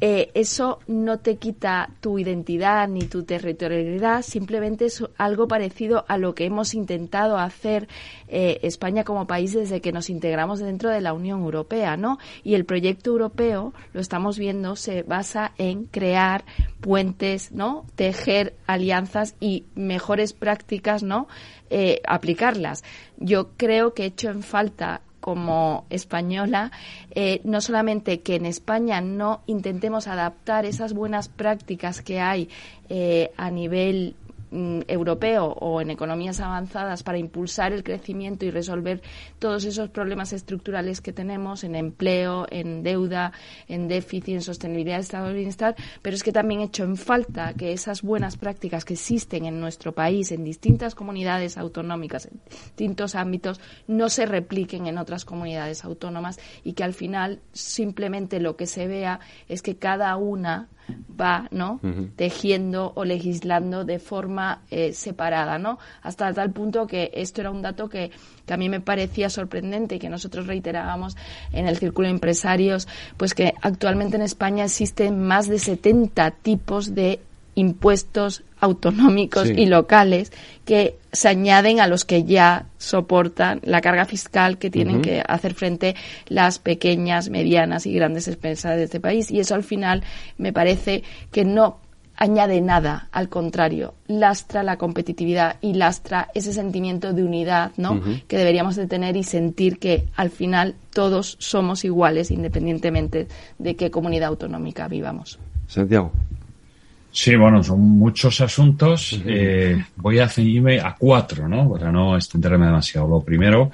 eh, 0.00 0.30
eso 0.34 0.78
no 0.86 1.18
te 1.18 1.36
quita 1.36 1.90
tu 2.00 2.18
identidad 2.18 2.88
ni 2.88 3.02
tu 3.02 3.24
territorialidad, 3.24 4.22
simplemente 4.22 4.86
es 4.86 5.02
algo 5.16 5.48
parecido 5.48 6.04
a 6.06 6.18
lo 6.18 6.34
que 6.34 6.44
hemos 6.44 6.74
intentado 6.74 7.36
hacer 7.36 7.88
eh, 8.28 8.60
España 8.62 9.02
como 9.02 9.26
país 9.26 9.54
desde 9.54 9.80
que 9.80 9.90
nos 9.90 10.08
integramos 10.08 10.60
dentro 10.60 10.90
de 10.90 11.00
la 11.00 11.12
Unión 11.12 11.40
Europea, 11.40 11.96
¿no? 11.96 12.18
Y 12.44 12.54
el 12.54 12.64
proyecto 12.64 13.10
europeo, 13.10 13.72
lo 13.92 14.00
estamos 14.00 14.38
viendo, 14.38 14.76
se 14.76 15.02
basa 15.02 15.52
en 15.58 15.84
crear 15.84 16.44
puentes, 16.80 17.50
¿no? 17.50 17.84
Tejer 17.96 18.54
alianzas 18.66 19.34
y 19.40 19.64
mejores 19.74 20.32
prácticas, 20.32 21.02
¿no? 21.02 21.26
Eh, 21.70 22.00
aplicarlas. 22.06 22.84
Yo 23.16 23.50
creo 23.56 23.94
que 23.94 24.04
he 24.04 24.06
hecho 24.06 24.30
en 24.30 24.42
falta 24.42 25.02
como 25.20 25.84
española, 25.90 26.70
eh, 27.14 27.40
no 27.44 27.60
solamente 27.60 28.20
que 28.20 28.36
en 28.36 28.46
España 28.46 29.00
no 29.00 29.42
intentemos 29.46 30.06
adaptar 30.06 30.64
esas 30.64 30.92
buenas 30.92 31.28
prácticas 31.28 32.02
que 32.02 32.20
hay 32.20 32.48
eh, 32.88 33.32
a 33.36 33.50
nivel 33.50 34.14
Mm, 34.50 34.80
europeo 34.88 35.44
o 35.44 35.82
en 35.82 35.90
economías 35.90 36.40
avanzadas 36.40 37.02
para 37.02 37.18
impulsar 37.18 37.74
el 37.74 37.84
crecimiento 37.84 38.46
y 38.46 38.50
resolver 38.50 39.02
todos 39.38 39.66
esos 39.66 39.90
problemas 39.90 40.32
estructurales 40.32 41.02
que 41.02 41.12
tenemos 41.12 41.64
en 41.64 41.74
empleo, 41.74 42.46
en 42.50 42.82
deuda, 42.82 43.32
en 43.68 43.88
déficit, 43.88 44.36
en 44.36 44.40
sostenibilidad 44.40 44.94
del 44.96 45.02
estado 45.02 45.28
de 45.28 45.34
bienestar, 45.34 45.76
pero 46.00 46.16
es 46.16 46.22
que 46.22 46.32
también 46.32 46.62
he 46.62 46.64
hecho 46.64 46.84
en 46.84 46.96
falta 46.96 47.52
que 47.52 47.72
esas 47.72 48.00
buenas 48.00 48.38
prácticas 48.38 48.86
que 48.86 48.94
existen 48.94 49.44
en 49.44 49.60
nuestro 49.60 49.92
país, 49.92 50.32
en 50.32 50.44
distintas 50.44 50.94
comunidades 50.94 51.58
autonómicas, 51.58 52.24
en 52.24 52.40
distintos 52.48 53.16
ámbitos, 53.16 53.60
no 53.86 54.08
se 54.08 54.24
repliquen 54.24 54.86
en 54.86 54.96
otras 54.96 55.26
comunidades 55.26 55.84
autónomas 55.84 56.40
y 56.64 56.72
que 56.72 56.84
al 56.84 56.94
final 56.94 57.40
simplemente 57.52 58.40
lo 58.40 58.56
que 58.56 58.66
se 58.66 58.86
vea 58.86 59.20
es 59.46 59.60
que 59.60 59.76
cada 59.76 60.16
una 60.16 60.68
va, 61.20 61.48
¿no? 61.50 61.80
Tejiendo 62.16 62.92
o 62.94 63.04
legislando 63.04 63.84
de 63.84 63.98
forma 63.98 64.62
eh, 64.70 64.92
separada, 64.92 65.58
¿no? 65.58 65.78
Hasta 66.02 66.32
tal 66.32 66.50
punto 66.52 66.86
que 66.86 67.10
esto 67.14 67.40
era 67.40 67.50
un 67.50 67.62
dato 67.62 67.88
que, 67.88 68.10
que 68.46 68.54
a 68.54 68.56
mí 68.56 68.68
me 68.68 68.80
parecía 68.80 69.30
sorprendente 69.30 69.96
y 69.96 69.98
que 69.98 70.08
nosotros 70.08 70.46
reiterábamos 70.46 71.16
en 71.52 71.66
el 71.66 71.76
círculo 71.76 72.08
de 72.08 72.14
empresarios, 72.14 72.88
pues 73.16 73.34
que 73.34 73.54
actualmente 73.60 74.16
en 74.16 74.22
España 74.22 74.64
existen 74.64 75.20
más 75.22 75.48
de 75.48 75.58
70 75.58 76.30
tipos 76.30 76.94
de 76.94 77.20
impuestos 77.58 78.44
autonómicos 78.60 79.48
y 79.48 79.66
locales 79.66 80.32
que 80.64 80.96
se 81.12 81.28
añaden 81.28 81.80
a 81.80 81.86
los 81.86 82.04
que 82.04 82.24
ya 82.24 82.66
soportan 82.78 83.60
la 83.64 83.80
carga 83.80 84.04
fiscal 84.04 84.58
que 84.58 84.70
tienen 84.70 85.02
que 85.02 85.22
hacer 85.26 85.54
frente 85.54 85.96
las 86.28 86.58
pequeñas, 86.58 87.30
medianas 87.30 87.86
y 87.86 87.92
grandes 87.92 88.28
empresas 88.28 88.76
de 88.76 88.84
este 88.84 89.00
país. 89.00 89.30
Y 89.30 89.40
eso 89.40 89.54
al 89.54 89.64
final 89.64 90.02
me 90.36 90.52
parece 90.52 91.02
que 91.32 91.44
no 91.44 91.78
añade 92.16 92.60
nada, 92.60 93.08
al 93.12 93.28
contrario, 93.28 93.94
lastra 94.08 94.64
la 94.64 94.76
competitividad 94.76 95.56
y 95.60 95.74
lastra 95.74 96.28
ese 96.34 96.52
sentimiento 96.52 97.12
de 97.12 97.22
unidad, 97.22 97.72
¿no? 97.76 98.00
Que 98.26 98.36
deberíamos 98.36 98.74
de 98.74 98.88
tener 98.88 99.16
y 99.16 99.22
sentir 99.22 99.78
que 99.78 100.08
al 100.16 100.30
final 100.30 100.74
todos 100.92 101.36
somos 101.38 101.84
iguales 101.84 102.32
independientemente 102.32 103.28
de 103.58 103.76
qué 103.76 103.90
comunidad 103.90 104.30
autonómica 104.30 104.88
vivamos. 104.88 105.38
Santiago. 105.68 106.10
Sí, 107.20 107.34
bueno, 107.34 107.64
son 107.64 107.80
muchos 107.80 108.40
asuntos. 108.40 109.20
Eh, 109.26 109.84
voy 109.96 110.20
a 110.20 110.28
ceñirme 110.28 110.78
a 110.78 110.94
cuatro, 110.96 111.48
¿no? 111.48 111.68
Para 111.68 111.90
no 111.90 112.14
extenderme 112.14 112.66
demasiado. 112.66 113.08
Lo 113.08 113.20
primero, 113.24 113.72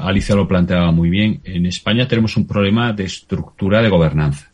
Alicia 0.00 0.34
lo 0.34 0.48
planteaba 0.48 0.90
muy 0.90 1.08
bien. 1.08 1.40
En 1.44 1.66
España 1.66 2.08
tenemos 2.08 2.36
un 2.36 2.48
problema 2.48 2.92
de 2.92 3.04
estructura 3.04 3.80
de 3.80 3.88
gobernanza. 3.88 4.50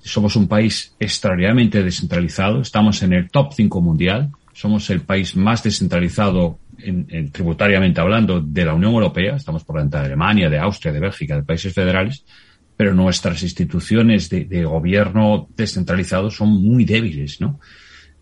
Somos 0.00 0.34
un 0.36 0.48
país 0.48 0.96
extraordinariamente 0.98 1.82
descentralizado. 1.82 2.62
Estamos 2.62 3.02
en 3.02 3.12
el 3.12 3.30
top 3.30 3.52
5 3.52 3.82
mundial. 3.82 4.30
Somos 4.54 4.88
el 4.88 5.02
país 5.02 5.36
más 5.36 5.62
descentralizado 5.62 6.58
en, 6.78 7.30
tributariamente 7.30 8.00
hablando 8.00 8.40
de 8.40 8.64
la 8.64 8.72
Unión 8.72 8.94
Europea. 8.94 9.36
Estamos 9.36 9.62
por 9.64 9.76
delante 9.76 9.98
de 9.98 10.06
Alemania, 10.06 10.48
de 10.48 10.58
Austria, 10.58 10.90
de 10.90 11.00
Bélgica, 11.00 11.36
de 11.36 11.42
países 11.42 11.74
federales 11.74 12.24
pero 12.78 12.94
nuestras 12.94 13.42
instituciones 13.42 14.30
de, 14.30 14.64
gobierno 14.64 15.48
descentralizado 15.56 16.30
son 16.30 16.50
muy 16.50 16.84
débiles, 16.84 17.40
¿no? 17.40 17.58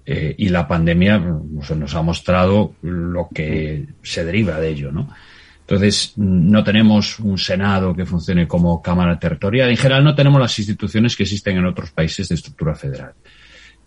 Eh, 0.07 0.35
y 0.39 0.49
la 0.49 0.67
pandemia 0.67 1.19
nos, 1.19 1.95
ha 1.95 2.01
mostrado 2.01 2.73
lo 2.81 3.29
que 3.35 3.87
se 4.03 4.25
deriva 4.25 4.59
de 4.59 4.71
ello, 4.71 4.91
¿no? 4.91 5.11
Entonces, 5.61 6.15
no 6.17 6.65
tenemos 6.65 7.21
un 7.21 7.37
Senado 7.37 7.95
que 7.95 8.07
funcione 8.07 8.49
como 8.49 8.81
Cámara 8.81 9.19
Territorial. 9.19 9.69
En 9.69 9.77
general, 9.77 10.03
no 10.03 10.15
tenemos 10.15 10.41
las 10.41 10.59
instituciones 10.59 11.15
que 11.15 11.25
existen 11.25 11.59
en 11.59 11.67
otros 11.67 11.91
países 11.91 12.27
de 12.31 12.37
estructura 12.37 12.75
federal. 12.75 13.13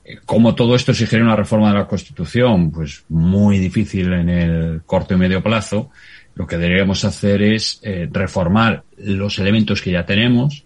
Eh, 0.05 0.19
¿Cómo 0.23 0.53
todo 0.53 0.75
esto 0.75 0.91
exigiría 0.91 1.25
una 1.25 1.35
reforma 1.35 1.69
de 1.69 1.79
la 1.79 1.87
Constitución? 1.87 2.69
Pues 2.69 3.05
muy 3.09 3.57
difícil 3.57 4.13
en 4.13 4.29
el 4.29 4.81
corto 4.85 5.15
y 5.15 5.17
medio 5.17 5.41
plazo 5.41 5.89
lo 6.35 6.47
que 6.47 6.57
deberíamos 6.57 7.03
hacer 7.03 7.41
es 7.41 7.79
eh, 7.83 8.07
reformar 8.11 8.83
los 8.97 9.39
elementos 9.39 9.81
que 9.81 9.91
ya 9.91 10.05
tenemos, 10.05 10.63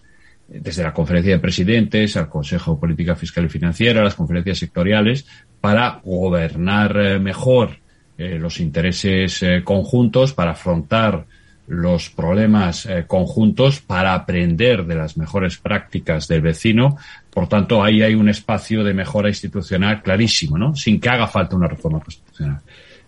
eh, 0.49 0.59
desde 0.61 0.83
la 0.83 0.93
conferencia 0.93 1.33
de 1.33 1.39
presidentes 1.39 2.15
al 2.15 2.29
Consejo 2.29 2.73
de 2.73 2.79
Política 2.79 3.15
Fiscal 3.15 3.45
y 3.45 3.49
Financiera, 3.49 4.03
las 4.03 4.15
conferencias 4.15 4.59
sectoriales, 4.59 5.25
para 5.61 6.01
gobernar 6.03 6.97
eh, 6.97 7.19
mejor 7.19 7.81
los 8.15 8.59
intereses 8.59 9.43
conjuntos, 9.63 10.33
para 10.33 10.51
afrontar 10.51 11.25
los 11.67 12.11
problemas 12.11 12.87
conjuntos, 13.07 13.81
para 13.81 14.13
aprender 14.13 14.85
de 14.85 14.93
las 14.93 15.17
mejores 15.17 15.57
prácticas 15.57 16.27
del 16.27 16.41
vecino. 16.41 16.95
Por 17.31 17.49
tanto, 17.49 17.83
ahí 17.83 18.03
hay 18.03 18.13
un 18.13 18.29
espacio 18.29 18.83
de 18.83 18.93
mejora 18.93 19.29
institucional 19.29 20.03
clarísimo, 20.03 20.59
¿no? 20.59 20.75
Sin 20.75 20.99
que 20.99 21.09
haga 21.09 21.27
falta 21.27 21.55
una 21.55 21.67
reforma 21.67 22.01
constitucional. 22.01 22.61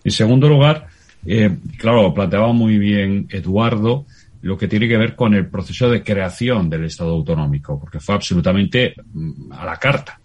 En 0.03 0.11
segundo 0.11 0.49
lugar, 0.49 0.87
eh, 1.25 1.57
claro, 1.77 2.13
planteaba 2.13 2.53
muy 2.53 2.77
bien 2.77 3.27
Eduardo 3.29 4.05
lo 4.45 4.59
que 4.59 4.67
tiene 4.67 4.87
que 4.87 4.97
ver 4.97 5.15
con 5.15 5.33
el 5.33 5.47
proceso 5.47 5.89
de 5.89 6.03
creación 6.03 6.69
del 6.69 6.85
Estado 6.85 7.13
autonómico, 7.13 7.79
porque 7.79 7.99
fue 7.99 8.13
absolutamente 8.13 8.93
mm, 9.11 9.51
a 9.51 9.65
la 9.65 9.77
carta. 9.77 10.19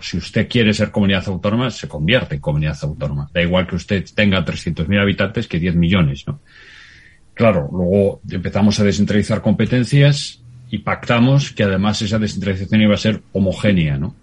Si 0.00 0.16
usted 0.16 0.48
quiere 0.48 0.72
ser 0.72 0.92
comunidad 0.92 1.24
autónoma, 1.26 1.72
se 1.72 1.88
convierte 1.88 2.36
en 2.36 2.40
comunidad 2.40 2.78
autónoma. 2.82 3.28
Da 3.34 3.42
igual 3.42 3.66
que 3.66 3.74
usted 3.74 4.04
tenga 4.14 4.44
300.000 4.44 5.00
habitantes 5.00 5.48
que 5.48 5.58
10 5.58 5.74
millones, 5.74 6.22
¿no? 6.24 6.38
Claro, 7.34 7.68
luego 7.72 8.20
empezamos 8.30 8.78
a 8.78 8.84
descentralizar 8.84 9.42
competencias 9.42 10.40
y 10.70 10.78
pactamos 10.78 11.50
que 11.50 11.64
además 11.64 12.00
esa 12.00 12.20
descentralización 12.20 12.80
iba 12.80 12.94
a 12.94 12.98
ser 12.98 13.22
homogénea, 13.32 13.98
¿no? 13.98 14.14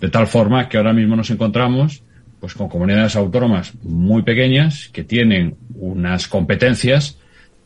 De 0.00 0.08
tal 0.08 0.26
forma 0.28 0.66
que 0.66 0.78
ahora 0.78 0.94
mismo 0.94 1.14
nos 1.14 1.28
encontramos 1.28 2.02
pues 2.44 2.52
con 2.52 2.68
comunidades 2.68 3.16
autónomas 3.16 3.72
muy 3.84 4.20
pequeñas 4.20 4.90
que 4.92 5.02
tienen 5.02 5.56
unas 5.76 6.28
competencias, 6.28 7.16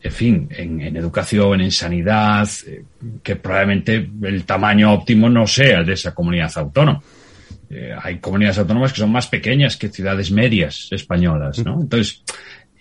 en 0.01 0.11
fin, 0.13 0.47
en, 0.51 0.95
educación, 0.95 1.59
en 1.59 1.69
sanidad, 1.69 2.47
eh, 2.65 2.85
que 3.21 3.35
probablemente 3.35 4.09
el 4.21 4.45
tamaño 4.45 4.93
óptimo 4.93 5.27
no 5.27 5.45
sea 5.47 5.79
el 5.79 5.85
de 5.85 5.93
esa 5.95 6.15
comunidad 6.15 6.49
autónoma. 6.55 7.01
Eh, 7.69 7.93
hay 8.01 8.19
comunidades 8.19 8.59
autónomas 8.59 8.93
que 8.93 9.01
son 9.01 9.11
más 9.11 9.27
pequeñas 9.27 9.75
que 9.75 9.89
ciudades 9.89 10.31
medias 10.31 10.87
españolas, 10.91 11.59
¿no? 11.65 11.81
Entonces, 11.81 12.23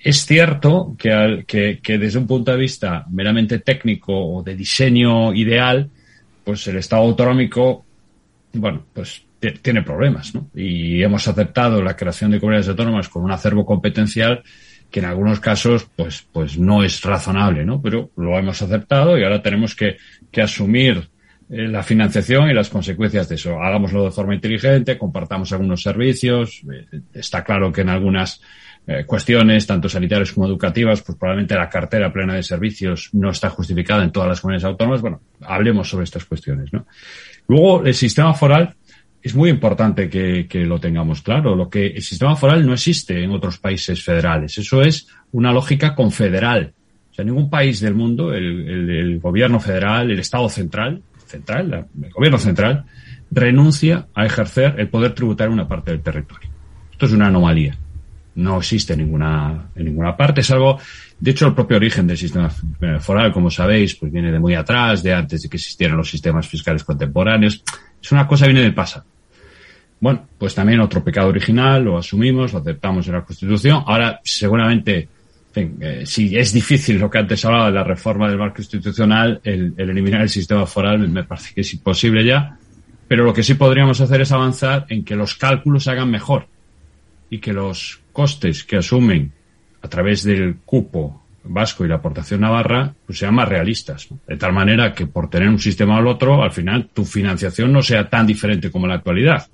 es 0.00 0.24
cierto 0.24 0.94
que, 0.96 1.42
que, 1.48 1.80
que 1.82 1.98
desde 1.98 2.20
un 2.20 2.28
punto 2.28 2.52
de 2.52 2.58
vista 2.58 3.06
meramente 3.10 3.58
técnico 3.58 4.14
o 4.14 4.44
de 4.44 4.54
diseño 4.54 5.34
ideal, 5.34 5.90
pues 6.44 6.64
el 6.68 6.76
Estado 6.76 7.02
autonómico, 7.02 7.84
bueno, 8.52 8.84
pues 8.94 9.24
tiene 9.62 9.82
problemas, 9.82 10.34
¿no? 10.34 10.50
Y 10.54 11.02
hemos 11.02 11.28
aceptado 11.28 11.82
la 11.82 11.96
creación 11.96 12.30
de 12.30 12.40
comunidades 12.40 12.68
autónomas 12.68 13.08
con 13.08 13.24
un 13.24 13.30
acervo 13.30 13.64
competencial 13.64 14.42
que 14.90 15.00
en 15.00 15.06
algunos 15.06 15.40
casos, 15.40 15.88
pues, 15.96 16.26
pues 16.32 16.58
no 16.58 16.82
es 16.82 17.02
razonable, 17.02 17.64
¿no? 17.64 17.80
Pero 17.80 18.10
lo 18.16 18.38
hemos 18.38 18.62
aceptado 18.62 19.18
y 19.18 19.22
ahora 19.22 19.42
tenemos 19.42 19.74
que, 19.74 19.96
que 20.30 20.42
asumir 20.42 21.08
eh, 21.50 21.68
la 21.68 21.82
financiación 21.82 22.50
y 22.50 22.54
las 22.54 22.68
consecuencias 22.68 23.28
de 23.28 23.36
eso. 23.36 23.60
Hagámoslo 23.60 24.04
de 24.04 24.10
forma 24.10 24.34
inteligente, 24.34 24.98
compartamos 24.98 25.52
algunos 25.52 25.82
servicios. 25.82 26.62
Eh, 26.72 27.00
está 27.14 27.44
claro 27.44 27.70
que 27.72 27.82
en 27.82 27.90
algunas 27.90 28.40
eh, 28.86 29.04
cuestiones, 29.04 29.66
tanto 29.66 29.88
sanitarias 29.88 30.32
como 30.32 30.46
educativas, 30.46 31.02
pues 31.02 31.18
probablemente 31.18 31.54
la 31.54 31.68
cartera 31.68 32.10
plena 32.12 32.34
de 32.34 32.42
servicios 32.42 33.10
no 33.12 33.30
está 33.30 33.50
justificada 33.50 34.02
en 34.02 34.10
todas 34.12 34.30
las 34.30 34.40
comunidades 34.40 34.64
autónomas. 34.64 35.02
Bueno, 35.02 35.20
hablemos 35.42 35.88
sobre 35.88 36.04
estas 36.04 36.24
cuestiones, 36.24 36.72
¿no? 36.72 36.86
Luego, 37.46 37.84
el 37.84 37.94
sistema 37.94 38.32
foral 38.32 38.74
es 39.28 39.34
muy 39.34 39.50
importante 39.50 40.08
que, 40.08 40.64
lo 40.64 40.80
tengamos 40.80 41.20
claro. 41.20 41.54
Lo 41.54 41.68
que 41.68 41.88
el 41.88 42.02
sistema 42.02 42.34
foral 42.34 42.66
no 42.66 42.72
existe 42.72 43.22
en 43.22 43.30
otros 43.30 43.58
países 43.58 44.02
federales. 44.02 44.56
Eso 44.56 44.80
es 44.80 45.06
una 45.32 45.52
lógica 45.52 45.94
confederal. 45.94 46.72
O 47.10 47.14
sea, 47.14 47.26
ningún 47.26 47.50
país 47.50 47.80
del 47.80 47.94
mundo, 47.94 48.32
el, 48.32 49.20
gobierno 49.20 49.60
federal, 49.60 50.10
el 50.10 50.18
Estado 50.18 50.48
central, 50.48 51.02
central, 51.26 51.88
el 52.02 52.10
gobierno 52.10 52.38
central, 52.38 52.86
renuncia 53.30 54.06
a 54.14 54.24
ejercer 54.24 54.76
el 54.78 54.88
poder 54.88 55.12
tributario 55.12 55.52
en 55.52 55.60
una 55.60 55.68
parte 55.68 55.90
del 55.90 56.00
territorio. 56.00 56.48
Esto 56.90 57.04
es 57.04 57.12
una 57.12 57.26
anomalía. 57.26 57.76
No 58.36 58.56
existe 58.56 58.94
en 58.94 59.00
ninguna, 59.00 59.68
en 59.76 59.84
ninguna 59.84 60.16
parte. 60.16 60.40
Es 60.40 60.50
algo, 60.52 60.78
de 61.20 61.30
hecho, 61.32 61.48
el 61.48 61.54
propio 61.54 61.76
origen 61.76 62.06
del 62.06 62.16
sistema 62.16 62.48
foral, 63.00 63.30
como 63.30 63.50
sabéis, 63.50 63.94
pues 63.94 64.10
viene 64.10 64.32
de 64.32 64.38
muy 64.38 64.54
atrás, 64.54 65.02
de 65.02 65.12
antes 65.12 65.42
de 65.42 65.50
que 65.50 65.58
existieran 65.58 65.98
los 65.98 66.08
sistemas 66.08 66.48
fiscales 66.48 66.82
contemporáneos. 66.82 67.62
Es 68.02 68.10
una 68.10 68.26
cosa 68.26 68.46
que 68.46 68.52
viene 68.52 68.64
del 68.64 68.74
pasado. 68.74 69.04
Bueno, 70.00 70.26
pues 70.38 70.54
también 70.54 70.80
otro 70.80 71.02
pecado 71.02 71.28
original, 71.28 71.84
lo 71.84 71.98
asumimos, 71.98 72.52
lo 72.52 72.60
aceptamos 72.60 73.06
en 73.08 73.14
la 73.14 73.24
Constitución. 73.24 73.82
Ahora, 73.86 74.20
seguramente, 74.22 75.08
eh, 75.54 76.02
si 76.06 76.36
es 76.36 76.52
difícil 76.52 76.98
lo 76.98 77.10
que 77.10 77.18
antes 77.18 77.44
hablaba 77.44 77.66
de 77.66 77.72
la 77.72 77.84
reforma 77.84 78.28
del 78.28 78.38
marco 78.38 78.60
institucional, 78.60 79.40
el, 79.42 79.74
eliminar 79.76 80.22
el 80.22 80.28
sistema 80.28 80.66
foral 80.66 81.08
me 81.08 81.24
parece 81.24 81.54
que 81.54 81.62
es 81.62 81.74
imposible 81.74 82.24
ya. 82.24 82.56
Pero 83.08 83.24
lo 83.24 83.32
que 83.32 83.42
sí 83.42 83.54
podríamos 83.54 84.00
hacer 84.00 84.20
es 84.20 84.32
avanzar 84.32 84.86
en 84.88 85.04
que 85.04 85.16
los 85.16 85.34
cálculos 85.34 85.84
se 85.84 85.90
hagan 85.90 86.10
mejor 86.10 86.46
y 87.30 87.38
que 87.38 87.52
los 87.52 88.00
costes 88.12 88.64
que 88.64 88.76
asumen 88.76 89.32
a 89.82 89.88
través 89.88 90.22
del 90.22 90.58
cupo 90.64 91.22
vasco 91.44 91.84
y 91.84 91.88
la 91.88 91.96
aportación 91.96 92.42
navarra 92.42 92.92
pues 93.06 93.18
sean 93.18 93.34
más 93.34 93.48
realistas. 93.48 94.08
De 94.26 94.36
tal 94.36 94.52
manera 94.52 94.92
que 94.92 95.06
por 95.06 95.30
tener 95.30 95.48
un 95.48 95.58
sistema 95.58 95.98
el 95.98 96.06
otro, 96.06 96.42
al 96.42 96.52
final 96.52 96.90
tu 96.92 97.04
financiación 97.04 97.72
no 97.72 97.82
sea 97.82 98.08
tan 98.08 98.26
diferente 98.26 98.70
como 98.70 98.84
en 98.84 98.90
la 98.90 98.96
actualidad. 98.96 99.48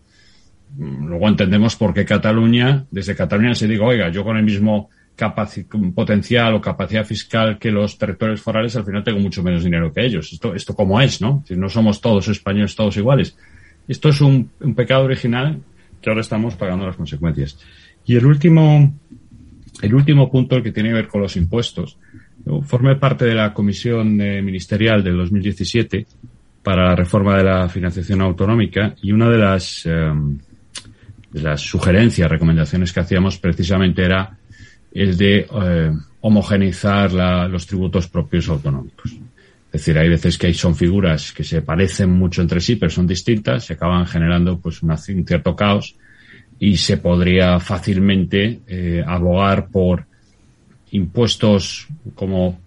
Mm, 0.76 1.06
luego 1.06 1.28
entendemos 1.28 1.76
por 1.76 1.94
qué 1.94 2.04
Cataluña, 2.04 2.86
desde 2.90 3.14
Cataluña 3.14 3.54
se 3.54 3.68
diga, 3.68 3.86
oiga, 3.86 4.10
yo 4.10 4.24
con 4.24 4.36
el 4.36 4.44
mismo 4.44 4.90
potencial 5.94 6.54
o 6.54 6.60
capacidad 6.60 7.04
fiscal 7.04 7.58
que 7.58 7.70
los 7.70 7.96
territorios 7.96 8.40
forales, 8.40 8.74
al 8.74 8.84
final 8.84 9.04
tengo 9.04 9.20
mucho 9.20 9.42
menos 9.42 9.62
dinero 9.62 9.92
que 9.92 10.04
ellos. 10.04 10.32
Esto, 10.32 10.54
esto 10.54 10.74
como 10.74 11.00
es, 11.00 11.20
¿no? 11.20 11.44
Si 11.46 11.56
no 11.56 11.68
somos 11.68 12.00
todos 12.00 12.26
españoles, 12.28 12.74
todos 12.74 12.96
iguales. 12.96 13.36
Esto 13.86 14.08
es 14.08 14.20
un, 14.20 14.50
pecado 14.74 15.04
original 15.04 15.60
que 16.00 16.10
ahora 16.10 16.22
estamos 16.22 16.56
pagando 16.56 16.86
las 16.86 16.96
consecuencias. 16.96 17.58
Y 18.04 18.16
el 18.16 18.26
último, 18.26 18.92
el 19.82 19.94
último 19.94 20.30
punto, 20.30 20.56
el 20.56 20.62
que 20.62 20.72
tiene 20.72 20.88
que 20.88 20.96
ver 20.96 21.08
con 21.08 21.22
los 21.22 21.36
impuestos. 21.36 21.98
formé 22.62 22.96
parte 22.96 23.24
de 23.24 23.34
la 23.34 23.54
comisión 23.54 24.20
eh, 24.20 24.42
ministerial 24.42 25.02
del 25.02 25.16
2017 25.16 26.06
para 26.62 26.88
la 26.88 26.96
reforma 26.96 27.36
de 27.36 27.44
la 27.44 27.68
financiación 27.68 28.20
autonómica 28.20 28.94
y 29.02 29.12
una 29.12 29.30
de 29.30 29.38
las, 29.38 29.86
em, 29.86 30.38
de 31.34 31.42
las 31.42 31.62
sugerencias, 31.62 32.30
recomendaciones 32.30 32.92
que 32.92 33.00
hacíamos 33.00 33.38
precisamente 33.38 34.04
era 34.04 34.38
el 34.92 35.16
de 35.16 35.48
eh, 35.52 35.92
homogeneizar 36.20 37.12
los 37.50 37.66
tributos 37.66 38.06
propios 38.06 38.48
autonómicos. 38.48 39.10
Es 39.12 39.80
decir, 39.80 39.98
hay 39.98 40.08
veces 40.08 40.38
que 40.38 40.54
son 40.54 40.76
figuras 40.76 41.32
que 41.32 41.42
se 41.42 41.60
parecen 41.60 42.10
mucho 42.10 42.40
entre 42.40 42.60
sí, 42.60 42.76
pero 42.76 42.90
son 42.90 43.08
distintas, 43.08 43.64
se 43.64 43.72
acaban 43.72 44.06
generando 44.06 44.60
pues 44.60 44.80
un 44.80 44.96
cierto 44.96 45.56
caos 45.56 45.96
y 46.60 46.76
se 46.76 46.98
podría 46.98 47.58
fácilmente 47.58 48.60
eh, 48.68 49.02
abogar 49.04 49.66
por 49.70 50.06
impuestos 50.92 51.88
como 52.14 52.60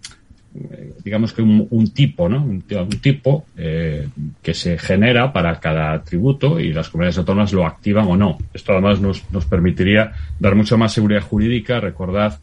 digamos 1.04 1.32
que 1.32 1.42
un, 1.42 1.90
tipo, 1.92 2.28
¿no? 2.28 2.42
Un, 2.44 2.62
tipo 3.00 3.46
eh, 3.56 4.08
que 4.42 4.54
se 4.54 4.78
genera 4.78 5.32
para 5.32 5.58
cada 5.60 6.02
tributo 6.02 6.60
y 6.60 6.72
las 6.72 6.88
comunidades 6.88 7.18
autónomas 7.18 7.52
lo 7.52 7.66
activan 7.66 8.06
o 8.08 8.16
no. 8.16 8.38
Esto 8.52 8.72
además 8.72 9.00
nos, 9.00 9.30
nos 9.32 9.46
permitiría 9.46 10.12
dar 10.38 10.54
mucha 10.54 10.76
más 10.76 10.92
seguridad 10.92 11.22
jurídica. 11.22 11.80
Recordad 11.80 12.38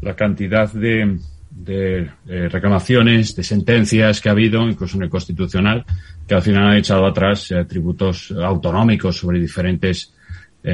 la 0.00 0.14
cantidad 0.14 0.72
de, 0.72 1.18
de 1.50 2.10
eh, 2.28 2.48
reclamaciones, 2.48 3.34
de 3.36 3.42
sentencias 3.42 4.20
que 4.20 4.28
ha 4.28 4.32
habido, 4.32 4.68
incluso 4.68 4.96
en 4.96 5.04
el 5.04 5.10
constitucional, 5.10 5.84
que 6.26 6.34
al 6.34 6.42
final 6.42 6.68
han 6.68 6.76
echado 6.76 7.06
atrás 7.06 7.52
tributos 7.68 8.32
autonómicos 8.32 9.16
sobre 9.16 9.40
diferentes 9.40 10.14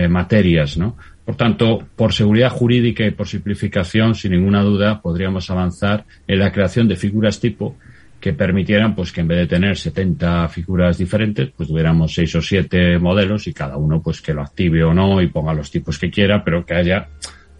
materias, 0.08 0.76
¿no? 0.76 0.96
Por 1.24 1.36
tanto, 1.36 1.86
por 1.96 2.12
seguridad 2.12 2.50
jurídica 2.50 3.04
y 3.04 3.10
por 3.10 3.26
simplificación, 3.26 4.14
sin 4.14 4.32
ninguna 4.32 4.62
duda, 4.62 5.00
podríamos 5.00 5.50
avanzar 5.50 6.04
en 6.26 6.38
la 6.38 6.52
creación 6.52 6.86
de 6.86 6.96
figuras 6.96 7.40
tipo 7.40 7.76
que 8.20 8.32
permitieran 8.32 8.94
pues 8.94 9.12
que 9.12 9.20
en 9.20 9.28
vez 9.28 9.38
de 9.38 9.46
tener 9.46 9.76
70 9.76 10.48
figuras 10.48 10.96
diferentes, 10.96 11.50
pues 11.54 11.68
tuviéramos 11.68 12.14
seis 12.14 12.34
o 12.34 12.40
siete 12.40 12.98
modelos 12.98 13.46
y 13.46 13.52
cada 13.52 13.76
uno 13.76 14.02
pues 14.02 14.22
que 14.22 14.32
lo 14.32 14.40
active 14.40 14.82
o 14.82 14.94
no 14.94 15.20
y 15.20 15.28
ponga 15.28 15.52
los 15.52 15.70
tipos 15.70 15.98
que 15.98 16.10
quiera, 16.10 16.42
pero 16.42 16.64
que 16.64 16.74
haya 16.74 17.08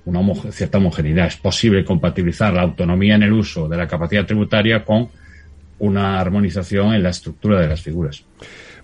una 0.07 0.20
cierta 0.50 0.79
homogeneidad. 0.79 1.27
Es 1.27 1.37
posible 1.37 1.85
compatibilizar 1.85 2.53
la 2.55 2.62
autonomía 2.62 3.14
en 3.14 3.24
el 3.24 3.33
uso 3.33 3.68
de 3.68 3.77
la 3.77 3.87
capacidad 3.87 4.24
tributaria 4.24 4.85
con 4.85 5.09
una 5.81 6.18
armonización 6.18 6.94
en 6.94 7.03
la 7.03 7.11
estructura 7.11 7.61
de 7.61 7.68
las 7.68 7.83
figuras. 7.83 8.24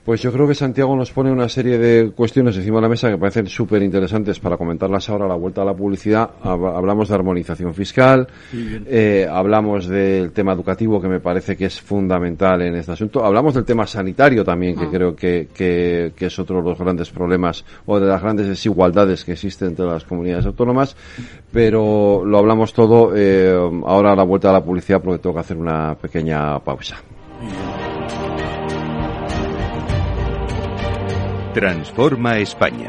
Pues 0.05 0.23
yo 0.23 0.33
creo 0.33 0.49
que 0.49 0.55
Santiago 0.55 0.97
nos 0.97 1.13
pone 1.13 1.31
una 1.31 1.47
serie 1.49 1.77
de 1.77 2.11
cuestiones 2.13 2.57
encima 2.57 2.77
de 2.77 2.83
la 2.83 2.89
mesa 2.89 3.11
que 3.11 3.19
parecen 3.19 3.47
súper 3.49 3.83
interesantes 3.83 4.41
para 4.41 4.57
comentarlas 4.57 5.11
ahora 5.11 5.27
a 5.27 5.29
la 5.29 5.35
vuelta 5.35 5.61
a 5.61 5.65
la 5.67 5.75
publicidad. 5.75 6.31
Hablamos 6.43 7.11
de 7.11 7.15
armonización 7.15 7.75
fiscal, 7.75 8.27
eh, 8.53 9.29
hablamos 9.31 9.87
del 9.89 10.33
tema 10.33 10.55
educativo 10.55 11.03
que 11.03 11.09
me 11.09 11.21
parece 11.21 11.55
que 11.55 11.67
es 11.67 11.83
fundamental 11.83 12.63
en 12.63 12.77
este 12.77 12.93
asunto, 12.93 13.23
hablamos 13.23 13.53
del 13.53 13.65
tema 13.65 13.87
sanitario 13.87 14.43
también 14.43 14.75
que 14.75 14.87
ah. 14.87 14.91
creo 14.91 15.15
que, 15.15 15.49
que, 15.55 16.13
es 16.19 16.39
otro 16.39 16.63
de 16.63 16.71
los 16.71 16.79
grandes 16.79 17.11
problemas 17.11 17.63
o 17.85 18.01
de 18.01 18.07
las 18.07 18.23
grandes 18.23 18.49
desigualdades 18.49 19.23
que 19.23 19.33
existen 19.33 19.69
entre 19.69 19.85
las 19.85 20.05
comunidades 20.05 20.47
autónomas, 20.47 20.97
pero 21.53 22.23
lo 22.25 22.39
hablamos 22.39 22.73
todo 22.73 23.13
eh, 23.15 23.53
ahora 23.85 24.13
a 24.13 24.17
la 24.17 24.25
vuelta 24.25 24.49
a 24.49 24.55
la 24.55 24.65
publicidad 24.65 25.03
porque 25.03 25.19
tengo 25.19 25.35
que 25.35 25.41
hacer 25.41 25.59
una 25.59 25.95
pequeña 25.95 26.59
pausa. 26.61 26.97
Transforma 31.61 32.39
España. 32.39 32.89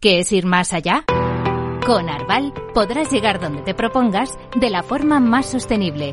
¿Qué 0.00 0.20
es 0.20 0.32
ir 0.32 0.46
más 0.46 0.72
allá? 0.72 1.04
Con 1.84 2.08
Arval 2.08 2.54
podrás 2.72 3.12
llegar 3.12 3.38
donde 3.38 3.60
te 3.60 3.74
propongas 3.74 4.38
de 4.58 4.70
la 4.70 4.82
forma 4.82 5.20
más 5.20 5.44
sostenible 5.44 6.12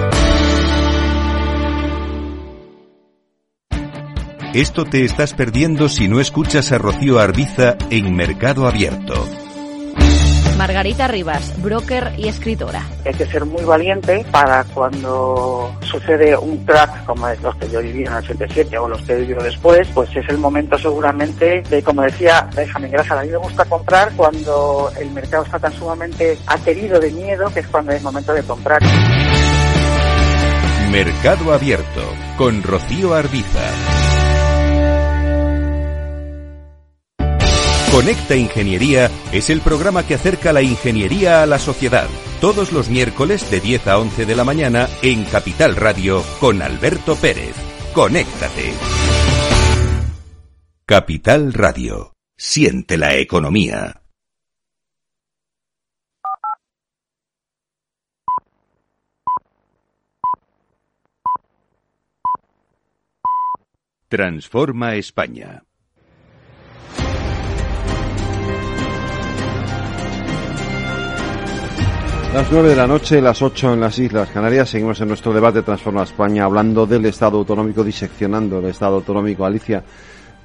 Esto 4.53 4.83
te 4.83 5.05
estás 5.05 5.33
perdiendo 5.33 5.87
si 5.87 6.09
no 6.09 6.19
escuchas 6.19 6.73
a 6.73 6.77
Rocío 6.77 7.19
Arbiza 7.19 7.77
en 7.89 8.13
Mercado 8.13 8.67
Abierto. 8.67 9.25
Margarita 10.57 11.07
Rivas, 11.07 11.53
broker 11.61 12.11
y 12.17 12.27
escritora. 12.27 12.85
Hay 13.05 13.13
que 13.13 13.25
ser 13.27 13.45
muy 13.45 13.63
valiente 13.63 14.25
para 14.29 14.65
cuando 14.65 15.73
sucede 15.83 16.35
un 16.35 16.65
crack 16.65 17.05
como 17.05 17.29
los 17.41 17.55
que 17.55 17.69
yo 17.69 17.81
viví 17.81 18.01
en 18.01 18.11
el 18.11 18.17
87 18.17 18.77
o 18.77 18.89
los 18.89 19.01
que 19.03 19.13
he 19.13 19.21
vivido 19.21 19.41
después, 19.41 19.87
pues 19.93 20.13
es 20.17 20.27
el 20.27 20.37
momento 20.37 20.77
seguramente 20.77 21.63
de, 21.69 21.81
como 21.81 22.01
decía 22.01 22.49
Benjamin 22.53 22.91
Graham, 22.91 23.19
a 23.19 23.23
mí 23.23 23.29
me 23.29 23.37
gusta 23.37 23.63
comprar 23.63 24.11
cuando 24.17 24.91
el 24.99 25.11
mercado 25.11 25.45
está 25.45 25.59
tan 25.59 25.73
sumamente 25.73 26.37
aterido 26.45 26.99
de 26.99 27.09
miedo 27.09 27.49
que 27.53 27.61
es 27.61 27.67
cuando 27.67 27.93
es 27.93 28.03
momento 28.03 28.33
de 28.33 28.43
comprar. 28.43 28.81
Mercado 30.91 31.53
Abierto 31.53 32.01
con 32.37 32.61
Rocío 32.61 33.15
Arbiza. 33.15 33.90
Conecta 37.91 38.37
Ingeniería 38.37 39.11
es 39.33 39.49
el 39.49 39.59
programa 39.59 40.07
que 40.07 40.13
acerca 40.15 40.53
la 40.53 40.61
ingeniería 40.61 41.43
a 41.43 41.45
la 41.45 41.59
sociedad. 41.59 42.07
Todos 42.39 42.71
los 42.71 42.89
miércoles 42.89 43.51
de 43.51 43.59
10 43.59 43.87
a 43.87 43.99
11 43.99 44.25
de 44.25 44.33
la 44.33 44.45
mañana 44.45 44.87
en 45.01 45.25
Capital 45.25 45.75
Radio 45.75 46.23
con 46.39 46.61
Alberto 46.61 47.17
Pérez. 47.17 47.53
Conéctate. 47.93 48.71
Capital 50.85 51.51
Radio. 51.51 52.13
Siente 52.37 52.97
la 52.97 53.15
economía. 53.15 54.01
Transforma 64.07 64.95
España. 64.95 65.65
Las 72.33 72.49
nueve 72.49 72.69
de 72.69 72.75
la 72.77 72.87
noche, 72.87 73.21
las 73.21 73.41
ocho 73.41 73.73
en 73.73 73.81
las 73.81 73.99
Islas 73.99 74.29
Canarias, 74.29 74.69
seguimos 74.69 75.01
en 75.01 75.09
nuestro 75.09 75.33
debate 75.33 75.63
Transforma 75.63 76.03
España 76.03 76.45
hablando 76.45 76.85
del 76.85 77.05
Estado 77.05 77.37
autonómico, 77.37 77.83
diseccionando 77.83 78.59
el 78.59 78.65
Estado 78.67 78.95
autonómico. 78.95 79.45
Alicia, 79.45 79.83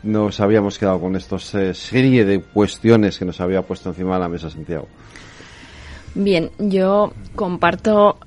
nos 0.02 0.40
habíamos 0.40 0.80
quedado 0.80 1.00
con 1.00 1.14
esta 1.14 1.38
serie 1.38 2.24
de 2.24 2.40
cuestiones 2.40 3.16
que 3.16 3.24
nos 3.24 3.40
había 3.40 3.62
puesto 3.62 3.90
encima 3.90 4.14
de 4.14 4.20
la 4.20 4.28
mesa 4.28 4.50
Santiago. 4.50 4.88
Bien, 6.16 6.50
yo 6.58 7.12
comparto 7.36 8.18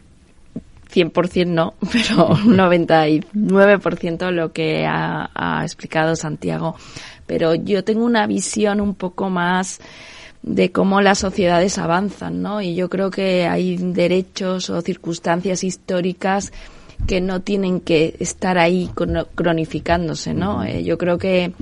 100% 0.94 1.48
no, 1.48 1.74
pero 1.92 2.28
un 2.28 2.58
99% 2.58 4.32
lo 4.32 4.54
que 4.54 4.86
ha 4.88 5.60
explicado 5.64 6.16
Santiago. 6.16 6.78
Pero 7.26 7.56
yo 7.56 7.84
tengo 7.84 8.06
una 8.06 8.26
visión 8.26 8.80
un 8.80 8.96
poco 8.96 9.30
más 9.30 9.82
de 10.42 10.72
cómo 10.72 11.02
las 11.02 11.20
sociedades 11.20 11.78
avanzan, 11.78 12.42
¿no? 12.42 12.62
Y 12.62 12.76
yo 12.76 12.90
creo 12.90 13.12
que 13.12 13.48
hay 13.48 13.78
derechos 13.78 14.70
o 14.70 14.82
circunstancias 14.82 15.64
históricas 15.64 16.52
que 17.08 17.22
no 17.22 17.42
tienen 17.42 17.80
que 17.80 18.16
estar 18.20 18.58
ahí 18.58 18.90
cronificándose, 19.36 20.34
¿no? 20.34 20.64
Eh, 20.64 20.84
yo 20.84 20.98
creo 20.98 21.18
que, 21.18 21.54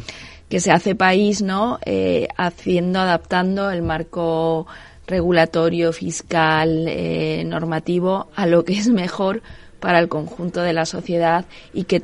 que 0.49 0.59
se 0.59 0.71
hace 0.71 0.95
país, 0.95 1.41
¿no? 1.41 1.79
Eh, 1.85 2.27
haciendo, 2.37 2.99
adaptando 2.99 3.71
el 3.71 3.81
marco 3.81 4.67
regulatorio, 5.07 5.93
fiscal, 5.93 6.85
eh, 6.87 7.43
normativo 7.45 8.27
a 8.35 8.45
lo 8.45 8.65
que 8.65 8.73
es 8.73 8.89
mejor 8.89 9.41
para 9.79 9.99
el 9.99 10.09
conjunto 10.09 10.61
de 10.61 10.73
la 10.73 10.85
sociedad 10.85 11.45
y 11.73 11.85
que 11.85 12.03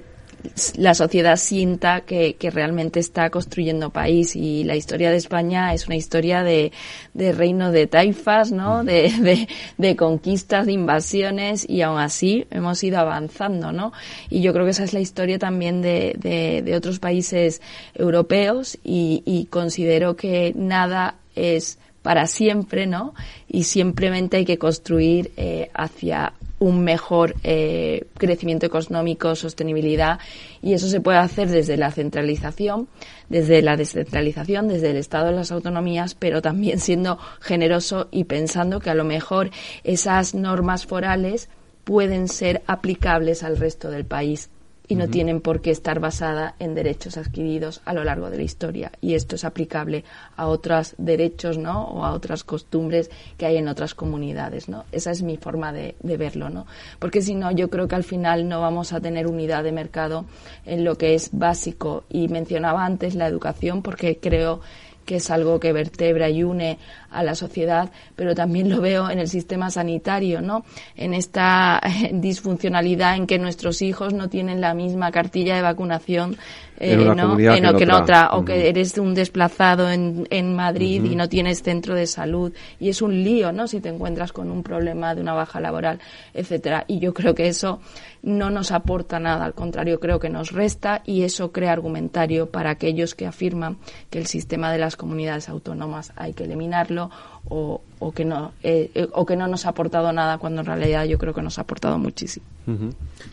la 0.77 0.93
sociedad 0.93 1.37
sienta 1.37 2.01
que, 2.01 2.35
que, 2.35 2.51
realmente 2.51 2.99
está 2.99 3.29
construyendo 3.29 3.89
país 3.89 4.35
y 4.35 4.63
la 4.63 4.75
historia 4.75 5.09
de 5.09 5.17
España 5.17 5.73
es 5.73 5.87
una 5.87 5.95
historia 5.95 6.43
de, 6.43 6.71
de 7.13 7.31
reino 7.31 7.71
de 7.71 7.87
taifas, 7.87 8.51
¿no? 8.51 8.83
De, 8.83 9.11
de, 9.19 9.47
de, 9.77 9.95
conquistas, 9.95 10.65
de 10.65 10.73
invasiones 10.73 11.67
y 11.67 11.81
aún 11.81 11.99
así 11.99 12.45
hemos 12.51 12.83
ido 12.83 12.99
avanzando, 12.99 13.71
¿no? 13.71 13.93
Y 14.29 14.41
yo 14.41 14.53
creo 14.53 14.65
que 14.65 14.71
esa 14.71 14.83
es 14.83 14.93
la 14.93 14.99
historia 14.99 15.39
también 15.39 15.81
de, 15.81 16.15
de, 16.19 16.75
otros 16.75 16.99
países 16.99 17.61
europeos 17.93 18.77
y, 18.83 19.23
y 19.25 19.45
considero 19.45 20.15
que 20.15 20.53
nada 20.55 21.15
es 21.35 21.77
para 22.03 22.27
siempre, 22.27 22.85
¿no? 22.85 23.13
Y 23.47 23.63
simplemente 23.63 24.37
hay 24.37 24.45
que 24.45 24.57
construir 24.57 25.31
eh, 25.37 25.71
hacia 25.73 26.33
un 26.63 26.81
mejor 26.81 27.35
eh, 27.43 28.05
crecimiento 28.17 28.65
económico, 28.65 29.35
sostenibilidad, 29.35 30.19
y 30.61 30.73
eso 30.73 30.87
se 30.87 31.01
puede 31.01 31.17
hacer 31.17 31.49
desde 31.49 31.75
la 31.75 31.91
centralización, 31.91 32.87
desde 33.27 33.61
la 33.61 33.75
descentralización, 33.75 34.69
desde 34.69 34.91
el 34.91 34.97
Estado 34.97 35.25
de 35.25 35.33
las 35.33 35.51
autonomías, 35.51 36.15
pero 36.15 36.41
también 36.41 36.79
siendo 36.79 37.19
generoso 37.41 38.07
y 38.11 38.23
pensando 38.23 38.79
que 38.79 38.89
a 38.89 38.95
lo 38.95 39.03
mejor 39.03 39.51
esas 39.83 40.35
normas 40.35 40.85
forales 40.85 41.49
pueden 41.83 42.29
ser 42.29 42.61
aplicables 42.65 43.43
al 43.43 43.57
resto 43.57 43.91
del 43.91 44.05
país 44.05 44.49
y 44.87 44.95
no 44.95 45.07
tienen 45.07 45.41
por 45.41 45.61
qué 45.61 45.71
estar 45.71 45.99
basada 45.99 46.55
en 46.59 46.75
derechos 46.75 47.17
adquiridos 47.17 47.81
a 47.85 47.93
lo 47.93 48.03
largo 48.03 48.29
de 48.29 48.37
la 48.37 48.43
historia. 48.43 48.91
Y 49.01 49.13
esto 49.13 49.35
es 49.35 49.45
aplicable 49.45 50.03
a 50.35 50.47
otros 50.47 50.95
derechos, 50.97 51.57
¿no? 51.57 51.85
O 51.85 52.03
a 52.03 52.13
otras 52.13 52.43
costumbres 52.43 53.09
que 53.37 53.45
hay 53.45 53.57
en 53.57 53.67
otras 53.67 53.95
comunidades, 53.95 54.67
¿no? 54.67 54.85
Esa 54.91 55.11
es 55.11 55.23
mi 55.23 55.37
forma 55.37 55.71
de, 55.71 55.95
de 56.01 56.17
verlo, 56.17 56.49
¿no? 56.49 56.65
Porque 56.99 57.21
si 57.21 57.33
no, 57.35 57.51
yo 57.51 57.69
creo 57.69 57.87
que 57.87 57.95
al 57.95 58.03
final 58.03 58.47
no 58.49 58.61
vamos 58.61 58.91
a 58.93 58.99
tener 58.99 59.27
unidad 59.27 59.63
de 59.63 59.71
mercado 59.71 60.25
en 60.65 60.83
lo 60.83 60.97
que 60.97 61.15
es 61.15 61.29
básico. 61.31 62.03
Y 62.09 62.27
mencionaba 62.27 62.85
antes 62.85 63.15
la 63.15 63.27
educación 63.27 63.81
porque 63.81 64.17
creo 64.19 64.61
que 65.05 65.17
es 65.17 65.29
algo 65.29 65.59
que 65.59 65.73
vertebra 65.73 66.29
y 66.29 66.43
une 66.43 66.77
a 67.11 67.23
la 67.23 67.35
sociedad, 67.35 67.91
pero 68.15 68.35
también 68.35 68.69
lo 68.69 68.81
veo 68.81 69.09
en 69.09 69.19
el 69.19 69.27
sistema 69.27 69.69
sanitario, 69.69 70.41
¿no? 70.41 70.65
En 70.95 71.13
esta 71.13 71.81
disfuncionalidad 72.11 73.15
en 73.15 73.27
que 73.27 73.39
nuestros 73.39 73.81
hijos 73.81 74.13
no 74.13 74.29
tienen 74.29 74.61
la 74.61 74.73
misma 74.73 75.11
cartilla 75.11 75.55
de 75.55 75.61
vacunación 75.61 76.37
eh, 76.79 76.97
¿no? 76.97 77.37
que, 77.37 77.83
en 77.83 77.91
otra, 77.91 78.29
o 78.33 78.43
que 78.43 78.69
eres 78.69 78.97
un 78.97 79.13
desplazado 79.13 79.89
en, 79.89 80.27
en 80.29 80.55
Madrid 80.55 81.03
y 81.03 81.15
no 81.15 81.29
tienes 81.29 81.61
centro 81.61 81.95
de 81.95 82.07
salud 82.07 82.53
y 82.79 82.89
es 82.89 83.01
un 83.01 83.23
lío, 83.23 83.51
¿no? 83.51 83.67
Si 83.67 83.79
te 83.79 83.89
encuentras 83.89 84.31
con 84.31 84.51
un 84.51 84.63
problema 84.63 85.15
de 85.15 85.21
una 85.21 85.33
baja 85.33 85.59
laboral, 85.59 85.99
etcétera. 86.33 86.85
Y 86.87 86.99
yo 86.99 87.13
creo 87.13 87.35
que 87.35 87.47
eso 87.47 87.79
no 88.23 88.49
nos 88.49 88.71
aporta 88.71 89.19
nada, 89.19 89.45
al 89.45 89.53
contrario, 89.53 89.99
creo 89.99 90.19
que 90.19 90.29
nos 90.29 90.51
resta 90.51 91.03
y 91.05 91.23
eso 91.23 91.51
crea 91.51 91.73
argumentario 91.73 92.49
para 92.49 92.71
aquellos 92.71 93.15
que 93.15 93.27
afirman 93.27 93.77
que 94.09 94.19
el 94.19 94.27
sistema 94.27 94.71
de 94.71 94.79
las 94.79 94.95
comunidades 94.95 95.49
autónomas 95.49 96.13
hay 96.15 96.33
que 96.33 96.45
eliminarlo 96.45 97.11
o, 97.49 97.81
o 97.99 98.11
que 98.13 98.23
no 98.23 98.53
eh, 98.63 98.89
eh, 98.95 99.07
o 99.11 99.25
que 99.25 99.35
no 99.35 99.47
nos 99.47 99.65
ha 99.65 99.69
aportado 99.69 100.11
nada 100.13 100.37
cuando 100.37 100.61
en 100.61 100.67
realidad 100.67 101.03
yo 101.03 101.17
creo 101.17 101.33
que 101.33 101.41
nos 101.41 101.57
ha 101.57 101.63
aportado 101.63 101.97
muchísimo. 101.99 102.45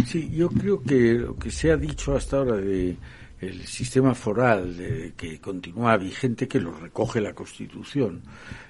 Sí, 0.05 0.29
yo 0.33 0.49
creo 0.49 0.83
que 0.83 1.15
lo 1.15 1.37
que 1.37 1.53
se 1.53 1.71
ha 1.71 1.77
dicho 1.77 2.17
hasta 2.17 2.39
ahora 2.39 2.57
de 2.57 2.97
el 3.41 3.67
sistema 3.67 4.15
foral 4.15 5.15
que 5.17 5.41
continúa 5.41 5.97
vigente, 5.97 6.47
que 6.47 6.61
lo 6.61 6.73
recoge 6.73 7.21
la 7.21 7.35
Constitución, 7.35 8.23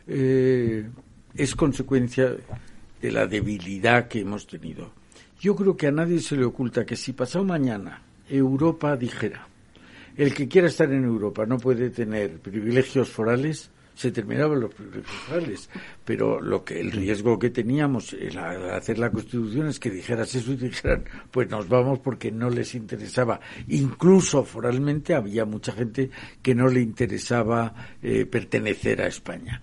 eh, 0.07 0.89
es 1.35 1.57
consecuencia 1.57 2.37
de 3.01 3.13
la 3.13 3.27
debilidad 3.27 4.09
que 4.09 4.21
hemos 4.21 4.47
tenido. 4.47 4.93
Yo 5.41 5.57
creo 5.57 5.77
que 5.77 5.87
a 5.87 5.93
nadie 5.93 6.21
se 6.21 6.37
le 6.37 6.45
oculta 6.45 6.85
que 6.85 6.97
si 6.97 7.13
pasado 7.13 7.45
mañana 7.45 8.03
Europa 8.29 8.97
dijera, 8.97 9.49
el 10.17 10.35
que 10.35 10.49
quiera 10.49 10.69
estar 10.69 10.93
en 10.93 11.05
Europa 11.05 11.47
no 11.47 11.59
puede 11.59 11.91
tener 11.91 12.39
privilegios 12.39 13.09
forales, 13.09 13.71
se 14.01 14.11
terminaban 14.13 14.61
los 14.61 14.73
privilegios 14.73 15.69
pero 16.07 16.41
lo 16.41 16.65
que 16.65 16.81
el 16.81 16.91
riesgo 16.91 17.39
que 17.39 17.51
teníamos 17.51 18.17
al 18.35 18.71
hacer 18.71 18.99
la 18.99 19.11
Constitución 19.11 19.69
es 19.69 19.79
que 19.79 19.91
dijeras 19.91 20.35
eso 20.35 20.53
y 20.53 20.57
dijeran, 20.57 21.05
pues 21.31 21.51
nos 21.51 21.69
vamos 21.69 21.99
porque 21.99 22.33
no 22.33 22.49
les 22.49 22.75
interesaba. 22.75 23.41
Incluso 23.69 24.43
foralmente 24.45 25.15
había 25.15 25.45
mucha 25.45 25.73
gente 25.73 26.11
que 26.41 26.55
no 26.55 26.69
le 26.69 26.81
interesaba 26.81 27.75
eh, 28.03 28.25
pertenecer 28.25 29.03
a 29.03 29.07
España. 29.07 29.61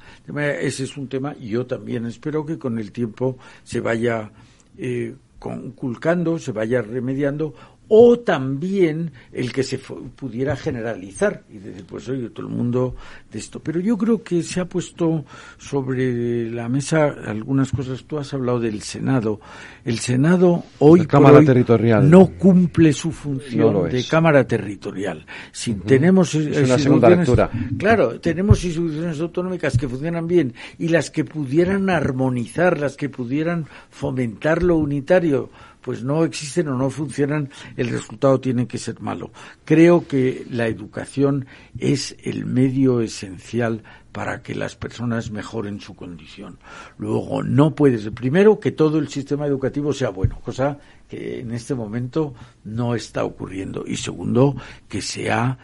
Ese 0.62 0.84
es 0.84 0.98
un 0.98 1.10
tema 1.10 1.36
y 1.40 1.50
yo 1.50 1.66
también 1.66 2.06
espero 2.06 2.46
que 2.46 2.60
con 2.60 2.78
el 2.78 2.92
tiempo 2.92 3.40
se 3.64 3.80
vaya 3.80 4.32
eh, 4.78 5.16
conculcando, 5.40 6.38
se 6.38 6.52
vaya 6.52 6.84
remediando 6.84 7.56
o 7.90 8.20
también 8.20 9.12
el 9.32 9.52
que 9.52 9.64
se 9.64 9.78
pudiera 9.78 10.56
generalizar 10.56 11.44
y 11.50 11.58
decir, 11.58 11.86
pues 11.88 12.08
oye, 12.10 12.30
todo 12.30 12.48
el 12.48 12.54
mundo 12.54 12.96
de 13.32 13.40
esto. 13.40 13.60
Pero 13.60 13.80
yo 13.80 13.98
creo 13.98 14.24
que 14.24 14.44
se 14.44 14.60
ha 14.60 14.66
puesto 14.66 15.26
sobre 15.58 16.50
la 16.52 16.68
mesa 16.70 17.16
algunas 17.26 17.72
cosas. 17.72 18.04
Tú 18.04 18.18
has 18.18 18.34
hablado 18.34 18.60
del 18.60 18.82
Senado. 18.82 19.40
El 19.86 20.00
Senado 20.00 20.64
hoy, 20.80 21.06
Cámara 21.06 21.44
territorial. 21.44 22.10
no 22.10 22.28
cumple 22.38 22.92
su 22.94 23.12
función 23.12 23.90
de 23.90 24.04
Cámara 24.06 24.46
Territorial. 24.46 25.26
Si 25.52 25.74
tenemos 25.76 26.36
es 26.36 26.82
segunda 26.82 27.10
lectura. 27.10 27.50
Claro, 27.78 28.20
tenemos 28.20 28.64
instituciones 28.64 29.20
autonómicas 29.20 29.78
que 29.78 29.88
funcionan 29.88 30.28
bien 30.28 30.54
y 30.78 30.90
las 30.90 31.10
que 31.10 31.24
pudieran 31.24 31.90
armonizar, 31.90 32.80
las 32.80 32.98
que 32.98 33.10
pudieran 33.10 33.66
fomentar 33.90 34.64
lo 34.64 34.78
unitario 34.78 35.50
pues 35.88 36.04
no 36.04 36.26
existen 36.26 36.68
o 36.68 36.78
no 36.78 36.90
funcionan, 36.90 37.50
el 37.78 37.88
resultado 37.88 38.42
tiene 38.42 38.68
que 38.68 38.78
ser 38.78 39.00
malo. 39.00 39.32
Creo 39.64 40.06
que 40.06 40.46
la 40.52 40.68
educación 40.68 41.46
es 41.78 42.18
el 42.26 42.46
medio 42.46 43.00
esencial 43.00 43.84
para 44.12 44.44
que 44.44 44.54
las 44.54 44.76
personas 44.76 45.32
mejoren 45.32 45.80
su 45.80 45.96
condición. 45.96 46.60
Luego, 46.98 47.42
no 47.42 47.74
puede 47.74 48.00
ser, 48.00 48.12
primero, 48.12 48.60
que 48.60 48.74
todo 48.74 49.00
el 49.00 49.08
sistema 49.08 49.46
educativo 49.48 49.94
sea 49.94 50.10
bueno, 50.10 50.42
cosa 50.42 50.78
que 51.08 51.40
en 51.40 51.54
este 51.54 51.74
momento 51.74 52.34
no 52.66 52.94
está 52.94 53.24
ocurriendo. 53.24 53.86
Y 53.88 53.96
segundo, 53.96 54.58
que 54.90 55.02
sea 55.02 55.58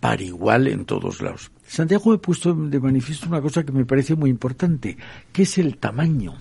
par 0.00 0.20
igual 0.20 0.68
en 0.68 0.84
todos 0.84 1.22
lados. 1.22 1.50
Santiago 1.66 2.12
ha 2.12 2.20
puesto 2.20 2.52
de 2.52 2.78
manifiesto 2.78 3.26
una 3.26 3.40
cosa 3.40 3.64
que 3.64 3.72
me 3.72 3.86
parece 3.86 4.16
muy 4.16 4.28
importante, 4.28 4.98
que 5.32 5.44
es 5.44 5.56
el 5.56 5.78
tamaño. 5.78 6.34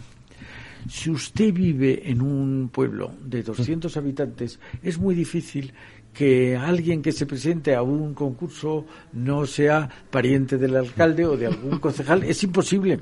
Si 0.89 1.09
usted 1.09 1.53
vive 1.53 2.09
en 2.09 2.21
un 2.21 2.69
pueblo 2.69 3.11
de 3.23 3.43
200 3.43 3.95
habitantes, 3.97 4.59
es 4.83 4.97
muy 4.97 5.15
difícil 5.15 5.73
que 6.13 6.57
alguien 6.57 7.01
que 7.01 7.11
se 7.11 7.25
presente 7.25 7.75
a 7.75 7.83
un 7.83 8.13
concurso 8.13 8.85
no 9.13 9.45
sea 9.45 9.89
pariente 10.09 10.57
del 10.57 10.75
alcalde 10.75 11.25
o 11.25 11.37
de 11.37 11.47
algún 11.47 11.79
concejal. 11.79 12.23
Es 12.23 12.43
imposible. 12.43 12.99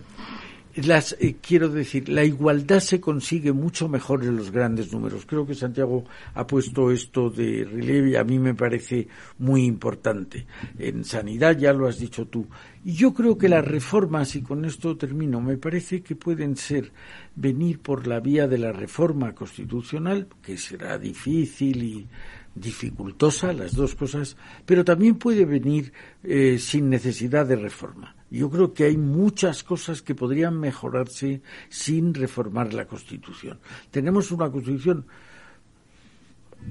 Las, 0.86 1.16
eh, 1.20 1.38
quiero 1.42 1.70
decir, 1.70 2.10
la 2.10 2.24
igualdad 2.24 2.80
se 2.80 3.00
consigue 3.00 3.52
mucho 3.52 3.88
mejor 3.88 4.24
en 4.24 4.36
los 4.36 4.52
grandes 4.52 4.92
números. 4.92 5.26
Creo 5.26 5.46
que 5.46 5.56
Santiago 5.56 6.06
ha 6.34 6.46
puesto 6.46 6.92
esto 6.92 7.30
de 7.30 7.66
relieve 7.66 8.12
y 8.12 8.16
a 8.16 8.24
mí 8.24 8.40
me 8.40 8.54
parece 8.54 9.08
muy 9.38 9.66
importante. 9.66 10.46
En 10.78 11.04
sanidad 11.04 11.58
ya 11.58 11.74
lo 11.74 11.88
has 11.88 12.00
dicho 12.00 12.28
tú. 12.28 12.48
Y 12.84 12.94
yo 12.94 13.14
creo 13.14 13.38
que 13.38 13.50
las 13.50 13.66
reformas, 13.66 14.36
y 14.36 14.42
con 14.42 14.66
esto 14.66 14.96
termino, 14.96 15.42
me 15.42 15.58
parece 15.58 16.02
que 16.02 16.16
pueden 16.16 16.56
ser 16.56 16.92
venir 17.36 17.80
por 17.80 18.08
la 18.08 18.20
vía 18.20 18.48
de 18.48 18.58
la 18.58 18.72
reforma 18.72 19.34
constitucional, 19.34 20.28
que 20.42 20.58
será 20.58 20.98
difícil 20.98 21.84
y 21.84 22.08
dificultosa, 22.56 23.54
las 23.54 23.76
dos 23.76 23.96
cosas, 23.96 24.38
pero 24.66 24.84
también 24.84 25.16
puede 25.16 25.46
venir 25.46 25.94
eh, 26.24 26.58
sin 26.60 26.90
necesidad 26.90 27.46
de 27.46 27.56
reforma. 27.56 28.16
Yo 28.32 28.50
creo 28.50 28.74
que 28.74 28.86
hay 28.86 28.98
muchas 28.98 29.64
cosas 29.64 30.02
que 30.02 30.16
podrían 30.16 30.60
mejorarse 30.60 31.42
sin 31.70 32.14
reformar 32.14 32.74
la 32.74 32.86
Constitución. 32.86 33.60
Tenemos 33.92 34.32
una 34.32 34.52
Constitución 34.52 35.06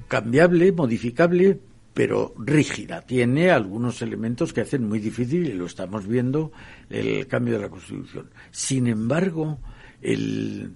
cambiable, 0.07 0.71
modificable, 0.71 1.59
pero 1.93 2.33
rígida. 2.37 3.01
Tiene 3.01 3.51
algunos 3.51 4.01
elementos 4.01 4.53
que 4.53 4.61
hacen 4.61 4.87
muy 4.87 4.99
difícil, 4.99 5.47
y 5.47 5.53
lo 5.53 5.65
estamos 5.65 6.07
viendo, 6.07 6.51
el 6.89 7.27
cambio 7.27 7.55
de 7.55 7.61
la 7.61 7.69
Constitución. 7.69 8.29
Sin 8.51 8.87
embargo, 8.87 9.59
el, 10.01 10.75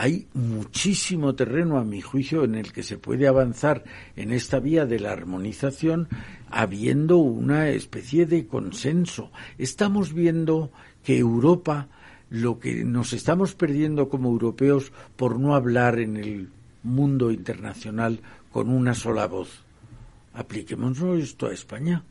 hay 0.00 0.28
muchísimo 0.32 1.34
terreno, 1.34 1.76
a 1.76 1.84
mi 1.84 2.00
juicio, 2.00 2.44
en 2.44 2.54
el 2.54 2.72
que 2.72 2.84
se 2.84 2.98
puede 2.98 3.26
avanzar 3.26 3.82
en 4.14 4.30
esta 4.30 4.60
vía 4.60 4.86
de 4.86 5.00
la 5.00 5.10
armonización, 5.10 6.08
habiendo 6.48 7.16
una 7.16 7.70
especie 7.70 8.24
de 8.24 8.46
consenso. 8.46 9.32
Estamos 9.58 10.14
viendo 10.14 10.70
que 11.02 11.18
Europa, 11.18 11.88
lo 12.30 12.60
que 12.60 12.84
nos 12.84 13.12
estamos 13.12 13.56
perdiendo 13.56 14.08
como 14.08 14.28
europeos 14.28 14.92
por 15.16 15.40
no 15.40 15.56
hablar 15.56 15.98
en 15.98 16.16
el 16.16 16.48
mundo 16.84 17.32
internacional 17.32 18.20
con 18.52 18.70
una 18.70 18.94
sola 18.94 19.26
voz. 19.26 19.64
Apliquémonos 20.32 21.18
esto 21.18 21.48
a 21.48 21.52
España. 21.52 22.04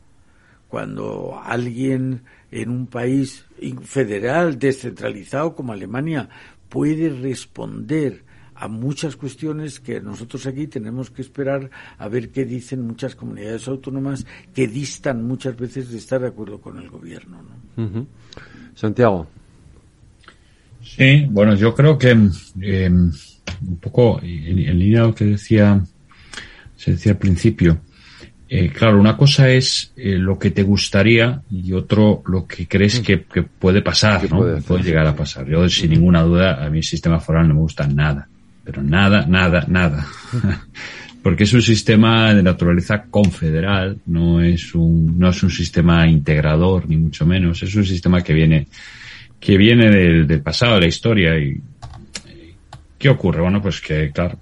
Cuando 0.68 1.40
alguien 1.42 2.24
en 2.50 2.68
un 2.68 2.86
país 2.86 3.46
federal 3.82 4.58
descentralizado 4.58 5.54
como 5.54 5.72
Alemania 5.72 6.28
puede 6.68 7.10
responder 7.10 8.24
a 8.54 8.66
muchas 8.66 9.14
cuestiones 9.14 9.78
que 9.78 10.00
nosotros 10.00 10.46
aquí 10.46 10.66
tenemos 10.66 11.10
que 11.10 11.22
esperar 11.22 11.70
a 11.96 12.08
ver 12.08 12.30
qué 12.30 12.44
dicen 12.44 12.86
muchas 12.86 13.14
comunidades 13.14 13.68
autónomas 13.68 14.26
que 14.52 14.66
distan 14.66 15.24
muchas 15.24 15.56
veces 15.56 15.90
de 15.90 15.98
estar 15.98 16.20
de 16.20 16.28
acuerdo 16.28 16.60
con 16.60 16.78
el 16.78 16.88
gobierno. 16.88 17.38
Santiago. 18.74 19.28
Sí, 20.82 21.26
bueno, 21.30 21.54
yo 21.54 21.74
creo 21.74 21.96
que 21.96 22.10
em, 22.10 22.32
un 22.60 23.76
poco 23.80 24.20
en, 24.22 24.58
en, 24.58 24.78
línea 24.78 25.02
lo 25.02 25.14
que 25.14 25.24
decía 25.24 25.84
se 26.76 26.92
decía 26.92 27.12
al 27.12 27.18
principio, 27.18 27.78
eh, 28.50 28.70
claro, 28.70 28.98
una 28.98 29.14
cosa 29.14 29.50
es 29.50 29.92
eh, 29.96 30.16
lo 30.16 30.38
que 30.38 30.50
te 30.50 30.62
gustaría 30.62 31.42
y 31.50 31.72
otro 31.74 32.22
lo 32.26 32.46
que 32.46 32.66
crees 32.66 33.00
que, 33.00 33.18
puede 33.18 33.82
pasar, 33.82 34.30
¿no? 34.30 34.60
Puede, 34.62 34.82
llegar 34.82 35.06
a 35.06 35.14
pasar. 35.14 35.46
Yo, 35.46 35.68
sin 35.68 35.90
ninguna 35.90 36.22
duda, 36.22 36.64
a 36.64 36.70
mí 36.70 36.78
el 36.78 36.84
sistema 36.84 37.20
foral 37.20 37.46
no 37.46 37.54
me 37.54 37.60
gusta 37.60 37.86
nada. 37.86 38.26
Pero 38.64 38.82
nada, 38.82 39.26
nada, 39.26 39.66
nada. 39.68 40.06
Porque 41.22 41.44
es 41.44 41.52
un 41.52 41.60
sistema 41.60 42.32
de 42.32 42.42
naturaleza 42.42 43.04
confederal, 43.10 43.98
no 44.06 44.40
es 44.40 44.74
un, 44.74 45.18
no 45.18 45.28
es 45.28 45.42
un 45.42 45.50
sistema 45.50 46.06
integrador, 46.06 46.88
ni 46.88 46.96
mucho 46.96 47.26
menos. 47.26 47.62
Es 47.62 47.74
un 47.74 47.84
sistema 47.84 48.22
que 48.22 48.32
viene, 48.32 48.66
que 49.38 49.58
viene 49.58 49.90
del, 49.90 50.40
pasado, 50.40 50.76
de 50.76 50.80
la 50.80 50.86
historia. 50.86 51.38
Y, 51.38 51.60
¿qué 52.98 53.10
ocurre? 53.10 53.42
Bueno, 53.42 53.60
pues 53.60 53.80
que, 53.82 54.10
claro, 54.10 54.38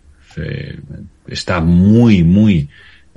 está 1.26 1.60
muy, 1.60 2.22
muy, 2.22 2.68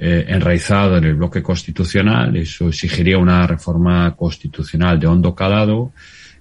eh, 0.01 0.25
enraizado 0.29 0.95
en 0.95 1.03
el 1.03 1.15
bloque 1.15 1.43
constitucional, 1.43 2.37
eso 2.37 2.69
exigiría 2.69 3.17
una 3.17 3.45
reforma 3.45 4.15
constitucional 4.15 4.97
de 4.97 5.07
hondo 5.07 5.35
calado, 5.35 5.91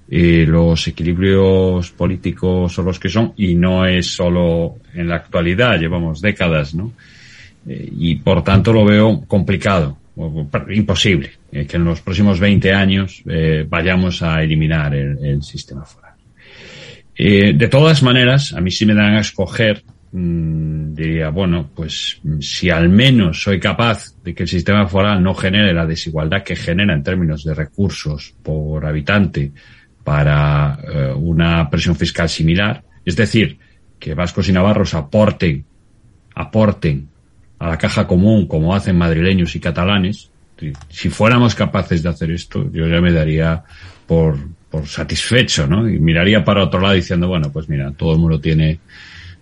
eh, 0.08 0.44
los 0.46 0.86
equilibrios 0.86 1.90
políticos 1.90 2.72
son 2.72 2.84
los 2.84 3.00
que 3.00 3.08
son 3.08 3.32
y 3.36 3.56
no 3.56 3.84
es 3.84 4.06
solo 4.06 4.76
en 4.94 5.08
la 5.08 5.16
actualidad, 5.16 5.76
llevamos 5.76 6.20
décadas, 6.20 6.72
¿no? 6.72 6.92
Eh, 7.68 7.92
y 7.98 8.14
por 8.16 8.44
tanto 8.44 8.72
lo 8.72 8.84
veo 8.84 9.24
complicado, 9.26 9.98
imposible, 10.70 11.32
que 11.50 11.76
en 11.76 11.84
los 11.84 12.00
próximos 12.00 12.38
20 12.38 12.72
años 12.72 13.24
vayamos 13.68 14.22
a 14.22 14.40
eliminar 14.40 14.94
el, 14.94 15.18
el 15.24 15.42
sistema 15.42 15.84
foral. 15.84 16.14
de 17.16 17.68
todas 17.68 18.02
maneras, 18.02 18.52
a 18.52 18.60
mí 18.60 18.70
sí 18.70 18.86
me 18.86 18.94
dan 18.94 19.14
a 19.14 19.20
escoger 19.20 19.82
Mm, 20.10 20.94
diría, 20.94 21.28
bueno, 21.28 21.68
pues 21.74 22.20
si 22.40 22.70
al 22.70 22.88
menos 22.88 23.42
soy 23.42 23.60
capaz 23.60 24.14
de 24.24 24.34
que 24.34 24.44
el 24.44 24.48
sistema 24.48 24.86
foral 24.86 25.22
no 25.22 25.34
genere 25.34 25.74
la 25.74 25.84
desigualdad 25.84 26.42
que 26.42 26.56
genera 26.56 26.94
en 26.94 27.02
términos 27.02 27.44
de 27.44 27.54
recursos 27.54 28.34
por 28.42 28.86
habitante 28.86 29.52
para 30.02 30.78
eh, 30.82 31.12
una 31.14 31.68
presión 31.68 31.94
fiscal 31.94 32.28
similar, 32.28 32.82
es 33.04 33.16
decir, 33.16 33.58
que 33.98 34.14
vascos 34.14 34.48
y 34.48 34.52
navarros 34.52 34.94
aporten, 34.94 35.64
aporten 36.34 37.08
a 37.58 37.68
la 37.68 37.76
caja 37.76 38.06
común 38.06 38.46
como 38.46 38.74
hacen 38.74 38.96
madrileños 38.96 39.54
y 39.56 39.60
catalanes, 39.60 40.30
si 40.88 41.08
fuéramos 41.10 41.54
capaces 41.54 42.02
de 42.02 42.08
hacer 42.08 42.30
esto, 42.30 42.70
yo 42.72 42.88
ya 42.88 43.00
me 43.00 43.12
daría 43.12 43.62
por, 44.06 44.38
por 44.70 44.86
satisfecho, 44.86 45.66
¿no? 45.66 45.88
Y 45.88 46.00
miraría 46.00 46.42
para 46.42 46.64
otro 46.64 46.80
lado 46.80 46.94
diciendo, 46.94 47.28
bueno, 47.28 47.52
pues 47.52 47.68
mira, 47.68 47.92
todo 47.92 48.14
el 48.14 48.18
mundo 48.18 48.40
tiene 48.40 48.80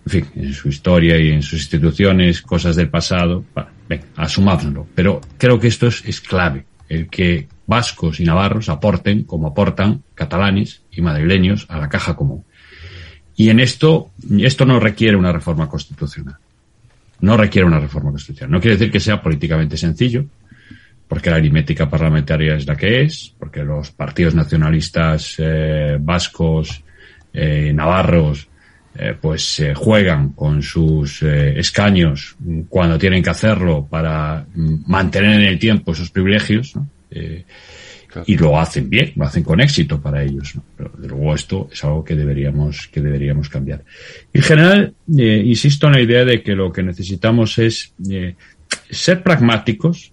en 0.07 0.09
fin, 0.09 0.25
en 0.35 0.53
su 0.53 0.69
historia 0.69 1.19
y 1.19 1.31
en 1.31 1.41
sus 1.41 1.59
instituciones, 1.59 2.41
cosas 2.41 2.77
del 2.77 2.89
pasado, 2.89 3.43
venga, 3.89 4.05
asumámoslo. 4.15 4.87
Pero 4.95 5.19
creo 5.37 5.59
que 5.59 5.67
esto 5.67 5.87
es, 5.87 6.01
es 6.05 6.21
clave, 6.21 6.65
el 6.87 7.09
que 7.09 7.49
vascos 7.65 8.21
y 8.21 8.23
navarros 8.23 8.69
aporten, 8.69 9.23
como 9.23 9.47
aportan 9.47 10.03
catalanes 10.15 10.81
y 10.91 11.01
madrileños, 11.01 11.65
a 11.67 11.77
la 11.77 11.89
caja 11.89 12.15
común. 12.15 12.45
Y 13.35 13.49
en 13.49 13.59
esto, 13.59 14.11
esto 14.39 14.65
no 14.65 14.79
requiere 14.79 15.17
una 15.17 15.33
reforma 15.33 15.67
constitucional. 15.67 16.37
No 17.19 17.35
requiere 17.35 17.67
una 17.67 17.81
reforma 17.81 18.11
constitucional. 18.11 18.51
No 18.51 18.61
quiere 18.61 18.77
decir 18.77 18.89
que 18.89 19.01
sea 19.01 19.21
políticamente 19.21 19.75
sencillo, 19.75 20.25
porque 21.05 21.29
la 21.29 21.35
aritmética 21.35 21.89
parlamentaria 21.89 22.55
es 22.55 22.65
la 22.65 22.77
que 22.77 23.01
es, 23.01 23.33
porque 23.37 23.61
los 23.65 23.91
partidos 23.91 24.35
nacionalistas 24.35 25.35
eh, 25.39 25.97
vascos, 25.99 26.81
eh, 27.33 27.73
navarros, 27.73 28.47
eh, 28.99 29.15
pues 29.21 29.59
eh, 29.59 29.75
juegan 29.75 30.31
con 30.31 30.63
sus 30.63 31.21
eh, 31.21 31.59
escaños 31.59 32.35
cuando 32.67 32.97
tienen 32.97 33.21
que 33.21 33.29
hacerlo 33.29 33.85
para 33.87 34.43
mm, 34.55 34.89
mantener 34.89 35.39
en 35.39 35.47
el 35.47 35.59
tiempo 35.59 35.91
esos 35.91 36.09
privilegios 36.09 36.73
y 38.25 38.37
lo 38.37 38.59
hacen 38.59 38.89
bien, 38.89 39.13
lo 39.15 39.25
hacen 39.25 39.43
con 39.43 39.61
éxito 39.61 40.01
para 40.01 40.23
ellos. 40.23 40.55
Pero 40.75 40.91
luego 40.97 41.35
esto 41.35 41.69
es 41.71 41.83
algo 41.83 42.03
que 42.03 42.15
deberíamos 42.15 42.87
que 42.87 42.99
deberíamos 42.99 43.49
cambiar. 43.49 43.83
En 44.33 44.41
general, 44.41 44.93
insisto 45.07 45.85
en 45.87 45.93
la 45.93 46.01
idea 46.01 46.25
de 46.25 46.41
que 46.41 46.55
lo 46.55 46.71
que 46.71 46.81
necesitamos 46.81 47.59
es 47.59 47.93
ser 48.89 49.21
pragmáticos, 49.21 50.11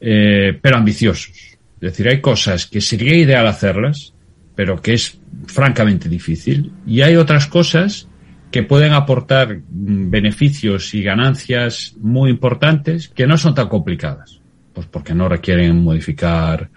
pero 0.00 0.76
ambiciosos. 0.76 1.56
Es 1.80 1.92
decir, 1.92 2.08
hay 2.08 2.20
cosas 2.20 2.66
que 2.66 2.80
sería 2.80 3.14
ideal 3.14 3.46
hacerlas, 3.46 4.12
pero 4.56 4.82
que 4.82 4.94
es 4.94 5.18
francamente 5.46 6.08
difícil. 6.08 6.72
Y 6.86 7.02
hay 7.02 7.14
otras 7.16 7.46
cosas 7.46 8.07
que 8.50 8.62
pueden 8.62 8.92
aportar 8.92 9.56
mm, 9.56 10.10
beneficios 10.10 10.94
y 10.94 11.02
ganancias 11.02 11.94
muy 12.00 12.30
importantes 12.30 13.08
que 13.08 13.26
no 13.26 13.36
son 13.36 13.54
tan 13.54 13.68
complicadas, 13.68 14.40
pues 14.72 14.86
porque 14.86 15.14
no 15.14 15.28
requieren 15.28 15.82
modificar 15.82 16.68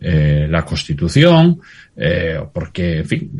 eh, 0.00 0.46
la 0.48 0.64
Constitución, 0.64 1.60
eh, 1.96 2.40
porque, 2.52 2.98
en 2.98 3.06
fin, 3.06 3.32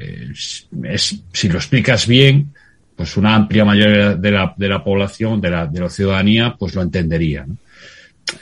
es, 0.85 1.23
si 1.33 1.49
lo 1.49 1.59
explicas 1.59 2.07
bien, 2.07 2.53
pues 2.97 3.17
una 3.17 3.37
amplia 3.37 3.65
mayoría 3.65 4.15
de 4.15 4.31
la, 4.31 4.55
de 4.57 4.69
la 4.69 4.83
población, 4.83 5.41
de 5.41 5.51
la, 5.51 5.67
de 5.67 5.81
la 5.81 5.89
ciudadanía, 5.89 6.57
pues 6.59 6.75
lo 6.75 6.83
entendería. 6.83 7.47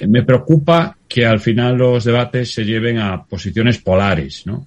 Me 0.09 0.23
preocupa 0.23 0.97
que 1.07 1.27
al 1.27 1.41
final 1.41 1.77
los 1.77 2.05
debates 2.05 2.53
se 2.53 2.65
lleven 2.65 2.99
a 2.99 3.23
posiciones 3.25 3.79
polares, 3.79 4.47
¿no? 4.47 4.67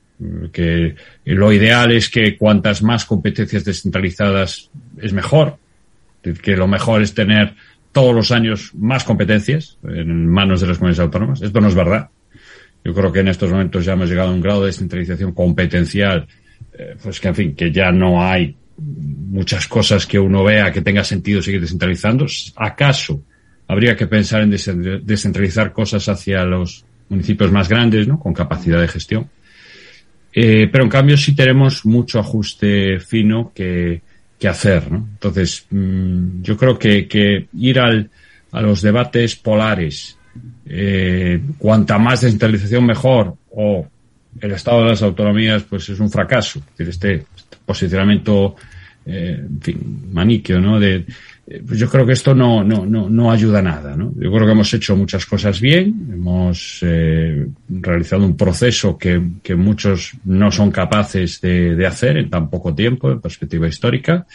Que 0.51 0.95
lo 1.25 1.51
ideal 1.53 1.91
es 1.91 2.09
que 2.09 2.37
cuantas 2.37 2.83
más 2.83 3.05
competencias 3.05 3.63
descentralizadas 3.63 4.69
es 5.01 5.13
mejor, 5.13 5.57
que 6.41 6.57
lo 6.57 6.67
mejor 6.67 7.01
es 7.01 7.13
tener 7.13 7.55
todos 7.91 8.13
los 8.13 8.31
años 8.31 8.71
más 8.75 9.03
competencias 9.03 9.77
en 9.83 10.27
manos 10.27 10.61
de 10.61 10.67
las 10.67 10.77
comunidades 10.77 11.05
autónomas. 11.05 11.41
Esto 11.41 11.61
no 11.61 11.69
es 11.69 11.75
verdad. 11.75 12.09
Yo 12.83 12.93
creo 12.93 13.11
que 13.11 13.19
en 13.19 13.29
estos 13.29 13.49
momentos 13.51 13.85
ya 13.85 13.93
hemos 13.93 14.09
llegado 14.09 14.29
a 14.29 14.33
un 14.33 14.41
grado 14.41 14.61
de 14.61 14.67
descentralización 14.67 15.33
competencial, 15.33 16.27
eh, 16.73 16.95
pues 17.01 17.19
que 17.19 17.27
en 17.29 17.35
fin, 17.35 17.55
que 17.55 17.71
ya 17.71 17.91
no 17.91 18.21
hay 18.21 18.55
muchas 18.77 19.67
cosas 19.67 20.05
que 20.05 20.19
uno 20.19 20.43
vea 20.43 20.71
que 20.71 20.81
tenga 20.81 21.03
sentido 21.03 21.41
seguir 21.41 21.61
descentralizando. 21.61 22.25
¿Acaso 22.55 23.21
habría 23.67 23.95
que 23.95 24.07
pensar 24.07 24.41
en 24.41 24.51
descentralizar 24.51 25.71
cosas 25.71 26.07
hacia 26.09 26.43
los 26.43 26.85
municipios 27.09 27.51
más 27.51 27.67
grandes, 27.67 28.07
¿no? 28.07 28.19
Con 28.19 28.33
capacidad 28.33 28.79
de 28.79 28.87
gestión 28.87 29.29
Eh, 30.33 30.69
pero 30.71 30.83
en 30.83 30.89
cambio 30.89 31.17
sí 31.17 31.35
tenemos 31.35 31.85
mucho 31.85 32.19
ajuste 32.19 32.99
fino 32.99 33.51
que, 33.53 34.01
hacer, 34.47 34.89
¿no? 34.89 35.07
Entonces, 35.13 35.65
mm, 35.69 36.41
yo 36.41 36.55
creo 36.55 36.79
que, 36.79 37.47
ir 37.53 37.79
al, 37.79 38.09
a 38.51 38.61
los 38.61 38.81
debates 38.81 39.35
polares, 39.35 40.17
eh, 40.65 41.41
cuanta 41.57 41.97
más 41.97 42.21
descentralización 42.21 42.85
mejor, 42.85 43.35
o 43.51 43.85
el 44.39 44.51
estado 44.51 44.83
de 44.83 44.89
las 44.91 45.01
autonomías, 45.01 45.63
pues 45.63 45.89
es 45.89 45.99
un 45.99 46.09
fracaso. 46.09 46.59
Es 46.59 46.77
decir, 46.77 46.89
este, 46.89 47.13
este 47.35 47.57
posicionamiento, 47.65 48.55
eh, 49.05 49.39
en 49.39 49.61
fin, 49.61 50.09
maniqueo, 50.13 50.61
¿no? 50.61 50.79
De, 50.79 51.05
pues 51.65 51.79
yo 51.79 51.89
creo 51.89 52.05
que 52.05 52.13
esto 52.13 52.35
no, 52.35 52.63
no, 52.63 52.85
no, 52.85 53.09
no 53.09 53.31
ayuda 53.31 53.59
a 53.59 53.63
nada, 53.63 53.95
¿no? 53.95 54.13
Yo 54.15 54.31
creo 54.31 54.45
que 54.45 54.51
hemos 54.51 54.73
hecho 54.73 54.95
muchas 54.95 55.25
cosas 55.25 55.59
bien, 55.59 56.09
hemos 56.13 56.79
eh, 56.83 57.47
realizado 57.69 58.23
un 58.23 58.37
proceso 58.37 58.97
que, 58.97 59.21
que 59.41 59.55
muchos 59.55 60.11
no 60.25 60.51
son 60.51 60.69
capaces 60.69 61.41
de, 61.41 61.75
de 61.75 61.87
hacer 61.87 62.17
en 62.17 62.29
tan 62.29 62.49
poco 62.49 62.75
tiempo, 62.75 63.11
en 63.11 63.19
perspectiva 63.19 63.67
histórica, 63.67 64.27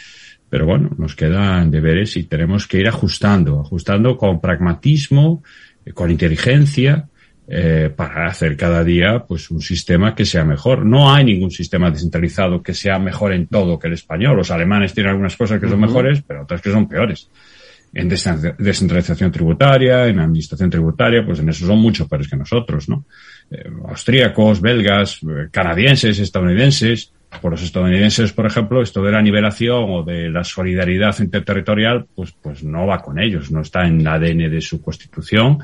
pero 0.49 0.65
bueno, 0.65 0.91
nos 0.97 1.15
quedan 1.15 1.71
deberes 1.71 2.17
y 2.17 2.23
tenemos 2.23 2.67
que 2.67 2.79
ir 2.79 2.87
ajustando, 2.87 3.61
ajustando 3.61 4.17
con 4.17 4.41
pragmatismo, 4.41 5.41
eh, 5.85 5.93
con 5.93 6.11
inteligencia, 6.11 7.07
eh, 7.47 7.91
para 7.95 8.25
hacer 8.25 8.57
cada 8.57 8.83
día 8.83 9.23
pues 9.27 9.51
un 9.51 9.61
sistema 9.61 10.15
que 10.15 10.25
sea 10.25 10.43
mejor. 10.43 10.83
No 10.83 11.13
hay 11.13 11.25
ningún 11.25 11.51
sistema 11.51 11.91
descentralizado 11.91 12.63
que 12.63 12.73
sea 12.73 12.97
mejor 12.97 13.33
en 13.33 13.45
todo 13.45 13.77
que 13.77 13.87
el 13.87 13.93
español. 13.93 14.37
Los 14.37 14.49
alemanes 14.49 14.95
tienen 14.95 15.11
algunas 15.11 15.35
cosas 15.35 15.61
que 15.61 15.69
son 15.69 15.79
mejores, 15.79 16.23
pero 16.25 16.41
otras 16.41 16.59
que 16.59 16.71
son 16.71 16.87
peores. 16.87 17.29
En 17.93 18.09
descentralización 18.09 19.31
tributaria, 19.31 20.07
en 20.07 20.19
administración 20.19 20.71
tributaria, 20.71 21.23
pues 21.23 21.39
en 21.39 21.47
eso 21.47 21.67
son 21.67 21.77
mucho 21.77 22.07
peores 22.07 22.27
que 22.27 22.35
nosotros, 22.35 22.89
¿no? 22.89 23.05
Eh, 23.51 23.69
austríacos, 23.87 24.59
belgas, 24.59 25.19
eh, 25.21 25.47
canadienses, 25.51 26.17
estadounidenses. 26.19 27.11
Por 27.41 27.51
los 27.51 27.61
estadounidenses, 27.61 28.33
por 28.33 28.47
ejemplo, 28.47 28.81
esto 28.81 29.03
de 29.03 29.11
la 29.11 29.21
nivelación 29.21 29.85
o 29.89 30.03
de 30.03 30.29
la 30.29 30.43
solidaridad 30.43 31.15
interterritorial, 31.19 32.07
pues, 32.15 32.31
pues 32.41 32.63
no 32.63 32.87
va 32.87 33.01
con 33.01 33.19
ellos, 33.19 33.51
no 33.51 33.61
está 33.61 33.85
en 33.85 34.01
el 34.01 34.07
ADN 34.07 34.49
de 34.49 34.61
su 34.61 34.81
constitución 34.81 35.59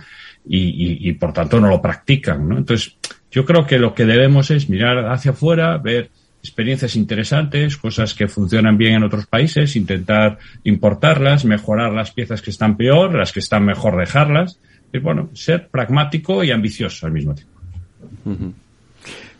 y, 0.45 1.11
por 1.13 1.33
tanto 1.33 1.59
no 1.59 1.69
lo 1.69 1.81
practican. 1.81 2.51
Entonces, 2.51 2.97
yo 3.29 3.45
creo 3.45 3.65
que 3.65 3.79
lo 3.79 3.93
que 3.93 4.05
debemos 4.05 4.51
es 4.51 4.69
mirar 4.69 5.09
hacia 5.09 5.31
afuera, 5.31 5.77
ver 5.77 6.09
experiencias 6.41 6.95
interesantes, 6.95 7.77
cosas 7.77 8.13
que 8.13 8.27
funcionan 8.27 8.77
bien 8.77 8.95
en 8.95 9.03
otros 9.03 9.27
países, 9.27 9.75
intentar 9.75 10.39
importarlas, 10.63 11.45
mejorar 11.45 11.93
las 11.93 12.11
piezas 12.11 12.41
que 12.41 12.49
están 12.49 12.77
peor, 12.77 13.13
las 13.13 13.31
que 13.31 13.39
están 13.39 13.63
mejor 13.63 13.97
dejarlas, 13.97 14.59
y 14.91 14.97
bueno, 14.97 15.29
ser 15.33 15.67
pragmático 15.69 16.43
y 16.43 16.51
ambicioso 16.51 17.05
al 17.05 17.11
mismo 17.11 17.35
tiempo. 17.35 18.55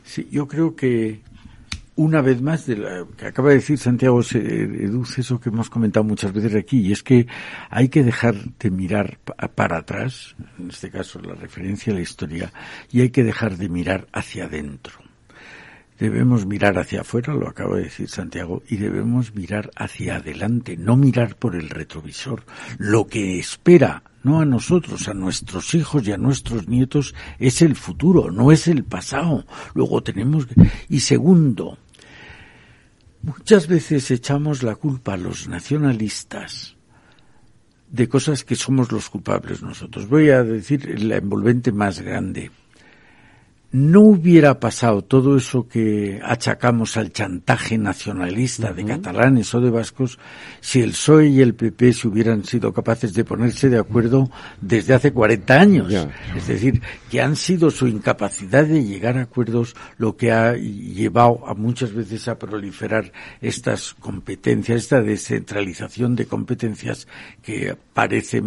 Sí, 0.04 0.28
yo 0.32 0.48
creo 0.48 0.76
que 0.76 1.22
una 1.96 2.22
vez 2.22 2.42
más, 2.42 2.66
de 2.66 3.06
que 3.18 3.28
acaba 3.28 3.50
de 3.50 3.56
decir 3.56 3.78
Santiago, 3.78 4.24
se 4.24 4.40
deduce 4.40 5.22
eso 5.22 5.40
que 5.40 5.50
hemos 5.50 5.70
comentado 5.70 6.04
muchas 6.04 6.32
veces 6.34 6.56
aquí, 6.56 6.80
y 6.80 6.92
es 6.92 7.04
que 7.04 7.28
hay 7.70 7.90
que 7.90 8.04
dejar 8.04 8.36
de 8.36 8.72
mirar 8.72 9.18
para 9.56 9.78
atrás, 9.78 10.36
en 10.58 10.70
este 10.70 10.90
caso 10.90 11.20
la 11.22 11.36
referencia 11.36 11.92
a 11.92 11.96
la 11.96 12.02
historia, 12.02 12.54
y 12.92 13.02
hay 13.02 13.10
que 13.10 13.24
dejar 13.24 13.58
de 13.58 13.70
mirar 13.70 14.08
hacia 14.14 14.46
adentro. 14.46 15.01
Debemos 16.02 16.48
mirar 16.48 16.80
hacia 16.80 17.02
afuera, 17.02 17.36
lo 17.36 17.48
acaba 17.48 17.76
de 17.76 17.84
decir 17.84 18.10
Santiago, 18.10 18.64
y 18.68 18.78
debemos 18.78 19.36
mirar 19.36 19.70
hacia 19.76 20.16
adelante, 20.16 20.76
no 20.76 20.98
mirar 20.98 21.36
por 21.36 21.56
el 21.56 21.70
retrovisor. 21.70 22.44
Lo 22.80 23.06
que 23.06 23.38
espera, 23.38 24.02
no 24.24 24.42
a 24.42 24.46
nosotros, 24.46 25.08
a 25.08 25.14
nuestros 25.14 25.76
hijos 25.76 26.08
y 26.08 26.12
a 26.12 26.18
nuestros 26.18 26.68
nietos, 26.68 27.14
es 27.38 27.62
el 27.62 27.76
futuro, 27.76 28.32
no 28.32 28.52
es 28.52 28.68
el 28.68 28.84
pasado. 28.84 29.46
Luego 29.76 30.02
tenemos 30.02 30.48
que... 30.48 30.56
Y 30.90 31.02
segundo, 31.02 31.78
muchas 33.22 33.68
veces 33.68 34.10
echamos 34.10 34.64
la 34.64 34.74
culpa 34.74 35.14
a 35.14 35.18
los 35.18 35.48
nacionalistas 35.48 36.78
de 37.92 38.10
cosas 38.10 38.44
que 38.44 38.56
somos 38.56 38.92
los 38.92 39.08
culpables 39.08 39.62
nosotros. 39.62 40.10
Voy 40.10 40.32
a 40.32 40.42
decir 40.42 41.00
la 41.00 41.18
envolvente 41.18 41.72
más 41.72 42.02
grande 42.02 42.50
no 43.72 44.02
hubiera 44.02 44.60
pasado 44.60 45.02
todo 45.02 45.38
eso 45.38 45.68
que 45.68 46.20
achacamos 46.24 46.98
al 46.98 47.14
chantaje 47.14 47.78
nacionalista 47.78 48.74
de 48.74 48.84
catalanes 48.84 49.54
o 49.56 49.62
de 49.62 49.70
vascos 49.70 50.20
si 50.60 50.82
el 50.82 50.92
PSOE 50.92 51.28
y 51.28 51.42
el 51.42 51.56
PP 51.56 51.94
se 51.94 52.08
hubieran 52.10 52.44
sido 52.44 52.74
capaces 52.74 53.14
de 53.14 53.24
ponerse 53.24 53.70
de 53.70 53.80
acuerdo 53.80 54.30
desde 54.60 54.94
hace 54.94 55.14
40 55.14 55.54
años. 55.54 55.94
Es 56.36 56.48
decir, 56.48 56.82
que 57.10 57.22
han 57.22 57.38
sido 57.38 57.72
su 57.72 57.88
incapacidad 57.88 58.66
de 58.66 58.84
llegar 58.84 59.18
a 59.18 59.24
acuerdos 59.24 59.76
lo 59.98 60.18
que 60.18 60.34
ha 60.34 60.54
llevado 60.56 61.48
a 61.48 61.54
muchas 61.54 61.94
veces 61.94 62.28
a 62.28 62.38
proliferar 62.38 63.14
estas 63.40 63.94
competencias, 63.94 64.84
esta 64.84 65.02
descentralización 65.02 66.16
de 66.18 66.26
competencias 66.26 67.08
que 67.42 67.78
parece 67.94 68.42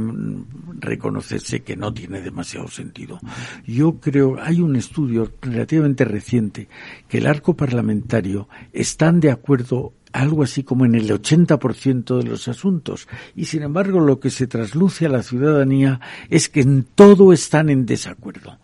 reconocerse 0.80 1.62
que 1.62 1.76
no 1.76 1.94
tiene 1.94 2.20
demasiado 2.20 2.68
sentido. 2.68 3.20
Yo 3.66 4.00
creo, 4.00 4.36
hay 4.40 4.60
un 4.60 4.76
estudio 4.76 5.13
relativamente 5.42 6.04
reciente 6.04 6.68
que 7.08 7.18
el 7.18 7.26
arco 7.26 7.54
parlamentario 7.54 8.48
están 8.72 9.20
de 9.20 9.30
acuerdo 9.30 9.92
algo 10.12 10.44
así 10.44 10.62
como 10.62 10.84
en 10.84 10.94
el 10.94 11.10
80% 11.10 12.18
de 12.18 12.24
los 12.24 12.46
asuntos. 12.46 13.08
Y 13.34 13.46
sin 13.46 13.62
embargo, 13.62 13.98
lo 14.00 14.20
que 14.20 14.30
se 14.30 14.46
trasluce 14.46 15.06
a 15.06 15.08
la 15.08 15.22
ciudadanía 15.22 16.00
es 16.30 16.48
que 16.48 16.60
en 16.60 16.84
todo 16.84 17.32
están 17.32 17.68
en 17.68 17.84
desacuerdo. 17.84 18.58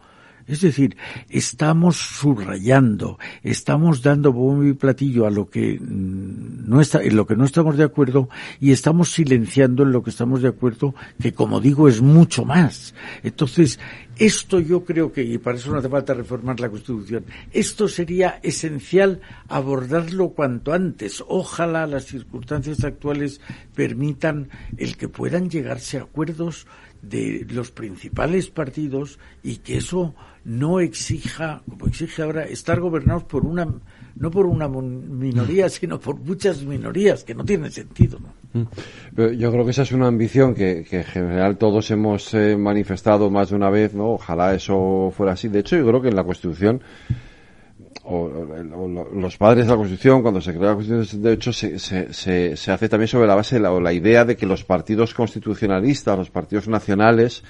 Es 0.50 0.62
decir, 0.62 0.96
estamos 1.28 1.96
subrayando, 1.96 3.20
estamos 3.44 4.02
dando 4.02 4.32
bombo 4.32 4.64
y 4.64 4.72
platillo 4.72 5.24
a 5.24 5.30
lo 5.30 5.48
que 5.48 5.78
mm, 5.78 6.68
no 6.68 6.80
está, 6.80 7.04
en 7.04 7.14
lo 7.14 7.24
que 7.24 7.36
no 7.36 7.44
estamos 7.44 7.76
de 7.76 7.84
acuerdo 7.84 8.28
y 8.58 8.72
estamos 8.72 9.12
silenciando 9.12 9.84
en 9.84 9.92
lo 9.92 10.02
que 10.02 10.10
estamos 10.10 10.42
de 10.42 10.48
acuerdo, 10.48 10.92
que 11.22 11.32
como 11.32 11.60
digo 11.60 11.86
es 11.86 12.02
mucho 12.02 12.44
más. 12.44 12.94
Entonces, 13.22 13.78
esto 14.18 14.58
yo 14.58 14.84
creo 14.84 15.12
que, 15.12 15.22
y 15.22 15.38
para 15.38 15.56
eso 15.56 15.70
no 15.70 15.78
hace 15.78 15.88
falta 15.88 16.14
reformar 16.14 16.58
la 16.58 16.68
Constitución, 16.68 17.24
esto 17.52 17.86
sería 17.86 18.40
esencial 18.42 19.20
abordarlo 19.48 20.30
cuanto 20.30 20.72
antes. 20.72 21.22
Ojalá 21.28 21.86
las 21.86 22.06
circunstancias 22.06 22.82
actuales 22.82 23.40
permitan 23.76 24.48
el 24.76 24.96
que 24.96 25.08
puedan 25.08 25.48
llegarse 25.48 25.98
a 25.98 26.02
acuerdos 26.02 26.66
de 27.02 27.46
los 27.50 27.70
principales 27.70 28.50
partidos 28.50 29.18
y 29.42 29.56
que 29.58 29.78
eso 29.78 30.14
no 30.44 30.80
exija, 30.80 31.62
como 31.68 31.86
exige 31.86 32.22
ahora, 32.22 32.44
estar 32.44 32.80
gobernados 32.80 33.24
por 33.24 33.44
una, 33.44 33.66
no 34.16 34.30
por 34.30 34.46
una 34.46 34.68
minoría, 34.68 35.66
mm. 35.66 35.70
sino 35.70 36.00
por 36.00 36.18
muchas 36.18 36.62
minorías, 36.62 37.24
que 37.24 37.34
no 37.34 37.44
tiene 37.44 37.70
sentido. 37.70 38.18
¿no? 38.18 38.60
Mm. 38.60 39.36
Yo 39.36 39.52
creo 39.52 39.64
que 39.64 39.70
esa 39.70 39.82
es 39.82 39.92
una 39.92 40.06
ambición 40.06 40.54
que, 40.54 40.84
que 40.88 40.98
en 40.98 41.04
general 41.04 41.58
todos 41.58 41.90
hemos 41.90 42.32
eh, 42.34 42.56
manifestado 42.56 43.30
más 43.30 43.50
de 43.50 43.56
una 43.56 43.70
vez, 43.70 43.94
¿no? 43.94 44.12
Ojalá 44.12 44.54
eso 44.54 45.12
fuera 45.16 45.32
así. 45.32 45.48
De 45.48 45.60
hecho, 45.60 45.76
yo 45.76 45.86
creo 45.86 46.02
que 46.02 46.08
en 46.08 46.16
la 46.16 46.24
Constitución 46.24 46.82
o, 48.04 48.28
los 49.14 49.36
padres 49.36 49.66
de 49.66 49.70
la 49.70 49.76
Constitución, 49.76 50.22
cuando 50.22 50.40
se 50.40 50.54
crea 50.54 50.70
la 50.70 50.74
Constitución, 50.74 51.22
de 51.22 51.32
hecho, 51.32 51.52
se, 51.52 51.78
se, 51.78 52.12
se, 52.56 52.72
hace 52.72 52.88
también 52.88 53.08
sobre 53.08 53.26
la 53.26 53.34
base 53.34 53.56
de 53.56 53.62
la, 53.62 53.70
la 53.78 53.92
idea 53.92 54.24
de 54.24 54.36
que 54.36 54.46
los 54.46 54.64
partidos 54.64 55.14
constitucionalistas, 55.14 56.16
los 56.16 56.30
partidos 56.30 56.68
nacionales, 56.68 57.42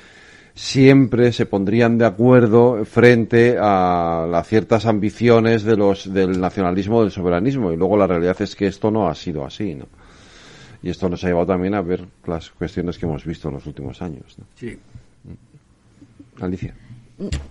siempre 0.55 1.33
se 1.33 1.47
pondrían 1.47 1.99
de 1.99 2.07
acuerdo 2.07 2.85
frente 2.85 3.57
a 3.59 4.27
las 4.31 4.47
ciertas 4.49 4.87
ambiciones 4.87 5.63
de 5.63 5.77
los, 5.77 6.13
del 6.13 6.41
nacionalismo, 6.41 7.03
del 7.03 7.11
soberanismo. 7.11 7.73
Y 7.73 7.77
luego 7.77 7.97
la 7.97 8.07
realidad 8.07 8.37
es 8.41 8.57
que 8.57 8.67
esto 8.67 8.91
no 8.91 9.09
ha 9.09 9.15
sido 9.15 9.45
así, 9.45 9.75
¿no? 9.75 9.87
Y 10.83 10.89
esto 10.89 11.09
nos 11.09 11.23
ha 11.25 11.29
llevado 11.29 11.47
también 11.47 11.75
a 11.75 11.83
ver 11.83 12.07
las 12.27 12.51
cuestiones 12.51 12.99
que 12.99 13.07
hemos 13.07 13.25
visto 13.25 13.49
en 13.49 13.55
los 13.55 13.67
últimos 13.67 14.01
años. 14.01 14.39
¿no? 14.39 14.45
Sí. 14.57 14.79
Alicia. 16.41 16.75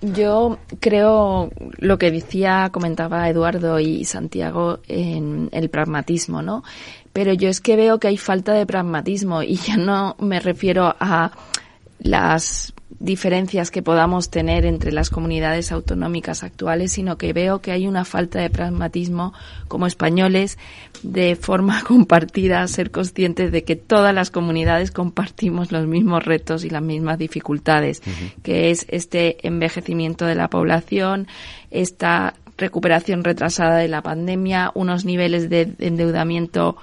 Yo 0.02 0.58
creo 0.80 1.52
lo 1.78 1.98
que 1.98 2.12
decía, 2.12 2.70
comentaba 2.72 3.30
Eduardo 3.30 3.80
y 3.80 4.04
Santiago 4.06 4.80
en 4.88 5.50
el 5.52 5.70
pragmatismo, 5.70 6.42
¿no? 6.42 6.64
Pero 7.14 7.34
yo 7.34 7.50
es 7.50 7.62
que 7.62 7.76
veo 7.76 8.00
que 8.00 8.08
hay 8.08 8.18
falta 8.18 8.54
de 8.54 8.66
pragmatismo 8.66 9.44
y 9.44 9.56
ya 9.68 9.78
no 9.78 10.16
me 10.20 10.40
refiero 10.40 10.96
a 11.00 11.32
las 12.00 12.74
diferencias 13.00 13.72
que 13.72 13.82
podamos 13.82 14.30
tener 14.30 14.66
entre 14.66 14.92
las 14.92 15.10
comunidades 15.10 15.72
autonómicas 15.72 16.44
actuales, 16.44 16.92
sino 16.92 17.18
que 17.18 17.32
veo 17.32 17.60
que 17.60 17.72
hay 17.72 17.88
una 17.88 18.04
falta 18.04 18.40
de 18.40 18.50
pragmatismo 18.50 19.34
como 19.70 19.88
españoles 19.88 20.58
de 21.02 21.38
forma 21.38 21.82
compartida, 21.88 22.68
ser 22.68 22.92
conscientes 22.92 23.52
de 23.52 23.64
que 23.64 23.78
todas 23.78 24.14
las 24.14 24.32
comunidades 24.32 24.92
compartimos 24.92 25.72
los 25.72 25.88
mismos 25.88 26.26
retos 26.26 26.66
y 26.66 26.70
las 26.70 26.84
mismas 26.84 27.18
dificultades, 27.18 28.02
que 28.44 28.70
es 28.70 28.86
este 28.90 29.48
envejecimiento 29.48 30.26
de 30.26 30.36
la 30.36 30.50
población, 30.50 31.28
esta 31.72 32.34
recuperación 32.58 33.24
retrasada 33.24 33.78
de 33.78 33.88
la 33.88 34.02
pandemia, 34.02 34.72
unos 34.76 35.06
niveles 35.06 35.50
de 35.50 35.74
endeudamiento 35.80 36.76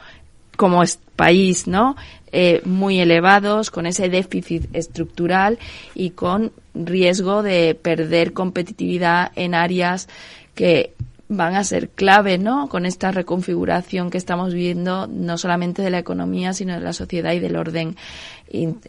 como 0.57 0.83
país, 1.17 1.67
¿no? 1.67 1.97
Eh, 2.33 2.61
muy 2.65 3.01
elevados, 3.01 3.71
con 3.71 3.87
ese 3.87 4.09
déficit 4.09 4.69
estructural 4.75 5.59
y 5.95 6.11
con 6.11 6.53
riesgo 6.75 7.43
de 7.43 7.75
perder 7.75 8.33
competitividad 8.33 9.33
en 9.35 9.55
áreas 9.55 10.09
que 10.55 10.93
van 11.29 11.57
a 11.57 11.65
ser 11.65 11.89
clave, 11.89 12.39
¿no? 12.39 12.69
Con 12.69 12.87
esta 12.87 13.11
reconfiguración 13.11 14.11
que 14.11 14.19
estamos 14.19 14.55
viendo, 14.55 15.07
no 15.07 15.39
solamente 15.39 15.83
de 15.83 15.91
la 15.91 15.99
economía, 15.99 16.53
sino 16.53 16.75
de 16.75 16.81
la 16.81 16.93
sociedad 16.93 17.33
y 17.33 17.41
del 17.41 17.57
orden, 17.57 17.97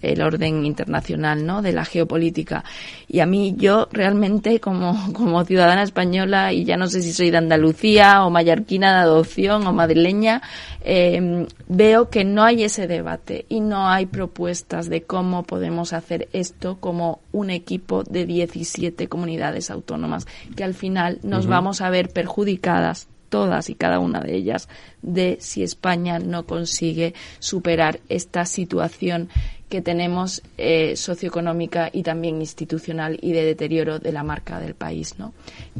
el 0.01 0.21
orden 0.21 0.65
internacional, 0.65 1.45
¿no? 1.45 1.61
De 1.61 1.73
la 1.73 1.85
geopolítica. 1.85 2.63
Y 3.07 3.19
a 3.19 3.25
mí, 3.25 3.55
yo 3.57 3.87
realmente, 3.91 4.59
como, 4.59 5.13
como 5.13 5.43
ciudadana 5.45 5.83
española, 5.83 6.53
y 6.53 6.65
ya 6.65 6.77
no 6.77 6.87
sé 6.87 7.01
si 7.01 7.13
soy 7.13 7.31
de 7.31 7.37
Andalucía 7.37 8.23
o 8.23 8.29
mallorquina 8.29 8.93
de 8.93 9.01
adopción 9.01 9.65
o 9.67 9.73
madrileña, 9.73 10.41
eh, 10.81 11.45
veo 11.67 12.09
que 12.09 12.23
no 12.23 12.43
hay 12.43 12.63
ese 12.63 12.87
debate 12.87 13.45
y 13.49 13.59
no 13.59 13.89
hay 13.89 14.05
propuestas 14.05 14.89
de 14.89 15.03
cómo 15.03 15.43
podemos 15.43 15.93
hacer 15.93 16.29
esto 16.33 16.77
como 16.79 17.19
un 17.31 17.49
equipo 17.49 18.03
de 18.03 18.25
17 18.25 19.07
comunidades 19.07 19.69
autónomas, 19.69 20.27
que 20.55 20.63
al 20.63 20.73
final 20.73 21.19
nos 21.23 21.47
vamos 21.47 21.81
a 21.81 21.89
ver 21.89 22.09
perjudicadas 22.09 23.07
todas 23.29 23.69
y 23.69 23.75
cada 23.75 23.99
una 23.99 24.21
de 24.21 24.35
ellas 24.35 24.69
de 25.01 25.37
si 25.39 25.63
España 25.63 26.19
no 26.19 26.45
consigue 26.45 27.13
superar 27.39 27.99
esta 28.09 28.45
situación 28.45 29.29
que 29.69 29.81
tenemos 29.81 30.41
eh, 30.57 30.95
socioeconómica 30.95 31.89
y 31.91 32.03
también 32.03 32.39
institucional 32.39 33.19
y 33.21 33.33
de 33.33 33.43
deterioro 33.43 33.99
de 33.99 34.11
la 34.11 34.23
marca 34.23 34.59
del 34.59 34.75
país, 34.75 35.15
¿no? 35.17 35.33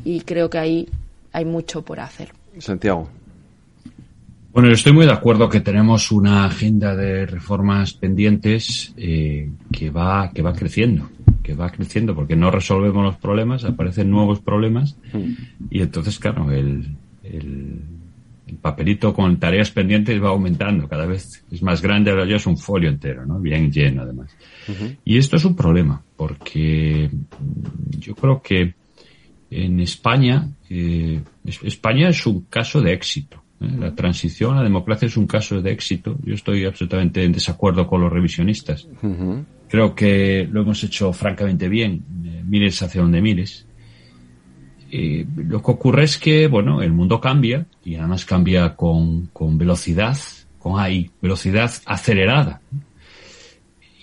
Y 0.03 0.21
creo 0.21 0.49
que 0.49 0.57
ahí 0.57 0.89
hay 1.31 1.45
mucho 1.45 1.83
por 1.83 1.99
hacer. 1.99 2.29
Santiago. 2.59 3.09
Bueno, 4.51 4.69
yo 4.69 4.73
estoy 4.73 4.91
muy 4.91 5.05
de 5.05 5.11
acuerdo 5.11 5.49
que 5.49 5.61
tenemos 5.61 6.11
una 6.11 6.45
agenda 6.45 6.95
de 6.95 7.27
reformas 7.27 7.93
pendientes 7.93 8.91
eh, 8.97 9.49
que 9.71 9.91
va 9.91 10.31
que 10.33 10.41
va 10.41 10.53
creciendo, 10.53 11.09
que 11.43 11.53
va 11.53 11.69
creciendo 11.69 12.15
porque 12.15 12.35
no 12.35 12.49
resolvemos 12.49 13.03
los 13.03 13.17
problemas, 13.17 13.63
aparecen 13.65 14.09
nuevos 14.09 14.39
problemas 14.39 14.97
mm. 15.13 15.33
y 15.69 15.81
entonces 15.81 16.17
claro 16.17 16.51
el, 16.51 16.87
el, 17.33 17.81
papelito 18.61 19.13
con 19.13 19.37
tareas 19.39 19.71
pendientes 19.71 20.23
va 20.23 20.29
aumentando, 20.29 20.87
cada 20.87 21.05
vez 21.05 21.43
es 21.51 21.61
más 21.61 21.81
grande, 21.81 22.11
ahora 22.11 22.25
ya 22.25 22.37
es 22.37 22.47
un 22.47 22.57
folio 22.57 22.89
entero, 22.89 23.25
¿no? 23.25 23.39
Bien 23.39 23.69
lleno 23.71 24.03
además. 24.03 24.35
Y 25.03 25.17
esto 25.17 25.35
es 25.35 25.45
un 25.45 25.55
problema 25.55 26.01
porque 26.15 27.09
yo 27.99 28.15
creo 28.15 28.41
que 28.41 28.73
en 29.51 29.79
España 29.81 30.47
eh, 30.69 31.21
España 31.63 32.09
es 32.09 32.25
un 32.25 32.45
caso 32.49 32.81
de 32.81 32.93
éxito 32.93 33.43
¿eh? 33.61 33.69
La 33.79 33.93
transición 33.93 34.53
a 34.53 34.57
la 34.57 34.63
democracia 34.63 35.07
es 35.07 35.17
un 35.17 35.27
caso 35.27 35.61
de 35.61 35.71
éxito. 35.71 36.17
Yo 36.23 36.33
estoy 36.33 36.65
absolutamente 36.65 37.23
en 37.23 37.31
desacuerdo 37.31 37.87
con 37.87 38.01
los 38.01 38.11
revisionistas. 38.11 38.87
Creo 39.67 39.95
que 39.95 40.47
lo 40.49 40.61
hemos 40.61 40.83
hecho 40.83 41.11
francamente 41.11 41.67
bien, 41.67 42.03
eh, 42.25 42.43
mires 42.45 42.81
hacia 42.81 43.01
donde 43.01 43.21
mires. 43.21 43.66
Lo 44.91 45.61
que 45.61 45.71
ocurre 45.71 46.03
es 46.03 46.17
que, 46.17 46.47
bueno, 46.47 46.81
el 46.81 46.93
mundo 46.93 47.19
cambia 47.19 47.65
y 47.83 47.95
además 47.95 48.25
cambia 48.25 48.75
con, 48.75 49.27
con 49.27 49.57
velocidad, 49.57 50.17
con 50.59 50.79
hay 50.79 51.11
velocidad 51.21 51.71
acelerada 51.85 52.61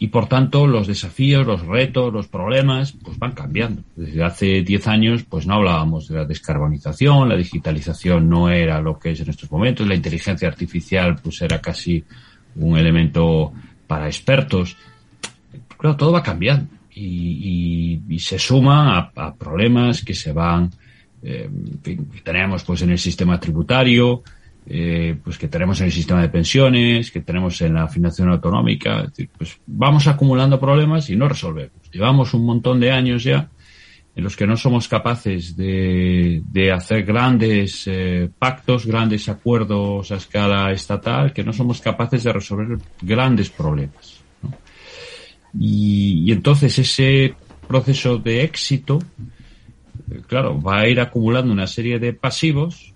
y 0.05 0.09
por 0.09 0.27
tanto 0.27 0.67
los 0.67 0.87
desafíos, 0.87 1.47
los 1.47 1.65
retos, 1.67 2.13
los 2.13 2.29
problemas, 2.29 2.93
pues 2.93 3.19
van 3.19 3.33
cambiando. 3.33 3.83
Desde 3.97 4.23
hace 4.23 4.63
10 4.63 4.87
años, 4.89 5.25
pues 5.25 5.47
no 5.47 5.55
hablábamos 5.55 6.09
de 6.09 6.17
la 6.17 6.25
descarbonización, 6.25 7.29
la 7.29 7.37
digitalización 7.37 8.29
no 8.29 8.51
era 8.51 8.83
lo 8.83 8.99
que 8.99 9.13
es 9.13 9.21
en 9.21 9.31
estos 9.31 9.51
momentos, 9.51 9.87
la 9.87 9.95
inteligencia 9.95 10.47
artificial 10.47 11.17
pues 11.23 11.41
era 11.43 11.59
casi 11.61 12.05
un 12.57 12.77
elemento 12.77 13.53
para 13.87 14.07
expertos. 14.07 14.77
Claro, 15.79 15.97
todo 15.97 16.13
va 16.13 16.23
cambiando 16.23 16.69
y, 16.95 18.19
se 18.19 18.39
suma 18.39 19.11
a, 19.15 19.35
problemas 19.35 20.05
que 20.05 20.15
se 20.15 20.33
van, 20.33 20.71
eh, 21.23 21.51
tenemos 22.23 22.65
pues 22.65 22.83
en 22.83 22.91
el 22.91 22.99
sistema 22.99 23.39
tributario, 23.39 24.23
eh, 24.67 25.17
pues 25.23 25.37
que 25.37 25.49
tenemos 25.49 25.81
en 25.81 25.87
el 25.87 25.93
sistema 25.93 26.23
de 26.23 26.29
pensiones, 26.29 27.11
que 27.11 27.21
tenemos 27.21 27.61
en 27.61 27.75
la 27.75 27.89
financiación 27.89 28.31
autonómica, 28.31 29.11
pues 29.37 29.59
vamos 29.67 30.07
acumulando 30.07 30.59
problemas 30.59 31.11
y 31.11 31.17
no 31.17 31.29
resolvemos. 31.29 31.91
Llevamos 31.93 32.33
un 32.35 32.47
montón 32.47 32.81
de 32.81 32.91
años 32.91 33.25
ya 33.25 33.49
en 34.17 34.23
los 34.23 34.37
que 34.37 34.47
no 34.47 34.57
somos 34.57 34.87
capaces 34.87 35.57
de, 35.57 36.41
de 36.47 36.73
hacer 36.73 37.05
grandes 37.05 37.85
eh, 37.87 38.31
pactos, 38.39 38.87
grandes 38.87 39.29
acuerdos 39.29 40.13
a 40.13 40.17
escala 40.17 40.71
estatal, 40.71 41.33
que 41.33 41.43
no 41.43 41.53
somos 41.53 41.81
capaces 41.81 42.23
de 42.23 42.33
resolver 42.33 42.79
grandes 43.03 43.51
problemas. 43.51 44.24
Y, 45.59 46.31
entonces 46.33 46.79
ese 46.79 47.35
proceso 47.67 48.19
de 48.19 48.43
éxito, 48.43 48.99
eh, 50.11 50.21
claro, 50.27 50.61
va 50.61 50.81
a 50.81 50.89
ir 50.89 51.01
acumulando 51.01 51.53
una 51.53 51.67
serie 51.67 51.99
de 51.99 52.13
pasivos 52.13 52.93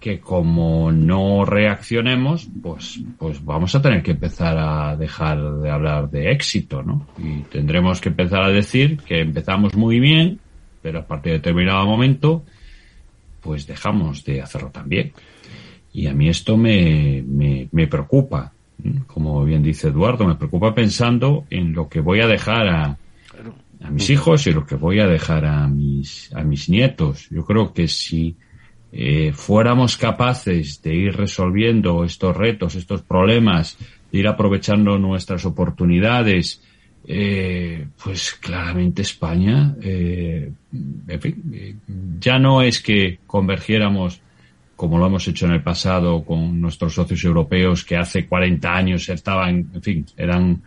que 0.00 0.18
como 0.18 0.90
no 0.90 1.44
reaccionemos, 1.44 2.48
pues, 2.60 3.00
pues 3.18 3.44
vamos 3.44 3.72
a 3.76 3.80
tener 3.80 4.02
que 4.02 4.10
empezar 4.10 4.58
a 4.58 4.96
dejar 4.96 5.58
de 5.58 5.70
hablar 5.70 6.10
de 6.10 6.32
éxito, 6.32 6.82
¿no? 6.82 7.06
Y 7.18 7.42
tendremos 7.42 8.00
que 8.00 8.08
empezar 8.08 8.42
a 8.42 8.48
decir 8.48 8.96
que 8.96 9.20
empezamos 9.20 9.76
muy 9.76 10.00
bien, 10.00 10.40
pero 10.82 10.98
a 10.98 11.06
partir 11.06 11.32
de 11.32 11.38
determinado 11.38 11.86
momento, 11.86 12.44
pues 13.40 13.68
dejamos 13.68 14.24
de 14.24 14.42
hacerlo 14.42 14.70
también. 14.70 15.12
Y 15.92 16.08
a 16.08 16.14
mí 16.14 16.28
esto 16.28 16.56
me, 16.56 17.22
me, 17.24 17.68
me 17.70 17.86
preocupa, 17.86 18.52
como 19.06 19.44
bien 19.44 19.62
dice 19.62 19.88
Eduardo, 19.88 20.26
me 20.26 20.34
preocupa 20.34 20.74
pensando 20.74 21.44
en 21.50 21.72
lo 21.72 21.88
que 21.88 22.00
voy 22.00 22.20
a 22.20 22.26
dejar 22.26 22.68
a, 22.68 22.98
a 23.82 23.90
mis 23.90 24.10
hijos 24.10 24.46
y 24.46 24.52
lo 24.52 24.66
que 24.66 24.76
voy 24.76 25.00
a 25.00 25.06
dejar 25.06 25.44
a 25.44 25.68
mis, 25.68 26.32
a 26.34 26.42
mis 26.42 26.68
nietos. 26.68 27.28
Yo 27.30 27.44
creo 27.44 27.72
que 27.72 27.88
si 27.88 28.36
eh, 28.92 29.32
fuéramos 29.34 29.96
capaces 29.96 30.82
de 30.82 30.94
ir 30.94 31.16
resolviendo 31.16 32.04
estos 32.04 32.36
retos, 32.36 32.74
estos 32.74 33.02
problemas, 33.02 33.76
de 34.10 34.18
ir 34.18 34.28
aprovechando 34.28 34.98
nuestras 34.98 35.44
oportunidades, 35.44 36.62
eh, 37.04 37.86
pues 38.02 38.34
claramente 38.34 39.02
España, 39.02 39.74
eh, 39.82 40.52
en 41.08 41.20
fin, 41.20 41.42
eh, 41.52 41.74
ya 42.20 42.38
no 42.38 42.62
es 42.62 42.80
que 42.80 43.18
convergiéramos 43.26 44.21
como 44.82 44.98
lo 44.98 45.06
hemos 45.06 45.28
hecho 45.28 45.46
en 45.46 45.52
el 45.52 45.62
pasado 45.62 46.24
con 46.24 46.60
nuestros 46.60 46.94
socios 46.94 47.22
europeos 47.22 47.84
que 47.84 47.96
hace 47.96 48.26
40 48.26 48.74
años 48.74 49.08
estaban, 49.08 49.70
en 49.72 49.80
fin, 49.80 50.06
eran 50.16 50.60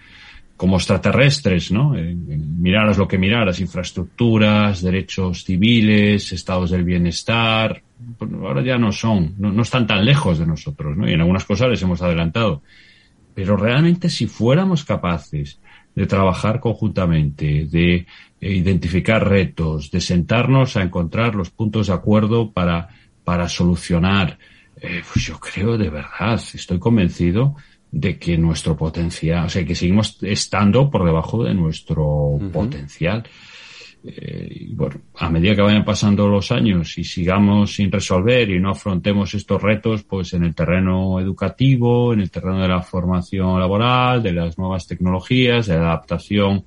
como 0.56 0.78
extraterrestres, 0.78 1.70
¿no? 1.74 1.90
miraras 1.90 2.98
lo 2.98 3.10
que 3.10 3.18
miraras, 3.18 3.60
infraestructuras, 3.60 4.82
derechos 4.82 5.44
civiles, 5.44 6.32
estados 6.32 6.72
del 6.72 6.86
bienestar, 6.86 7.82
pues 8.18 8.32
ahora 8.32 8.64
ya 8.64 8.78
no 8.78 8.94
son, 8.94 9.34
no, 9.38 9.62
están 9.62 9.86
tan 9.86 10.06
lejos 10.06 10.40
de 10.40 10.48
nosotros, 10.48 10.96
¿no? 10.96 11.10
Y 11.10 11.12
en 11.12 11.20
algunas 11.20 11.44
cosas 11.44 11.68
les 11.68 11.82
hemos 11.82 12.02
adelantado. 12.02 12.62
Pero 13.34 13.58
realmente 13.58 14.10
si 14.10 14.28
fuéramos 14.28 14.86
capaces 14.86 15.60
de 15.94 16.08
trabajar 16.08 16.62
conjuntamente, 16.62 17.66
de 17.66 17.96
eh, 17.96 18.06
identificar 18.40 19.28
retos, 19.28 19.92
de 19.92 20.00
sentarnos 20.00 20.78
a 20.78 20.84
encontrar 20.84 21.36
los 21.36 21.50
puntos 21.50 21.88
de 21.88 21.94
acuerdo 21.94 22.52
para, 22.52 22.92
para 23.26 23.50
solucionar, 23.50 24.38
eh, 24.82 25.02
pues 25.12 25.26
yo 25.26 25.38
creo 25.40 25.78
de 25.78 25.90
verdad, 25.90 26.42
estoy 26.54 26.80
convencido 26.80 27.56
de 27.92 28.18
que 28.18 28.38
nuestro 28.38 28.78
potencial, 28.78 29.46
o 29.46 29.50
sea, 29.50 29.66
que 29.66 29.76
seguimos 29.76 30.18
estando 30.22 30.90
por 30.90 31.06
debajo 31.06 31.44
de 31.44 31.54
nuestro 31.54 32.40
potencial. 32.54 33.24
Eh, 34.08 34.68
y 34.68 34.76
bueno, 34.76 35.02
a 35.16 35.30
medida 35.30 35.56
que 35.56 35.62
vayan 35.62 35.84
pasando 35.84 36.28
los 36.28 36.52
años 36.52 36.98
y 36.98 37.04
sigamos 37.04 37.74
sin 37.74 37.92
resolver 37.92 38.50
y 38.52 38.60
no 38.60 38.72
afrontemos 38.72 39.34
estos 39.34 39.62
retos, 39.62 40.04
pues 40.04 40.34
en 40.34 40.44
el 40.44 40.54
terreno 40.54 41.20
educativo, 41.20 42.14
en 42.14 42.20
el 42.20 42.30
terreno 42.30 42.62
de 42.62 42.68
la 42.68 42.82
formación 42.82 43.60
laboral, 43.60 44.22
de 44.22 44.34
las 44.34 44.58
nuevas 44.60 44.86
tecnologías, 44.86 45.66
de 45.66 45.76
la 45.76 45.86
adaptación, 45.86 46.66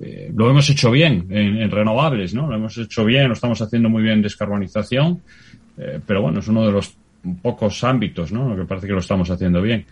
eh, 0.00 0.30
lo 0.34 0.50
hemos 0.50 0.68
hecho 0.68 0.90
bien 0.90 1.26
en, 1.30 1.70
renovables, 1.70 2.34
¿no? 2.34 2.46
Lo 2.46 2.56
hemos 2.56 2.76
hecho 2.76 3.04
bien, 3.04 3.28
lo 3.28 3.32
estamos 3.32 3.60
haciendo 3.62 3.88
muy 3.88 4.02
bien 4.02 4.16
en 4.16 4.22
descarbonización, 4.22 5.22
eh, 5.78 6.00
pero 6.04 6.22
bueno, 6.22 6.40
es 6.40 6.48
uno 6.48 6.64
de 6.64 6.72
los 6.72 6.96
pocos 7.42 7.82
ámbitos, 7.84 8.32
¿no? 8.32 8.54
Que 8.56 8.64
parece 8.64 8.86
que 8.86 8.92
lo 8.92 9.00
estamos 9.00 9.30
haciendo 9.30 9.60
bien. 9.60 9.84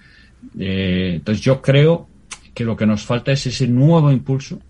entonces 0.59 1.43
yo 1.43 1.61
creo 1.61 2.09
que 2.55 2.65
lo 2.65 2.77
que 2.77 2.87
nos 2.87 3.05
falta 3.05 3.33
es 3.33 3.47
ese 3.47 3.67
nuevo 3.67 4.11
impulso 4.11 4.61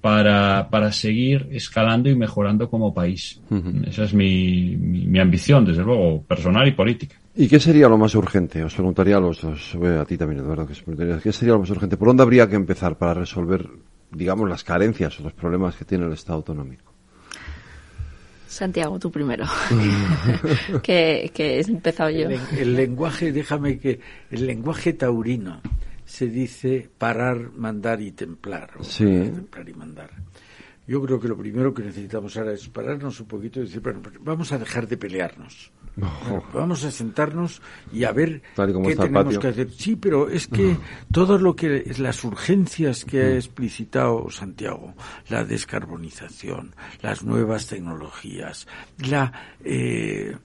para, 0.00 0.68
para 0.70 0.92
seguir 0.92 1.48
escalando 1.50 2.08
y 2.08 2.14
mejorando 2.14 2.70
como 2.70 2.94
país. 2.94 3.40
Esa 3.86 4.04
es 4.04 4.14
mi, 4.14 4.76
mi, 4.76 5.18
ambición, 5.18 5.64
desde 5.64 5.82
luego, 5.82 6.22
personal 6.22 6.68
y 6.68 6.72
política. 6.72 7.16
¿Y 7.34 7.48
qué 7.48 7.58
sería 7.58 7.88
lo 7.88 7.98
más 7.98 8.14
urgente? 8.14 8.62
Os 8.62 8.74
preguntaría 8.74 9.16
a 9.16 9.20
los 9.20 9.42
dos, 9.42 9.74
a 9.74 10.04
ti 10.04 10.16
también, 10.16 10.40
Eduardo, 10.40 10.66
que 10.66 11.20
¿qué 11.22 11.32
sería 11.32 11.54
lo 11.54 11.60
más 11.60 11.70
urgente? 11.70 11.96
¿Por 11.96 12.08
dónde 12.08 12.22
habría 12.22 12.48
que 12.48 12.56
empezar 12.56 12.96
para 12.96 13.14
resolver, 13.14 13.68
digamos, 14.12 14.48
las 14.48 14.64
carencias 14.64 15.18
o 15.20 15.24
los 15.24 15.32
problemas 15.32 15.74
que 15.76 15.84
tiene 15.84 16.06
el 16.06 16.12
Estado 16.12 16.38
autonómico? 16.38 16.92
Santiago, 18.48 18.98
tú 18.98 19.10
primero, 19.10 19.44
que, 20.82 21.30
que 21.34 21.58
he 21.58 21.60
empezado 21.60 22.08
yo. 22.08 22.28
el, 22.56 22.74
lenguaje, 22.74 23.30
déjame 23.30 23.78
que, 23.78 24.00
el 24.30 24.46
lenguaje 24.46 24.94
taurino, 24.94 25.60
se 26.06 26.28
dice 26.28 26.88
parar, 26.96 27.52
mandar 27.52 28.00
y 28.00 28.12
templar. 28.12 28.70
sí. 28.80 29.04
Templar 29.04 29.68
y 29.68 29.74
mandar. 29.74 30.10
Yo 30.86 31.02
creo 31.02 31.20
que 31.20 31.28
lo 31.28 31.36
primero 31.36 31.74
que 31.74 31.82
necesitamos 31.82 32.34
ahora 32.38 32.54
es 32.54 32.66
pararnos 32.70 33.20
un 33.20 33.28
poquito 33.28 33.60
y 33.60 33.64
decir, 33.64 33.82
bueno, 33.82 34.00
vamos 34.20 34.50
a 34.52 34.58
dejar 34.58 34.88
de 34.88 34.96
pelearnos. 34.96 35.70
Vamos 36.54 36.84
a 36.84 36.90
sentarnos 36.90 37.60
y 37.92 38.04
a 38.04 38.12
ver 38.12 38.42
qué 38.56 38.96
tenemos 38.96 39.38
que 39.38 39.48
hacer. 39.48 39.70
Sí, 39.70 39.96
pero 39.96 40.28
es 40.28 40.46
que 40.46 40.76
todo 41.12 41.38
lo 41.38 41.54
que 41.56 41.92
las 41.98 42.24
urgencias 42.24 43.04
que 43.04 43.22
ha 43.22 43.34
explicitado 43.34 44.30
Santiago, 44.30 44.94
la 45.28 45.44
descarbonización, 45.44 46.74
las 47.02 47.24
nuevas 47.24 47.66
tecnologías, 47.66 48.66
la 48.98 49.32
eh, 49.64 50.36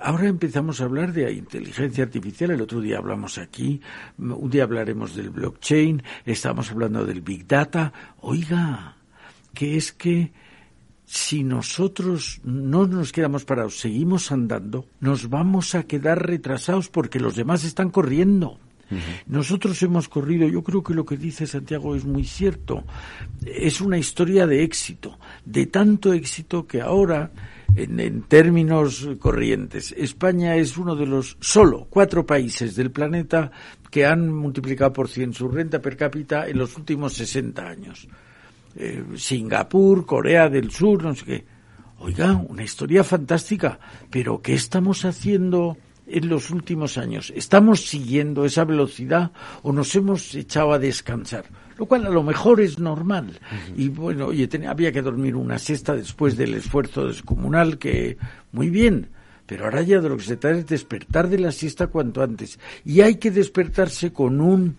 ahora 0.00 0.28
empezamos 0.28 0.80
a 0.80 0.84
hablar 0.84 1.12
de 1.12 1.32
inteligencia 1.32 2.04
artificial, 2.04 2.50
el 2.50 2.60
otro 2.60 2.80
día 2.80 2.98
hablamos 2.98 3.38
aquí, 3.38 3.80
un 4.18 4.50
día 4.50 4.64
hablaremos 4.64 5.14
del 5.14 5.30
blockchain, 5.30 6.02
estamos 6.24 6.70
hablando 6.70 7.04
del 7.04 7.22
big 7.22 7.46
data. 7.46 7.92
Oiga, 8.20 8.96
que 9.52 9.76
es 9.76 9.92
que 9.92 10.32
si 11.14 11.44
nosotros 11.44 12.40
no 12.42 12.88
nos 12.88 13.12
quedamos 13.12 13.44
parados, 13.44 13.78
seguimos 13.78 14.32
andando, 14.32 14.88
nos 14.98 15.30
vamos 15.30 15.76
a 15.76 15.84
quedar 15.84 16.26
retrasados 16.26 16.88
porque 16.88 17.20
los 17.20 17.36
demás 17.36 17.62
están 17.62 17.90
corriendo. 17.90 18.58
Nosotros 19.28 19.80
hemos 19.84 20.08
corrido, 20.08 20.48
yo 20.48 20.62
creo 20.64 20.82
que 20.82 20.92
lo 20.92 21.04
que 21.04 21.16
dice 21.16 21.46
Santiago 21.46 21.94
es 21.94 22.04
muy 22.04 22.24
cierto, 22.24 22.82
es 23.46 23.80
una 23.80 23.96
historia 23.96 24.48
de 24.48 24.64
éxito, 24.64 25.16
de 25.44 25.66
tanto 25.66 26.12
éxito 26.12 26.66
que 26.66 26.80
ahora 26.80 27.30
en, 27.76 28.22
términos 28.22 29.08
corrientes, 29.20 29.94
España 29.96 30.56
es 30.56 30.76
uno 30.76 30.96
de 30.96 31.06
los 31.06 31.36
solo 31.40 31.86
cuatro 31.88 32.26
países 32.26 32.74
del 32.74 32.90
planeta 32.90 33.52
que 33.88 34.04
han 34.04 34.32
multiplicado 34.32 34.92
por 34.92 35.08
cien 35.08 35.32
su 35.32 35.46
renta 35.48 35.80
per 35.80 35.96
cápita 35.96 36.48
en 36.48 36.58
los 36.58 36.76
últimos 36.76 37.14
60 37.14 37.66
años. 37.66 38.08
Eh, 38.76 39.04
Singapur, 39.16 40.04
Corea 40.04 40.48
del 40.48 40.70
Sur, 40.70 41.02
no 41.02 41.14
sé 41.14 41.24
qué. 41.24 41.44
Oiga, 41.98 42.32
una 42.32 42.64
historia 42.64 43.04
fantástica, 43.04 43.78
pero 44.10 44.42
¿qué 44.42 44.54
estamos 44.54 45.04
haciendo 45.04 45.76
en 46.06 46.28
los 46.28 46.50
últimos 46.50 46.98
años? 46.98 47.32
¿Estamos 47.34 47.86
siguiendo 47.86 48.44
esa 48.44 48.64
velocidad 48.64 49.32
o 49.62 49.72
nos 49.72 49.94
hemos 49.94 50.34
echado 50.34 50.72
a 50.72 50.78
descansar? 50.78 51.44
lo 51.76 51.86
cual 51.86 52.06
a 52.06 52.10
lo 52.10 52.22
mejor 52.22 52.60
es 52.60 52.78
normal. 52.78 53.38
Y 53.76 53.88
bueno, 53.88 54.26
oye, 54.26 54.46
tenía, 54.46 54.70
había 54.70 54.92
que 54.92 55.02
dormir 55.02 55.34
una 55.36 55.58
siesta 55.58 55.94
después 55.94 56.36
del 56.36 56.54
esfuerzo 56.54 57.06
descomunal, 57.06 57.78
que 57.78 58.16
muy 58.52 58.70
bien. 58.70 59.08
Pero 59.46 59.64
ahora 59.64 59.82
ya 59.82 60.00
de 60.00 60.08
lo 60.08 60.16
que 60.16 60.24
se 60.24 60.36
trata 60.36 60.58
es 60.58 60.66
despertar 60.66 61.28
de 61.28 61.38
la 61.38 61.52
siesta 61.52 61.88
cuanto 61.88 62.22
antes. 62.22 62.58
Y 62.84 63.02
hay 63.02 63.16
que 63.16 63.30
despertarse 63.30 64.12
con 64.12 64.40
un 64.40 64.76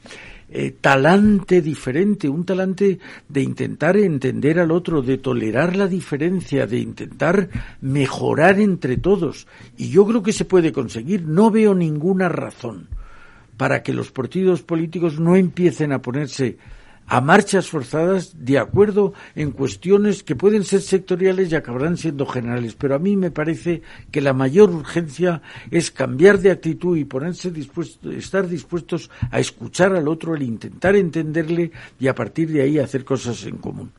eh, 0.49 0.75
talante 0.79 1.61
diferente, 1.61 2.29
un 2.29 2.45
talante 2.45 2.99
de 3.27 3.41
intentar 3.41 3.97
entender 3.97 4.59
al 4.59 4.71
otro, 4.71 5.01
de 5.01 5.17
tolerar 5.17 5.75
la 5.75 5.87
diferencia, 5.87 6.67
de 6.67 6.79
intentar 6.79 7.49
mejorar 7.81 8.59
entre 8.59 8.97
todos. 8.97 9.47
Y 9.77 9.89
yo 9.89 10.05
creo 10.05 10.21
que 10.23 10.33
se 10.33 10.45
puede 10.45 10.71
conseguir. 10.71 11.23
No 11.23 11.51
veo 11.51 11.73
ninguna 11.73 12.29
razón 12.29 12.89
para 13.57 13.83
que 13.83 13.93
los 13.93 14.11
partidos 14.11 14.61
políticos 14.61 15.19
no 15.19 15.35
empiecen 15.35 15.91
a 15.93 16.01
ponerse 16.01 16.57
a 17.08 17.22
marchas 17.22 17.68
forzadas 17.68 18.34
de 18.45 18.58
acuerdo 18.58 19.14
en 19.36 19.51
cuestiones 19.51 20.24
que 20.24 20.36
pueden 20.36 20.64
ser 20.64 20.82
sectoriales 20.82 21.51
y 21.51 21.56
acabarán 21.56 21.97
siendo 21.97 22.26
generales. 22.26 22.76
Pero 22.76 22.95
a 22.95 22.99
mí 22.99 23.16
me 23.16 23.32
parece 23.32 23.82
que 24.12 24.22
la 24.22 24.34
mayor 24.34 24.72
urgencia 24.72 25.41
es 25.72 25.91
cambiar 25.91 26.39
de 26.39 26.51
actitud 26.51 26.97
y 26.97 27.06
ponerse 27.06 27.51
dispuesto, 27.51 28.12
estar 28.12 28.47
dispuestos 28.47 29.10
a 29.32 29.39
escuchar 29.39 29.95
al 29.95 30.08
otro, 30.08 30.34
al 30.34 30.43
intentar 30.43 30.95
entenderle 30.95 31.72
y 31.99 32.08
a 32.08 32.16
partir 32.16 32.51
de 32.51 32.62
ahí 32.62 32.80
hacer 32.80 33.06
cosas 33.06 33.43
en 33.45 33.58
común. 33.58 33.91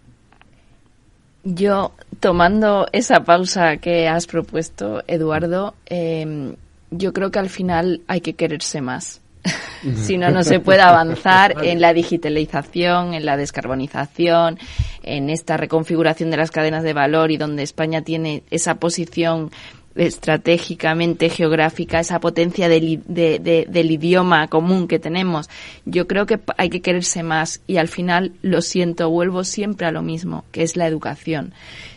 Yo, 1.44 1.92
tomando 2.18 2.88
esa 2.92 3.22
pausa 3.22 3.76
que 3.76 4.08
has 4.08 4.26
propuesto, 4.26 5.04
Eduardo, 5.06 5.74
eh, 5.86 6.56
yo 6.90 7.12
creo 7.12 7.30
que 7.30 7.38
al 7.38 7.50
final 7.50 8.02
hay 8.08 8.20
que 8.20 8.34
quererse 8.34 8.80
más 8.80 9.20
si 9.96 10.18
no, 10.18 10.30
no 10.30 10.42
se 10.42 10.60
puede 10.60 10.80
avanzar 10.80 11.64
en 11.64 11.80
la 11.80 11.92
digitalización, 11.92 13.14
en 13.14 13.24
la 13.24 13.36
descarbonización, 13.36 14.58
en 15.02 15.30
esta 15.30 15.56
reconfiguración 15.56 16.30
de 16.30 16.36
las 16.36 16.50
cadenas 16.50 16.82
de 16.82 16.92
valor 16.92 17.30
y 17.30 17.36
donde 17.36 17.62
España 17.62 18.02
tiene 18.02 18.42
esa 18.50 18.76
posición 18.76 19.50
estratégicamente 19.96 21.28
geográfica, 21.28 22.00
esa 22.00 22.20
potencia 22.20 22.68
del, 22.68 23.02
del, 23.06 23.90
idioma 23.90 24.48
común 24.48 24.88
que 24.88 24.98
tenemos. 24.98 25.48
Yo 25.84 26.06
creo 26.06 26.26
que 26.26 26.40
hay 26.56 26.70
que 26.70 26.82
quererse 26.82 27.22
más 27.22 27.60
y 27.66 27.78
al 27.78 27.88
final, 27.88 28.32
lo 28.42 28.62
siento, 28.62 29.10
vuelvo 29.10 29.44
siempre 29.44 29.86
a 29.86 29.92
lo 29.92 30.02
mismo, 30.02 30.44
que 30.52 30.62
es 30.62 30.76
la 30.76 30.86
educación 30.86 31.54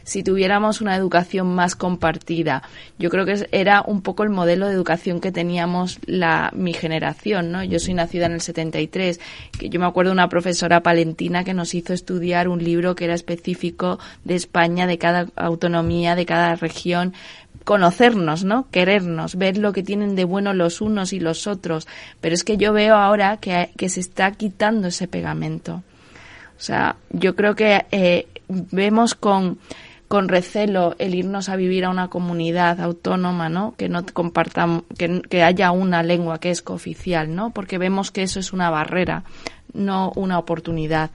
si 0.09 0.23
tuviéramos 0.23 0.81
una 0.81 0.95
educación 0.95 1.53
más 1.53 1.75
compartida. 1.75 2.63
Yo 2.97 3.11
creo 3.11 3.25
que 3.25 3.47
era 3.51 3.83
un 3.85 4.01
poco 4.01 4.23
el 4.23 4.31
modelo 4.31 4.65
de 4.65 4.73
educación 4.73 5.21
que 5.21 5.31
teníamos 5.31 5.99
la, 6.07 6.51
mi 6.55 6.73
generación, 6.73 7.51
¿no? 7.51 7.63
Yo 7.63 7.77
soy 7.79 7.93
nacida 7.93 8.25
en 8.25 8.33
el 8.33 8.41
73, 8.41 9.19
que 9.59 9.69
yo 9.69 9.79
me 9.79 9.85
acuerdo 9.85 10.09
de 10.09 10.13
una 10.13 10.27
profesora 10.27 10.81
palentina 10.81 11.43
que 11.43 11.53
nos 11.53 11.75
hizo 11.75 11.93
estudiar 11.93 12.47
un 12.47 12.63
libro 12.63 12.95
que 12.95 13.05
era 13.05 13.13
específico 13.13 13.99
de 14.23 14.33
España, 14.33 14.87
de 14.87 14.97
cada 14.97 15.27
autonomía, 15.35 16.15
de 16.15 16.25
cada 16.25 16.55
región, 16.55 17.13
conocernos, 17.64 18.43
¿no? 18.43 18.68
Querernos, 18.72 19.36
ver 19.36 19.57
lo 19.57 19.74
que 19.74 19.84
tienen 19.84 20.16
de 20.16 20.26
bueno 20.26 20.53
los 20.53 20.82
unos 20.82 21.14
y 21.14 21.20
los 21.20 21.47
otros. 21.47 21.88
Pero 22.22 22.36
es 22.36 22.43
que 22.43 22.57
yo 22.57 22.74
veo 22.74 22.95
ahora 22.95 23.38
que, 23.38 23.72
que 23.78 23.89
se 23.89 23.99
está 23.99 24.32
quitando 24.32 24.88
ese 24.88 25.07
pegamento. 25.07 25.84
O 26.57 26.62
sea, 26.62 26.97
yo 27.12 27.36
creo 27.36 27.55
que 27.55 27.86
eh, 27.91 28.28
vemos 28.47 29.16
con 29.16 29.60
con 30.10 30.28
recelo 30.28 30.95
el 30.97 31.14
irnos 31.14 31.49
a 31.49 31.55
vivir 31.55 31.86
a 31.86 31.91
una 31.91 32.07
comunidad 32.07 32.82
autónoma, 32.82 33.47
¿no? 33.47 33.76
Que 33.78 33.89
no 33.89 34.03
compartamos, 34.12 34.84
que, 34.97 35.43
haya 35.43 35.70
una 35.70 36.01
lengua 36.01 36.39
que 36.39 36.49
es 36.49 36.64
cooficial, 36.64 37.34
¿no? 37.36 37.51
Porque 37.51 37.78
vemos 37.78 38.10
que 38.10 38.24
eso 38.24 38.39
es 38.39 38.51
una 38.51 38.72
barrera, 38.72 39.24
no 39.72 40.12
una 40.16 40.39
oportunidad. 40.39 41.12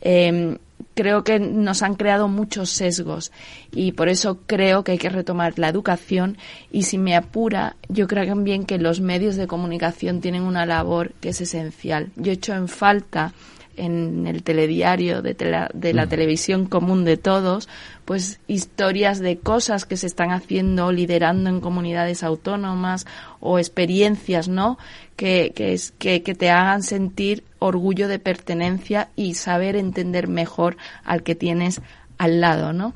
Em, 0.00 0.58
creo 0.96 1.24
que 1.24 1.38
nos 1.38 1.82
han 1.82 1.94
creado 1.94 2.26
muchos 2.26 2.70
sesgos 2.70 3.30
y 3.70 3.92
por 3.92 4.08
eso 4.08 4.38
creo 4.46 4.82
que 4.82 4.92
hay 4.92 4.98
que 4.98 5.10
retomar 5.10 5.58
la 5.58 5.68
educación 5.68 6.38
y 6.72 6.84
si 6.84 6.96
me 6.96 7.14
apura, 7.14 7.76
yo 7.88 8.08
creo 8.08 8.26
también 8.26 8.64
que 8.64 8.78
los 8.78 9.00
medios 9.00 9.36
de 9.36 9.46
comunicación 9.46 10.22
tienen 10.22 10.42
una 10.42 10.64
labor 10.64 11.12
que 11.20 11.28
es 11.28 11.40
esencial. 11.42 12.08
Yo 12.16 12.32
he 12.32 12.34
hecho 12.34 12.54
en 12.54 12.66
falta 12.66 13.34
en 13.76 14.26
el 14.26 14.42
telediario 14.42 15.22
de, 15.22 15.34
de 15.34 15.92
la 15.94 16.06
mm. 16.06 16.08
televisión 16.08 16.66
común 16.66 17.04
de 17.04 17.16
todos, 17.16 17.68
pues 18.04 18.40
historias 18.46 19.18
de 19.18 19.38
cosas 19.38 19.84
que 19.84 19.96
se 19.96 20.06
están 20.06 20.30
haciendo, 20.30 20.92
liderando 20.92 21.50
en 21.50 21.60
comunidades 21.60 22.22
autónomas 22.22 23.06
o 23.40 23.58
experiencias, 23.58 24.48
¿no? 24.48 24.78
Que, 25.16 25.52
que, 25.54 25.72
es, 25.72 25.92
que, 25.98 26.22
que 26.22 26.34
te 26.34 26.50
hagan 26.50 26.82
sentir 26.82 27.44
orgullo 27.58 28.08
de 28.08 28.18
pertenencia 28.18 29.08
y 29.16 29.34
saber 29.34 29.76
entender 29.76 30.28
mejor 30.28 30.76
al 31.04 31.22
que 31.22 31.34
tienes 31.34 31.80
al 32.18 32.40
lado, 32.40 32.72
¿no? 32.72 32.94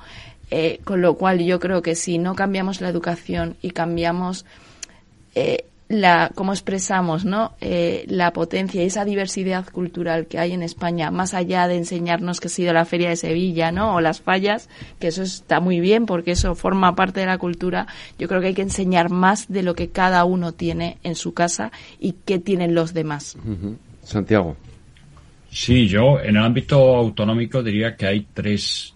Eh, 0.51 0.81
con 0.85 1.01
lo 1.01 1.15
cual 1.15 1.39
yo 1.41 1.61
creo 1.61 1.81
que 1.81 1.95
si 1.95 2.19
no 2.19 2.35
cambiamos 2.35 2.81
la 2.81 2.89
educación 2.89 3.57
y 3.63 3.71
cambiamos 3.71 4.45
eh, 5.35 5.65
la, 5.91 6.31
cómo 6.37 6.53
expresamos 6.53 7.25
¿no? 7.25 7.53
Eh, 7.61 8.05
la 8.07 8.33
potencia 8.33 8.81
y 8.83 8.87
esa 8.87 9.05
diversidad 9.05 9.69
cultural 9.69 10.27
que 10.27 10.39
hay 10.39 10.53
en 10.53 10.63
España, 10.63 11.11
más 11.11 11.35
allá 11.35 11.67
de 11.67 11.77
enseñarnos 11.77 12.39
que 12.39 12.47
ha 12.47 12.51
sido 12.51 12.73
la 12.73 12.85
Feria 12.85 13.09
de 13.09 13.17
Sevilla 13.17 13.73
¿no? 13.73 13.97
o 13.97 14.01
las 14.01 14.21
fallas, 14.21 14.69
que 15.01 15.09
eso 15.09 15.25
está 15.25 15.59
muy 15.59 15.81
bien 15.81 16.07
porque 16.07 16.31
eso 16.31 16.55
forma 16.55 16.95
parte 16.95 17.21
de 17.21 17.27
la 17.27 17.39
cultura, 17.39 17.89
yo 18.21 18.29
creo 18.29 18.41
que 18.41 18.47
hay 18.49 18.55
que 18.55 18.63
enseñar 18.63 19.11
más 19.11 19.49
de 19.49 19.65
lo 19.65 19.75
que 19.75 19.91
cada 19.91 20.25
uno 20.25 20.53
tiene 20.53 20.99
en 21.03 21.17
su 21.17 21.35
casa 21.35 21.73
y 21.99 22.13
qué 22.25 22.39
tienen 22.39 22.73
los 22.73 22.95
demás. 22.95 23.37
Santiago. 24.05 24.57
Sí, 25.51 25.89
yo 25.89 26.21
en 26.21 26.37
el 26.37 26.45
ámbito 26.45 26.79
autonómico 26.95 27.65
diría 27.65 27.97
que 27.97 28.07
hay 28.07 28.29
tres 28.33 28.95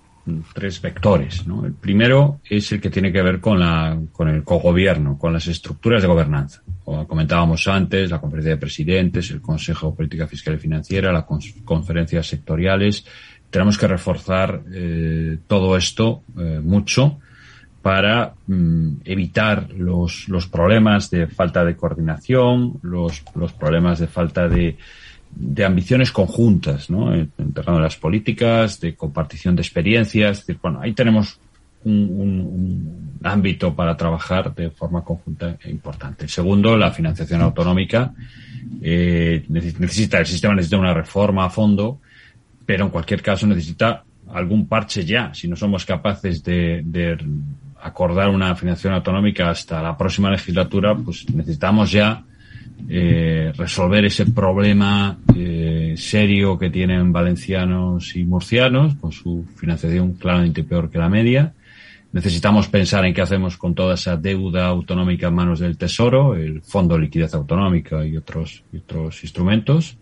tres 0.53 0.81
vectores. 0.81 1.47
¿no? 1.47 1.65
El 1.67 1.75
primero 1.75 2.41
es 2.49 2.73
el 2.73 2.81
que 2.81 2.91
tiene 2.91 3.13
que 3.13 3.23
ver 3.23 3.41
con, 3.41 3.61
la, 3.61 3.99
con 4.13 4.29
el 4.29 4.43
cogobierno, 4.43 5.19
con 5.19 5.33
las 5.33 5.47
estructuras 5.47 6.03
de 6.03 6.09
gobernanza. 6.09 6.63
Como 6.85 7.07
comentábamos 7.07 7.67
antes, 7.69 8.11
la 8.11 8.21
conferencia 8.21 8.53
de 8.53 8.61
presidentes, 8.61 9.31
el 9.31 9.41
Consejo 9.41 9.91
de 9.91 9.97
Política 9.97 10.27
Fiscal 10.27 10.55
y 10.55 10.59
Financiera, 10.59 11.13
las 11.13 11.27
conferencias 11.65 12.27
sectoriales. 12.27 13.05
Tenemos 13.51 13.79
que 13.79 13.87
reforzar 13.87 14.63
eh, 14.73 15.39
todo 15.47 15.77
esto 15.77 16.23
eh, 16.39 16.61
mucho 16.63 17.19
para 17.83 18.33
mm, 18.47 19.03
evitar 19.05 19.71
los, 19.73 20.29
los 20.29 20.49
problemas 20.49 21.11
de 21.11 21.27
falta 21.27 21.65
de 21.65 21.77
coordinación, 21.77 22.79
los, 22.83 23.23
los 23.35 23.53
problemas 23.53 23.99
de 23.99 24.07
falta 24.07 24.49
de, 24.49 24.79
de 25.37 25.65
ambiciones 25.65 26.13
conjuntas, 26.13 26.91
¿no? 26.91 27.15
En, 27.15 27.31
terreno 27.53 27.79
de 27.79 27.83
las 27.83 27.97
políticas, 27.97 28.81
de 28.81 28.95
compartición 28.95 29.57
de 29.57 29.63
experiencias. 29.63 30.45
bueno, 30.63 30.81
ahí 30.81 30.93
tenemos 30.93 31.39
un, 31.85 33.19
ámbito 33.23 33.75
para 33.75 33.97
trabajar 33.97 34.55
de 34.55 34.71
forma 34.71 35.03
conjunta 35.03 35.57
e 35.63 35.71
importante. 35.71 36.29
segundo, 36.29 36.77
la 36.77 36.91
financiación 36.91 37.41
autonómica. 37.41 38.13
Eh, 38.83 39.45
necesita, 39.49 40.19
el 40.19 40.27
sistema 40.27 40.55
necesita 40.55 40.79
una 40.79 40.93
reforma 40.93 41.47
a 41.47 41.51
fondo, 41.51 42.01
pero 42.67 42.85
en 42.85 42.91
cualquier 42.91 43.23
caso 43.23 43.47
necesita 43.47 44.05
algún 44.33 44.67
parche 44.67 45.05
ya, 45.05 45.33
si 45.33 45.49
no 45.49 45.57
somos 45.57 45.85
capaces 45.85 46.43
de, 46.43 46.83
de 46.85 47.17
acordar 47.81 48.29
una 48.29 48.55
financiación 48.57 48.95
autonómica 48.95 49.51
hasta 49.51 49.83
la 49.83 49.97
próxima 49.97 50.31
legislatura, 50.31 50.95
pues 50.95 51.29
necesitamos 51.31 51.93
ya 51.93 52.25
eh, 52.89 53.53
resolver 53.57 54.05
ese 54.05 54.27
problema 54.27 55.19
eh, 55.35 55.95
serio 55.97 56.59
que 56.59 56.71
tienen 56.71 57.13
valencianos 57.13 58.15
y 58.17 58.25
murcianos, 58.25 58.95
con 58.97 59.11
su 59.13 59.45
financiación 59.57 60.15
claramente 60.15 60.65
peor 60.65 60.91
que 60.91 60.99
la 60.99 61.09
media. 61.09 61.55
Necesitamos 62.13 62.69
pensar 62.69 63.05
en 63.05 63.15
qué 63.15 63.23
hacemos 63.23 63.57
con 63.57 63.75
toda 63.75 63.95
esa 63.95 64.17
deuda 64.17 64.67
autonómica 64.67 65.29
en 65.29 65.35
manos 65.35 65.61
del 65.61 65.77
Tesoro, 65.77 66.37
el 66.37 66.63
Fondo 66.63 66.95
de 66.95 67.01
Liquidez 67.01 67.35
Autonómica 67.35 68.07
y 68.07 68.17
otros, 68.17 68.63
otros 68.77 69.23
instrumentos. 69.25 69.97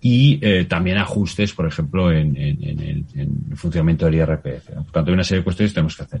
Y 0.00 0.38
eh, 0.42 0.66
también 0.66 0.98
ajustes, 0.98 1.52
por 1.52 1.66
ejemplo, 1.66 2.12
en, 2.12 2.36
en, 2.36 2.62
en, 2.62 2.80
el, 2.80 3.04
en, 3.14 3.44
el, 3.50 3.56
funcionamiento 3.56 4.04
del 4.06 4.16
IRPF. 4.16 4.70
Por 4.70 4.92
tanto, 4.92 5.10
hay 5.10 5.14
una 5.14 5.24
serie 5.24 5.40
de 5.40 5.44
cuestiones 5.44 5.72
que 5.72 5.74
tenemos 5.74 5.96
que 5.96 6.02
hacer. 6.02 6.20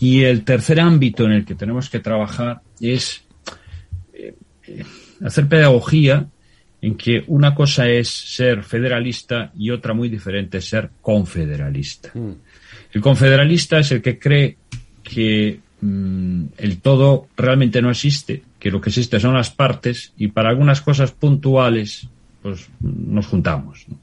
Y 0.00 0.24
el 0.24 0.44
tercer 0.44 0.80
ámbito 0.80 1.24
en 1.24 1.32
el 1.32 1.44
que 1.44 1.54
tenemos 1.54 1.88
que 1.88 2.00
trabajar 2.00 2.60
es 2.80 3.21
hacer 5.24 5.48
pedagogía 5.48 6.26
en 6.80 6.96
que 6.96 7.24
una 7.28 7.54
cosa 7.54 7.88
es 7.88 8.08
ser 8.08 8.64
federalista 8.64 9.52
y 9.56 9.70
otra 9.70 9.94
muy 9.94 10.08
diferente 10.08 10.58
es 10.58 10.68
ser 10.68 10.90
confederalista. 11.00 12.10
Mm. 12.14 12.32
El 12.92 13.00
confederalista 13.00 13.78
es 13.78 13.92
el 13.92 14.02
que 14.02 14.18
cree 14.18 14.56
que 15.02 15.60
mmm, 15.80 16.44
el 16.58 16.78
todo 16.78 17.28
realmente 17.36 17.80
no 17.80 17.90
existe, 17.90 18.42
que 18.58 18.70
lo 18.70 18.80
que 18.80 18.90
existe 18.90 19.20
son 19.20 19.34
las 19.34 19.50
partes 19.50 20.12
y 20.16 20.28
para 20.28 20.50
algunas 20.50 20.80
cosas 20.80 21.12
puntuales 21.12 22.08
pues 22.42 22.68
nos 22.80 23.26
juntamos. 23.26 23.86
¿no? 23.88 23.98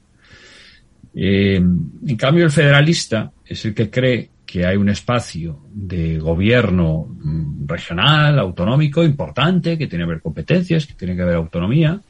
Eh, 1.14 1.56
en 1.56 2.16
cambio, 2.16 2.44
el 2.44 2.50
federalista 2.50 3.32
es 3.44 3.64
el 3.64 3.74
que 3.74 3.90
cree 3.90 4.30
que 4.50 4.66
hay 4.66 4.76
un 4.76 4.88
espacio 4.88 5.60
de 5.72 6.18
gobierno 6.18 7.06
mm, 7.06 7.68
regional, 7.68 8.36
autonómico, 8.36 9.04
importante, 9.04 9.78
que 9.78 9.86
tiene 9.86 10.04
que 10.04 10.10
haber 10.10 10.22
competencias, 10.22 10.86
que 10.86 10.94
tiene 10.94 11.14
que 11.14 11.22
haber 11.22 11.36
autonomía, 11.36 12.00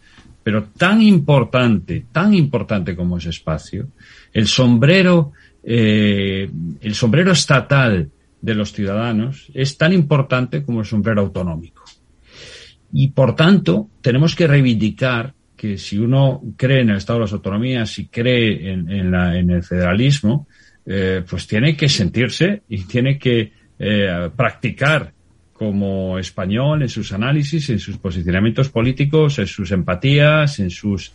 pero 0.43 0.65
tan 0.75 1.03
importante, 1.03 2.07
tan 2.11 2.33
importante 2.33 2.97
como 2.97 3.19
ese 3.19 3.29
espacio, 3.29 3.89
el 4.33 4.47
sombrero, 4.47 5.33
eh, 5.63 6.51
el 6.81 6.95
sombrero 6.95 7.33
estatal 7.33 8.09
de 8.41 8.55
los 8.55 8.73
ciudadanos 8.73 9.51
es 9.53 9.77
tan 9.77 9.93
importante 9.93 10.63
como 10.63 10.81
el 10.81 10.87
sombrero 10.87 11.21
autonómico. 11.21 11.85
Y 12.91 13.09
por 13.09 13.37
tanto, 13.37 13.91
tenemos 14.01 14.35
que 14.35 14.47
reivindicar 14.47 15.35
que 15.55 15.77
si 15.77 15.99
uno 15.99 16.41
cree 16.57 16.81
en 16.81 16.89
el 16.89 16.97
Estado 16.97 17.19
de 17.19 17.25
las 17.27 17.35
Autonomías 17.35 17.99
y 17.99 18.07
cree 18.07 18.73
en, 18.73 18.91
en, 18.91 19.11
la, 19.11 19.37
en 19.39 19.51
el 19.51 19.63
federalismo, 19.63 20.47
eh, 20.93 21.23
pues 21.29 21.47
tiene 21.47 21.77
que 21.77 21.89
sentirse 21.89 22.63
y 22.69 22.83
tiene 22.83 23.17
que 23.17 23.53
eh, 23.79 24.31
practicar 24.35 25.13
como 25.53 26.19
español 26.19 26.83
en 26.83 26.89
sus 26.89 27.13
análisis, 27.13 27.71
en 27.71 27.79
sus 27.79 27.97
posicionamientos 27.99 28.71
políticos, 28.71 29.39
en 29.39 29.47
sus 29.47 29.71
empatías, 29.71 30.59
en 30.59 30.69
sus, 30.69 31.13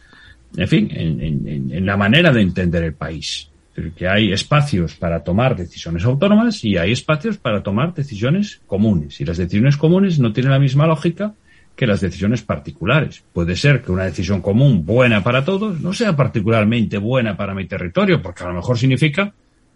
en 0.55 0.67
fin, 0.69 0.88
en, 0.91 1.19
en, 1.19 1.71
en 1.73 1.86
la 1.86 1.97
manera 1.97 2.32
de 2.32 2.41
entender 2.41 2.84
el 2.84 2.93
país. 2.93 3.49
Que 3.97 4.07
hay 4.07 4.32
espacios 4.32 4.95
para 4.95 5.21
tomar 5.26 5.57
decisiones 5.57 6.05
autónomas 6.05 6.63
y 6.63 6.78
hay 6.78 6.93
espacios 6.93 7.38
para 7.38 7.61
tomar 7.61 7.93
decisiones 7.93 8.61
comunes. 8.67 9.19
Y 9.19 9.26
las 9.26 9.38
decisiones 9.38 9.76
comunes 9.76 10.19
no 10.19 10.32
tienen 10.32 10.53
la 10.53 10.59
misma 10.59 10.88
lógica 10.88 11.34
que 11.76 11.86
las 11.86 11.99
decisiones 11.99 12.43
particulares. 12.43 13.26
Puede 13.34 13.57
ser 13.57 13.82
que 13.82 13.91
una 13.91 14.05
decisión 14.05 14.41
común 14.41 14.86
buena 14.86 15.21
para 15.21 15.43
todos 15.43 15.82
no 15.82 15.91
sea 15.91 16.15
particularmente 16.15 16.97
buena 16.97 17.36
para 17.36 17.53
mi 17.53 17.65
territorio, 17.65 18.21
porque 18.21 18.45
a 18.45 18.47
lo 18.47 18.53
mejor 18.53 18.78
significa 18.78 19.34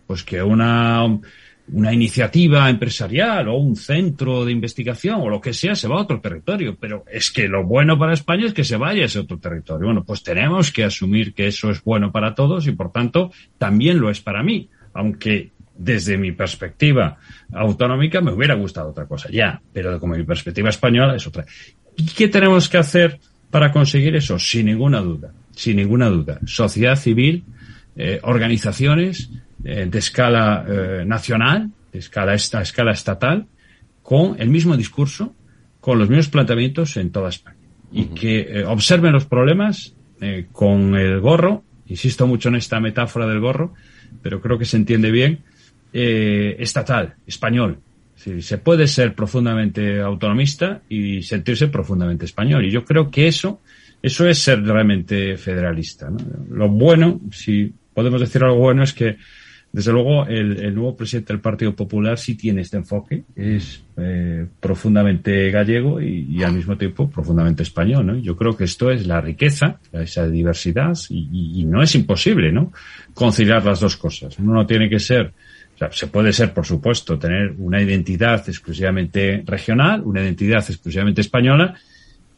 pues 0.09 0.23
que 0.23 0.41
una, 0.41 1.05
una 1.71 1.93
iniciativa 1.93 2.67
empresarial 2.67 3.47
o 3.47 3.57
un 3.57 3.75
centro 3.75 4.43
de 4.43 4.51
investigación 4.51 5.21
o 5.21 5.29
lo 5.29 5.39
que 5.39 5.53
sea 5.53 5.75
se 5.75 5.87
va 5.87 5.97
a 5.97 6.01
otro 6.01 6.19
territorio. 6.19 6.75
Pero 6.79 7.05
es 7.11 7.29
que 7.29 7.47
lo 7.47 7.63
bueno 7.63 7.95
para 7.99 8.13
España 8.13 8.47
es 8.47 8.53
que 8.55 8.63
se 8.63 8.75
vaya 8.75 9.03
a 9.03 9.05
ese 9.05 9.19
otro 9.19 9.37
territorio. 9.37 9.85
Bueno, 9.85 10.03
pues 10.03 10.23
tenemos 10.23 10.71
que 10.71 10.83
asumir 10.83 11.35
que 11.35 11.45
eso 11.45 11.69
es 11.69 11.83
bueno 11.83 12.11
para 12.11 12.33
todos 12.33 12.65
y 12.65 12.71
por 12.71 12.91
tanto 12.91 13.31
también 13.59 13.99
lo 13.99 14.09
es 14.09 14.19
para 14.19 14.41
mí. 14.41 14.67
Aunque 14.95 15.51
desde 15.77 16.17
mi 16.17 16.31
perspectiva 16.31 17.19
autonómica 17.53 18.19
me 18.19 18.33
hubiera 18.33 18.55
gustado 18.55 18.89
otra 18.89 19.05
cosa, 19.05 19.29
ya, 19.31 19.61
pero 19.71 19.99
como 19.99 20.15
mi 20.15 20.23
perspectiva 20.23 20.69
española 20.69 21.17
es 21.17 21.27
otra. 21.27 21.45
¿Y 21.95 22.07
qué 22.07 22.29
tenemos 22.29 22.67
que 22.67 22.79
hacer 22.79 23.19
para 23.51 23.71
conseguir 23.71 24.15
eso? 24.15 24.39
Sin 24.39 24.65
ninguna 24.65 25.01
duda, 25.01 25.31
sin 25.51 25.75
ninguna 25.75 26.09
duda. 26.09 26.39
Sociedad 26.47 26.95
civil, 26.95 27.45
eh, 27.95 28.19
organizaciones, 28.23 29.29
eh, 29.63 29.87
de 29.89 29.99
escala 29.99 30.65
eh, 30.67 31.03
nacional, 31.05 31.69
de 31.91 31.99
escala, 31.99 32.33
esta, 32.33 32.61
escala 32.61 32.91
estatal, 32.91 33.47
con 34.01 34.35
el 34.39 34.49
mismo 34.49 34.77
discurso, 34.77 35.35
con 35.81 35.99
los 35.99 36.09
mismos 36.09 36.29
planteamientos 36.29 36.97
en 36.97 37.11
toda 37.11 37.29
España. 37.29 37.57
Y 37.91 38.01
uh 38.01 38.05
-huh. 38.05 38.13
que 38.13 38.39
eh, 38.41 38.65
observen 38.65 39.13
los 39.13 39.25
problemas 39.25 39.95
con 40.51 40.95
el 40.95 41.21
gorro, 41.21 41.63
insisto 41.87 42.27
mucho 42.27 42.49
en 42.49 42.55
esta 42.55 42.81
metáfora 42.81 43.25
del 43.25 43.39
gorro, 43.39 43.73
pero 44.21 44.41
creo 44.41 44.57
que 44.57 44.65
se 44.65 44.75
entiende 44.75 45.11
bien, 45.11 45.39
estatal, 45.93 47.15
español. 47.25 47.79
Sí, 48.15 48.41
se 48.41 48.57
puede 48.57 48.85
ser 48.85 49.15
profundamente 49.15 50.01
autonomista 50.01 50.81
y 50.89 51.21
sentirse 51.21 51.69
profundamente 51.69 52.25
español. 52.25 52.65
Y 52.65 52.69
yo 52.69 52.83
creo 52.83 53.09
que 53.09 53.29
eso, 53.29 53.61
eso 54.01 54.27
es 54.27 54.39
ser 54.39 54.61
realmente 54.61 55.37
federalista. 55.37 56.09
¿no? 56.09 56.17
Lo 56.51 56.67
bueno, 56.67 57.21
si 57.31 57.71
podemos 57.93 58.19
decir 58.19 58.43
algo 58.43 58.57
bueno, 58.57 58.83
es 58.83 58.93
que 58.93 59.15
desde 59.71 59.91
luego, 59.91 60.25
el, 60.25 60.73
nuevo 60.73 60.95
presidente 60.95 61.31
del 61.31 61.41
Partido 61.41 61.75
Popular 61.75 62.17
sí 62.17 62.35
tiene 62.35 62.61
este 62.61 62.77
enfoque, 62.77 63.23
es 63.35 63.83
eh, 63.97 64.47
profundamente 64.59 65.51
gallego 65.51 66.01
y, 66.01 66.41
al 66.41 66.53
mismo 66.53 66.75
tiempo 66.75 67.07
profundamente 67.07 67.61
español. 67.61 68.19
Yo 68.23 68.35
creo 68.35 68.57
que 68.57 68.63
esto 68.63 68.89
es 68.89 69.05
la 69.05 69.21
riqueza, 69.21 69.79
esa 69.93 70.27
diversidad, 70.27 70.97
y, 71.09 71.61
y, 71.61 71.65
no 71.65 71.83
es 71.83 71.93
imposible, 71.93 72.51
¿no? 72.51 72.73
Conciliar 73.13 73.63
las 73.63 73.79
dos 73.79 73.95
cosas. 73.95 74.39
Uno 74.39 74.53
no 74.53 74.65
tiene 74.65 74.89
que 74.89 74.99
ser, 74.99 75.33
o 75.75 75.77
sea, 75.77 75.91
se 75.91 76.07
puede 76.07 76.33
ser, 76.33 76.51
por 76.51 76.65
supuesto, 76.65 77.19
tener 77.19 77.53
una 77.59 77.79
identidad 77.79 78.43
exclusivamente 78.49 79.43
regional, 79.45 80.01
una 80.03 80.23
identidad 80.23 80.65
exclusivamente 80.67 81.21
española, 81.21 81.75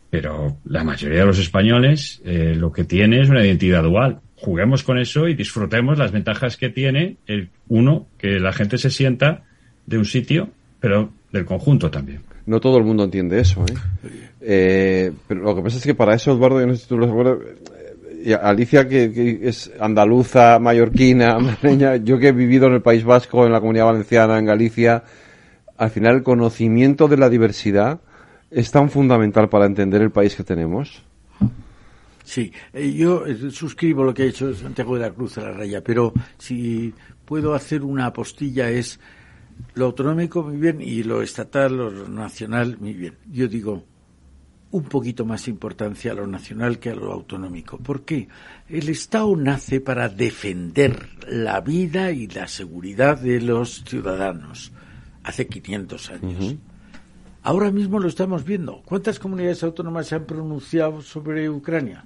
pero 0.10 0.58
la 0.66 0.84
mayoría 0.84 1.20
de 1.20 1.26
los 1.26 1.40
españoles 1.40 2.22
eh, 2.26 2.56
lo 2.58 2.74
que 2.74 2.84
tiene 2.84 3.22
es 3.22 3.30
una 3.30 3.46
identidad 3.46 3.84
dual 3.84 4.20
juguemos 4.42 4.84
con 4.84 4.98
eso 4.98 5.28
y 5.28 5.36
disfrutemos 5.36 5.98
las 5.98 6.12
ventajas 6.12 6.58
que 6.58 6.70
tiene 6.70 7.18
el 7.28 7.50
uno, 7.70 8.08
que 8.18 8.40
la 8.40 8.52
gente 8.52 8.78
se 8.78 8.90
sienta 8.90 9.44
de 9.86 9.98
un 9.98 10.06
sitio, 10.06 10.50
pero 10.80 11.12
del 11.32 11.46
conjunto 11.46 11.92
también. 11.92 12.22
No 12.46 12.60
todo 12.60 12.78
el 12.78 12.84
mundo 12.84 13.04
entiende 13.04 13.40
eso, 13.40 13.64
¿eh? 13.66 13.74
eh 14.42 15.12
pero 15.28 15.42
lo 15.42 15.56
que 15.56 15.62
pasa 15.62 15.78
es 15.78 15.84
que 15.84 15.96
para 15.96 16.16
eso, 16.16 16.32
Eduardo, 16.32 16.60
yo 16.60 16.68
no 16.68 16.76
sé 16.76 16.84
si 16.84 16.90
tú 16.90 16.98
lo 16.98 17.06
recuerdas, 17.06 17.38
eh, 18.26 18.34
Alicia, 18.34 18.88
que, 18.88 19.40
es 19.44 19.72
andaluza, 19.80 20.58
mallorquina, 20.60 21.38
yo 22.04 22.18
que 22.18 22.30
he 22.30 22.32
vivido 22.32 22.68
en 22.68 22.74
el 22.74 22.82
País 22.82 23.04
Vasco, 23.04 23.46
en 23.46 23.52
la 23.52 23.60
Comunidad 23.60 23.86
Valenciana, 23.86 24.40
en 24.40 24.46
Galicia, 24.46 25.04
al 25.78 25.90
final 25.92 26.16
el 26.16 26.24
conocimiento 26.24 27.08
de 27.08 27.18
la 27.18 27.30
diversidad 27.30 28.02
es 28.50 28.72
tan 28.72 28.90
fundamental 28.90 29.50
para 29.50 29.66
entender 29.66 30.02
el 30.02 30.12
país 30.12 30.36
que 30.36 30.44
tenemos. 30.44 31.04
Sí, 32.32 32.54
eh, 32.72 32.94
yo 32.94 33.26
eh, 33.26 33.52
suscribo 33.52 34.06
lo 34.06 34.14
que 34.14 34.24
ha 34.24 34.26
hecho 34.28 34.54
Santiago 34.54 34.96
de 34.96 35.02
la 35.02 35.12
Cruz 35.12 35.38
a 35.38 35.42
la 35.42 35.52
raya, 35.52 35.84
pero 35.84 36.14
si 36.38 36.94
puedo 37.26 37.54
hacer 37.54 37.84
una 37.84 38.06
apostilla 38.06 38.70
es 38.70 39.02
lo 39.74 39.88
autonómico 39.88 40.42
muy 40.42 40.56
bien 40.56 40.80
y 40.80 41.04
lo 41.04 41.22
estatal, 41.22 41.76
lo 41.76 42.08
nacional 42.08 42.78
muy 42.80 42.94
bien. 42.94 43.16
Yo 43.30 43.50
digo 43.50 43.84
un 44.72 44.84
poquito 44.84 45.26
más 45.26 45.50
importancia 45.50 46.14
a 46.14 46.16
lo 46.16 46.26
nacional 46.26 46.80
que 46.80 46.92
a 46.92 46.96
lo 46.96 47.12
autonómico. 47.12 47.78
¿Por 47.80 48.04
qué? 48.04 48.30
El 48.70 48.88
Estado 48.88 49.36
nace 49.36 49.82
para 49.82 50.08
defender 50.08 51.10
la 51.28 51.60
vida 51.60 52.14
y 52.14 52.28
la 52.28 52.48
seguridad 52.48 53.20
de 53.20 53.42
los 53.42 53.84
ciudadanos 53.84 54.72
hace 55.24 55.48
500 55.48 56.12
años. 56.12 56.40
Uh 56.40 56.52
-huh. 56.54 56.58
Ahora 57.44 57.72
mismo 57.72 58.00
lo 58.00 58.08
estamos 58.08 58.46
viendo. 58.46 58.84
¿Cuántas 58.86 59.20
comunidades 59.20 59.64
autónomas 59.64 60.08
se 60.08 60.16
han 60.16 60.26
pronunciado 60.26 61.02
sobre 61.02 61.50
Ucrania? 61.50 62.06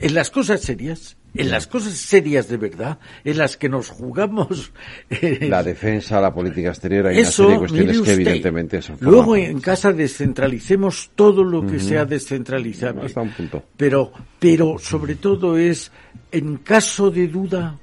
En 0.00 0.14
las 0.14 0.30
cosas 0.30 0.60
serias, 0.60 1.16
en 1.34 1.50
las 1.50 1.66
cosas 1.66 1.94
serias 1.94 2.48
de 2.48 2.56
verdad, 2.56 2.98
en 3.24 3.36
las 3.38 3.56
que 3.56 3.68
nos 3.68 3.88
jugamos. 3.88 4.72
Eh, 5.10 5.48
la 5.48 5.62
defensa, 5.62 6.20
la 6.20 6.32
política 6.32 6.68
exterior, 6.68 7.06
hay 7.08 7.18
eso, 7.18 7.48
una 7.48 7.50
serie 7.50 7.54
de 7.54 7.58
cuestiones 7.58 8.00
que 8.02 8.12
evidentemente 8.12 8.82
son. 8.82 8.96
Luego 9.00 9.36
en 9.36 9.60
casa 9.60 9.92
descentralicemos 9.92 11.10
todo 11.14 11.42
lo 11.42 11.62
que 11.62 11.76
uh 11.76 11.80
-huh. 11.80 11.88
sea 11.88 12.04
descentralizable. 12.04 13.06
Hasta 13.06 13.20
un 13.20 13.30
punto. 13.30 13.64
Pero, 13.76 14.12
pero 14.38 14.78
sobre 14.78 15.16
todo 15.16 15.58
es, 15.58 15.90
en 16.30 16.58
caso 16.58 17.10
de 17.10 17.26
duda, 17.26 17.78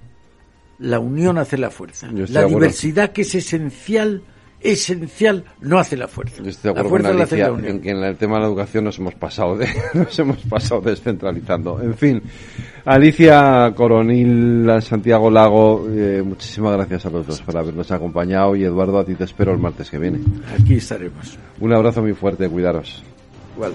la 0.80 1.00
unión 1.00 1.38
hace 1.38 1.58
la 1.58 1.70
fuerza. 1.70 2.10
La 2.12 2.46
diversidad 2.46 3.12
que 3.12 3.24
es 3.24 3.36
esencial 3.36 4.22
esencial 4.62 5.43
no 5.62 5.80
hace 5.80 5.95
la 5.95 6.08
fuerza. 6.08 6.41
la 6.41 6.84
fuerza 6.84 7.14
la 7.14 7.24
hace 7.24 7.38
la 7.38 7.47
En 7.47 7.82
que 7.82 7.91
en 7.91 8.03
el 8.03 8.16
tema 8.18 8.36
de 8.36 8.41
la 8.41 8.47
educación 8.47 8.86
nos 8.86 8.97
hemos 8.99 9.16
pasado 9.16 9.58
de, 9.58 9.68
nos 9.93 10.18
hemos 10.18 10.38
pasado 10.39 10.82
descentralizando. 10.82 11.82
En 11.82 11.95
fin, 11.95 12.22
Alicia 12.86 13.74
Coronil, 13.76 14.70
Santiago 14.82 15.30
Lago, 15.30 15.88
eh, 15.89 16.22
muchísimas 16.26 16.74
gracias 16.74 17.06
a 17.06 17.10
los 17.10 17.28
dos 17.28 17.41
por 17.41 17.58
habernos 17.58 17.91
acompañado 17.91 18.56
y 18.56 18.64
Eduardo, 18.64 18.99
a 18.99 19.06
ti 19.06 19.16
te 19.16 19.24
espero 19.24 19.53
el 19.53 19.60
martes 19.60 19.89
que 19.89 19.97
viene. 19.97 20.20
Aquí 20.60 20.76
estaremos. 20.76 21.38
Un 21.60 21.74
abrazo 21.74 22.01
muy 22.01 22.14
fuerte, 22.14 22.49
cuidaros. 22.49 23.03
Igual. 23.56 23.74